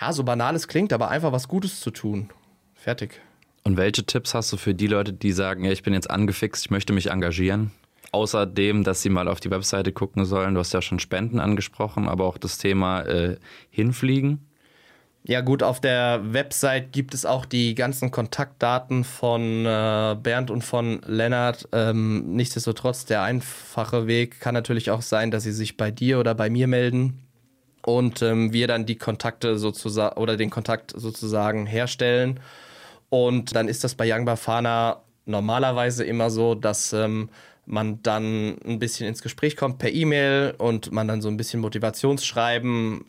ja, 0.00 0.12
so 0.12 0.24
banal 0.24 0.54
es 0.54 0.68
klingt, 0.68 0.92
aber 0.92 1.08
einfach 1.08 1.32
was 1.32 1.48
Gutes 1.48 1.80
zu 1.80 1.90
tun. 1.90 2.30
Fertig. 2.74 3.20
Und 3.64 3.76
welche 3.76 4.04
Tipps 4.04 4.34
hast 4.34 4.52
du 4.52 4.56
für 4.56 4.74
die 4.74 4.86
Leute, 4.86 5.12
die 5.12 5.32
sagen, 5.32 5.64
ja, 5.64 5.72
ich 5.72 5.82
bin 5.82 5.92
jetzt 5.92 6.10
angefixt, 6.10 6.66
ich 6.66 6.70
möchte 6.70 6.92
mich 6.92 7.10
engagieren? 7.10 7.72
Außerdem, 8.12 8.84
dass 8.84 9.02
sie 9.02 9.10
mal 9.10 9.28
auf 9.28 9.40
die 9.40 9.50
Webseite 9.50 9.92
gucken 9.92 10.24
sollen. 10.24 10.54
Du 10.54 10.60
hast 10.60 10.72
ja 10.72 10.80
schon 10.80 10.98
Spenden 10.98 11.40
angesprochen, 11.40 12.08
aber 12.08 12.24
auch 12.24 12.38
das 12.38 12.56
Thema 12.56 13.02
äh, 13.02 13.36
Hinfliegen. 13.68 14.47
Ja 15.28 15.42
gut, 15.42 15.62
auf 15.62 15.78
der 15.78 16.32
Website 16.32 16.90
gibt 16.90 17.12
es 17.12 17.26
auch 17.26 17.44
die 17.44 17.74
ganzen 17.74 18.10
Kontaktdaten 18.10 19.04
von 19.04 19.66
äh, 19.66 20.16
Bernd 20.22 20.50
und 20.50 20.64
von 20.64 21.02
Lennart. 21.04 21.68
Ähm, 21.72 22.34
nichtsdestotrotz, 22.34 23.04
der 23.04 23.20
einfache 23.20 24.06
Weg 24.06 24.40
kann 24.40 24.54
natürlich 24.54 24.90
auch 24.90 25.02
sein, 25.02 25.30
dass 25.30 25.42
sie 25.42 25.52
sich 25.52 25.76
bei 25.76 25.90
dir 25.90 26.18
oder 26.18 26.34
bei 26.34 26.48
mir 26.48 26.66
melden 26.66 27.18
und 27.84 28.22
ähm, 28.22 28.54
wir 28.54 28.68
dann 28.68 28.86
die 28.86 28.96
Kontakte 28.96 29.58
sozusagen 29.58 30.16
oder 30.16 30.38
den 30.38 30.48
Kontakt 30.48 30.94
sozusagen 30.96 31.66
herstellen. 31.66 32.40
Und 33.10 33.54
dann 33.54 33.68
ist 33.68 33.84
das 33.84 33.96
bei 33.96 34.10
Young 34.10 34.24
Bafana 34.24 35.02
normalerweise 35.26 36.04
immer 36.04 36.30
so, 36.30 36.54
dass 36.54 36.94
ähm, 36.94 37.28
man 37.66 38.02
dann 38.02 38.56
ein 38.64 38.78
bisschen 38.78 39.06
ins 39.06 39.20
Gespräch 39.20 39.58
kommt 39.58 39.76
per 39.76 39.92
E-Mail 39.92 40.54
und 40.56 40.90
man 40.90 41.06
dann 41.06 41.20
so 41.20 41.28
ein 41.28 41.36
bisschen 41.36 41.60
Motivationsschreiben 41.60 43.04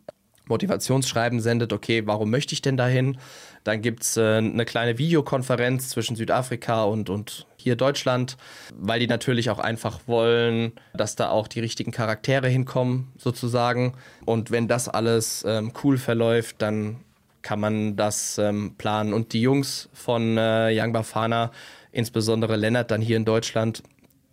Motivationsschreiben 0.49 1.39
sendet, 1.39 1.71
okay, 1.73 2.05
warum 2.05 2.29
möchte 2.29 2.53
ich 2.53 2.61
denn 2.61 2.77
dahin? 2.77 3.17
Dann 3.63 3.81
gibt 3.81 4.03
es 4.03 4.17
äh, 4.17 4.37
eine 4.37 4.65
kleine 4.65 4.97
Videokonferenz 4.97 5.89
zwischen 5.89 6.15
Südafrika 6.15 6.83
und, 6.83 7.09
und 7.09 7.45
hier 7.57 7.75
Deutschland, 7.75 8.37
weil 8.73 8.99
die 8.99 9.07
natürlich 9.07 9.49
auch 9.49 9.59
einfach 9.59 9.99
wollen, 10.07 10.73
dass 10.93 11.15
da 11.15 11.29
auch 11.29 11.47
die 11.47 11.59
richtigen 11.59 11.91
Charaktere 11.91 12.47
hinkommen, 12.47 13.11
sozusagen. 13.17 13.93
Und 14.25 14.51
wenn 14.51 14.67
das 14.67 14.87
alles 14.87 15.43
ähm, 15.47 15.71
cool 15.83 15.97
verläuft, 15.97 16.61
dann 16.61 16.97
kann 17.41 17.59
man 17.59 17.95
das 17.95 18.37
ähm, 18.37 18.75
planen. 18.77 19.13
Und 19.13 19.33
die 19.33 19.41
Jungs 19.41 19.89
von 19.93 20.37
äh, 20.37 20.69
Young 20.73 20.93
Bafana, 20.93 21.51
insbesondere 21.91 22.55
Lennart 22.55 22.91
dann 22.91 23.01
hier 23.01 23.17
in 23.17 23.25
Deutschland, 23.25 23.83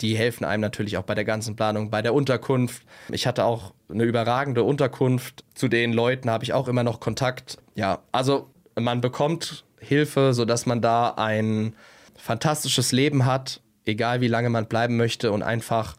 die 0.00 0.16
helfen 0.16 0.44
einem 0.44 0.60
natürlich 0.60 0.96
auch 0.96 1.04
bei 1.04 1.14
der 1.14 1.24
ganzen 1.24 1.56
Planung, 1.56 1.90
bei 1.90 2.02
der 2.02 2.14
Unterkunft. 2.14 2.82
Ich 3.10 3.26
hatte 3.26 3.44
auch 3.44 3.72
eine 3.88 4.04
überragende 4.04 4.62
Unterkunft. 4.62 5.44
Zu 5.54 5.68
den 5.68 5.92
Leuten 5.92 6.30
habe 6.30 6.44
ich 6.44 6.52
auch 6.52 6.68
immer 6.68 6.84
noch 6.84 7.00
Kontakt. 7.00 7.58
Ja, 7.74 8.00
also 8.12 8.50
man 8.78 9.00
bekommt 9.00 9.64
Hilfe, 9.80 10.34
sodass 10.34 10.66
man 10.66 10.82
da 10.82 11.14
ein 11.16 11.74
fantastisches 12.16 12.92
Leben 12.92 13.24
hat, 13.24 13.60
egal 13.84 14.20
wie 14.20 14.28
lange 14.28 14.50
man 14.50 14.66
bleiben 14.66 14.96
möchte 14.96 15.32
und 15.32 15.42
einfach 15.42 15.96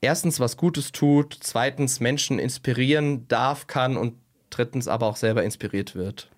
erstens 0.00 0.40
was 0.40 0.56
Gutes 0.56 0.92
tut, 0.92 1.36
zweitens 1.40 2.00
Menschen 2.00 2.38
inspirieren 2.38 3.26
darf, 3.28 3.66
kann 3.66 3.96
und 3.96 4.14
drittens 4.50 4.88
aber 4.88 5.06
auch 5.06 5.16
selber 5.16 5.42
inspiriert 5.44 5.94
wird. 5.94 6.28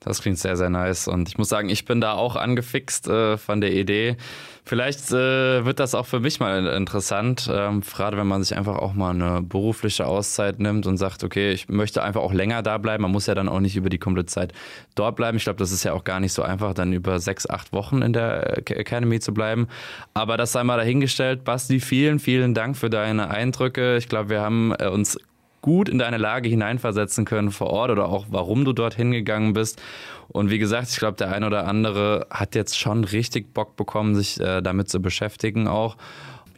Das 0.00 0.22
klingt 0.22 0.38
sehr, 0.38 0.56
sehr 0.56 0.70
nice. 0.70 1.08
Und 1.08 1.28
ich 1.28 1.38
muss 1.38 1.48
sagen, 1.48 1.68
ich 1.68 1.84
bin 1.84 2.00
da 2.00 2.12
auch 2.12 2.36
angefixt 2.36 3.08
äh, 3.08 3.36
von 3.36 3.60
der 3.60 3.72
Idee. 3.72 4.16
Vielleicht 4.64 5.10
äh, 5.10 5.64
wird 5.64 5.80
das 5.80 5.94
auch 5.94 6.06
für 6.06 6.20
mich 6.20 6.38
mal 6.38 6.66
interessant, 6.66 7.50
ähm, 7.50 7.80
gerade 7.80 8.16
wenn 8.16 8.26
man 8.26 8.44
sich 8.44 8.56
einfach 8.56 8.76
auch 8.76 8.92
mal 8.92 9.10
eine 9.10 9.42
berufliche 9.42 10.06
Auszeit 10.06 10.60
nimmt 10.60 10.86
und 10.86 10.98
sagt, 10.98 11.24
okay, 11.24 11.50
ich 11.50 11.68
möchte 11.68 12.02
einfach 12.02 12.20
auch 12.20 12.32
länger 12.32 12.62
da 12.62 12.78
bleiben. 12.78 13.02
Man 13.02 13.10
muss 13.10 13.26
ja 13.26 13.34
dann 13.34 13.48
auch 13.48 13.60
nicht 13.60 13.76
über 13.76 13.88
die 13.88 13.98
komplette 13.98 14.26
Zeit 14.26 14.52
dort 14.94 15.16
bleiben. 15.16 15.36
Ich 15.36 15.44
glaube, 15.44 15.58
das 15.58 15.72
ist 15.72 15.82
ja 15.82 15.94
auch 15.94 16.04
gar 16.04 16.20
nicht 16.20 16.32
so 16.32 16.42
einfach, 16.42 16.74
dann 16.74 16.92
über 16.92 17.18
sechs, 17.18 17.48
acht 17.48 17.72
Wochen 17.72 18.02
in 18.02 18.12
der 18.12 18.58
Academy 18.58 19.18
zu 19.18 19.34
bleiben. 19.34 19.66
Aber 20.14 20.36
das 20.36 20.52
sei 20.52 20.62
mal 20.62 20.76
dahingestellt. 20.76 21.44
Basti, 21.44 21.80
vielen, 21.80 22.20
vielen 22.20 22.54
Dank 22.54 22.76
für 22.76 22.90
deine 22.90 23.30
Eindrücke. 23.30 23.96
Ich 23.96 24.08
glaube, 24.08 24.28
wir 24.28 24.42
haben 24.42 24.74
äh, 24.78 24.88
uns 24.88 25.18
gut 25.60 25.88
in 25.88 25.98
deine 25.98 26.18
Lage 26.18 26.48
hineinversetzen 26.48 27.24
können 27.24 27.50
vor 27.50 27.68
Ort 27.68 27.90
oder 27.90 28.08
auch 28.08 28.26
warum 28.30 28.64
du 28.64 28.72
dort 28.72 28.94
hingegangen 28.94 29.52
bist. 29.52 29.80
Und 30.28 30.50
wie 30.50 30.58
gesagt, 30.58 30.88
ich 30.90 30.98
glaube, 30.98 31.16
der 31.16 31.32
eine 31.32 31.46
oder 31.46 31.66
andere 31.66 32.26
hat 32.30 32.54
jetzt 32.54 32.78
schon 32.78 33.04
richtig 33.04 33.54
Bock 33.54 33.76
bekommen, 33.76 34.14
sich 34.14 34.40
äh, 34.40 34.60
damit 34.60 34.88
zu 34.88 35.00
beschäftigen 35.00 35.68
auch. 35.68 35.96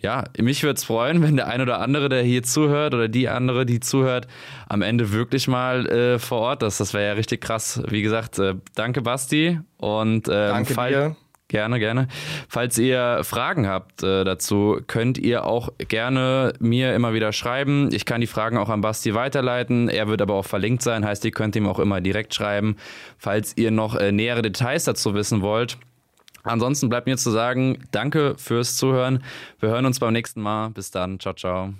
ja, 0.03 0.24
mich 0.38 0.62
würde 0.62 0.76
es 0.76 0.84
freuen, 0.84 1.22
wenn 1.22 1.36
der 1.36 1.48
ein 1.48 1.61
oder 1.61 1.80
andere, 1.80 2.09
der 2.09 2.22
hier 2.22 2.42
zuhört 2.42 2.94
oder 2.94 3.09
die 3.09 3.28
andere, 3.28 3.66
die 3.66 3.80
zuhört, 3.80 4.26
am 4.68 4.82
Ende 4.82 5.12
wirklich 5.12 5.46
mal 5.46 5.86
äh, 5.86 6.18
vor 6.18 6.40
Ort 6.40 6.62
ist. 6.62 6.80
Das 6.80 6.94
wäre 6.94 7.07
ja 7.07 7.12
richtig 7.12 7.40
krass. 7.40 7.82
Wie 7.88 8.03
gesagt, 8.03 8.38
äh, 8.38 8.55
danke 8.74 9.03
Basti 9.03 9.61
und 9.76 10.28
ähm, 10.28 10.66
Danke 10.66 10.74
dir. 10.74 11.16
Gerne, 11.51 11.80
gerne. 11.80 12.07
Falls 12.48 12.78
ihr 12.78 13.22
Fragen 13.24 13.66
habt 13.66 14.05
äh, 14.05 14.22
dazu, 14.22 14.80
könnt 14.86 15.18
ihr 15.18 15.44
auch 15.44 15.70
gerne 15.78 16.53
mir 16.61 16.94
immer 16.94 17.12
wieder 17.12 17.32
schreiben. 17.32 17.88
Ich 17.90 18.05
kann 18.05 18.20
die 18.20 18.28
Fragen 18.28 18.57
auch 18.57 18.68
an 18.68 18.82
Basti 18.82 19.14
weiterleiten. 19.14 19.88
Er 19.88 20.07
wird 20.07 20.22
aber 20.22 20.34
auch 20.34 20.44
verlinkt 20.44 20.80
sein, 20.80 21.05
heißt, 21.05 21.24
ihr 21.24 21.32
könnt 21.32 21.57
ihm 21.57 21.66
auch 21.66 21.80
immer 21.80 22.01
direkt 22.01 22.34
schreiben, 22.34 22.76
falls 23.18 23.57
ihr 23.57 23.72
noch 23.72 23.96
äh, 23.96 24.12
nähere 24.12 24.42
Details 24.42 24.84
dazu 24.84 25.12
wissen 25.14 25.42
wollt. 25.42 25.76
Ansonsten 26.44 26.88
bleibt 26.88 27.09
mir 27.09 27.16
zu 27.16 27.32
sagen, 27.32 27.78
danke 27.90 28.36
fürs 28.38 28.76
Zuhören. 28.76 29.24
Wir 29.59 29.70
hören 29.70 29.86
uns 29.86 29.98
beim 29.98 30.12
nächsten 30.12 30.40
Mal. 30.40 30.70
Bis 30.70 30.92
dann. 30.92 31.18
Ciao, 31.18 31.34
ciao. 31.34 31.74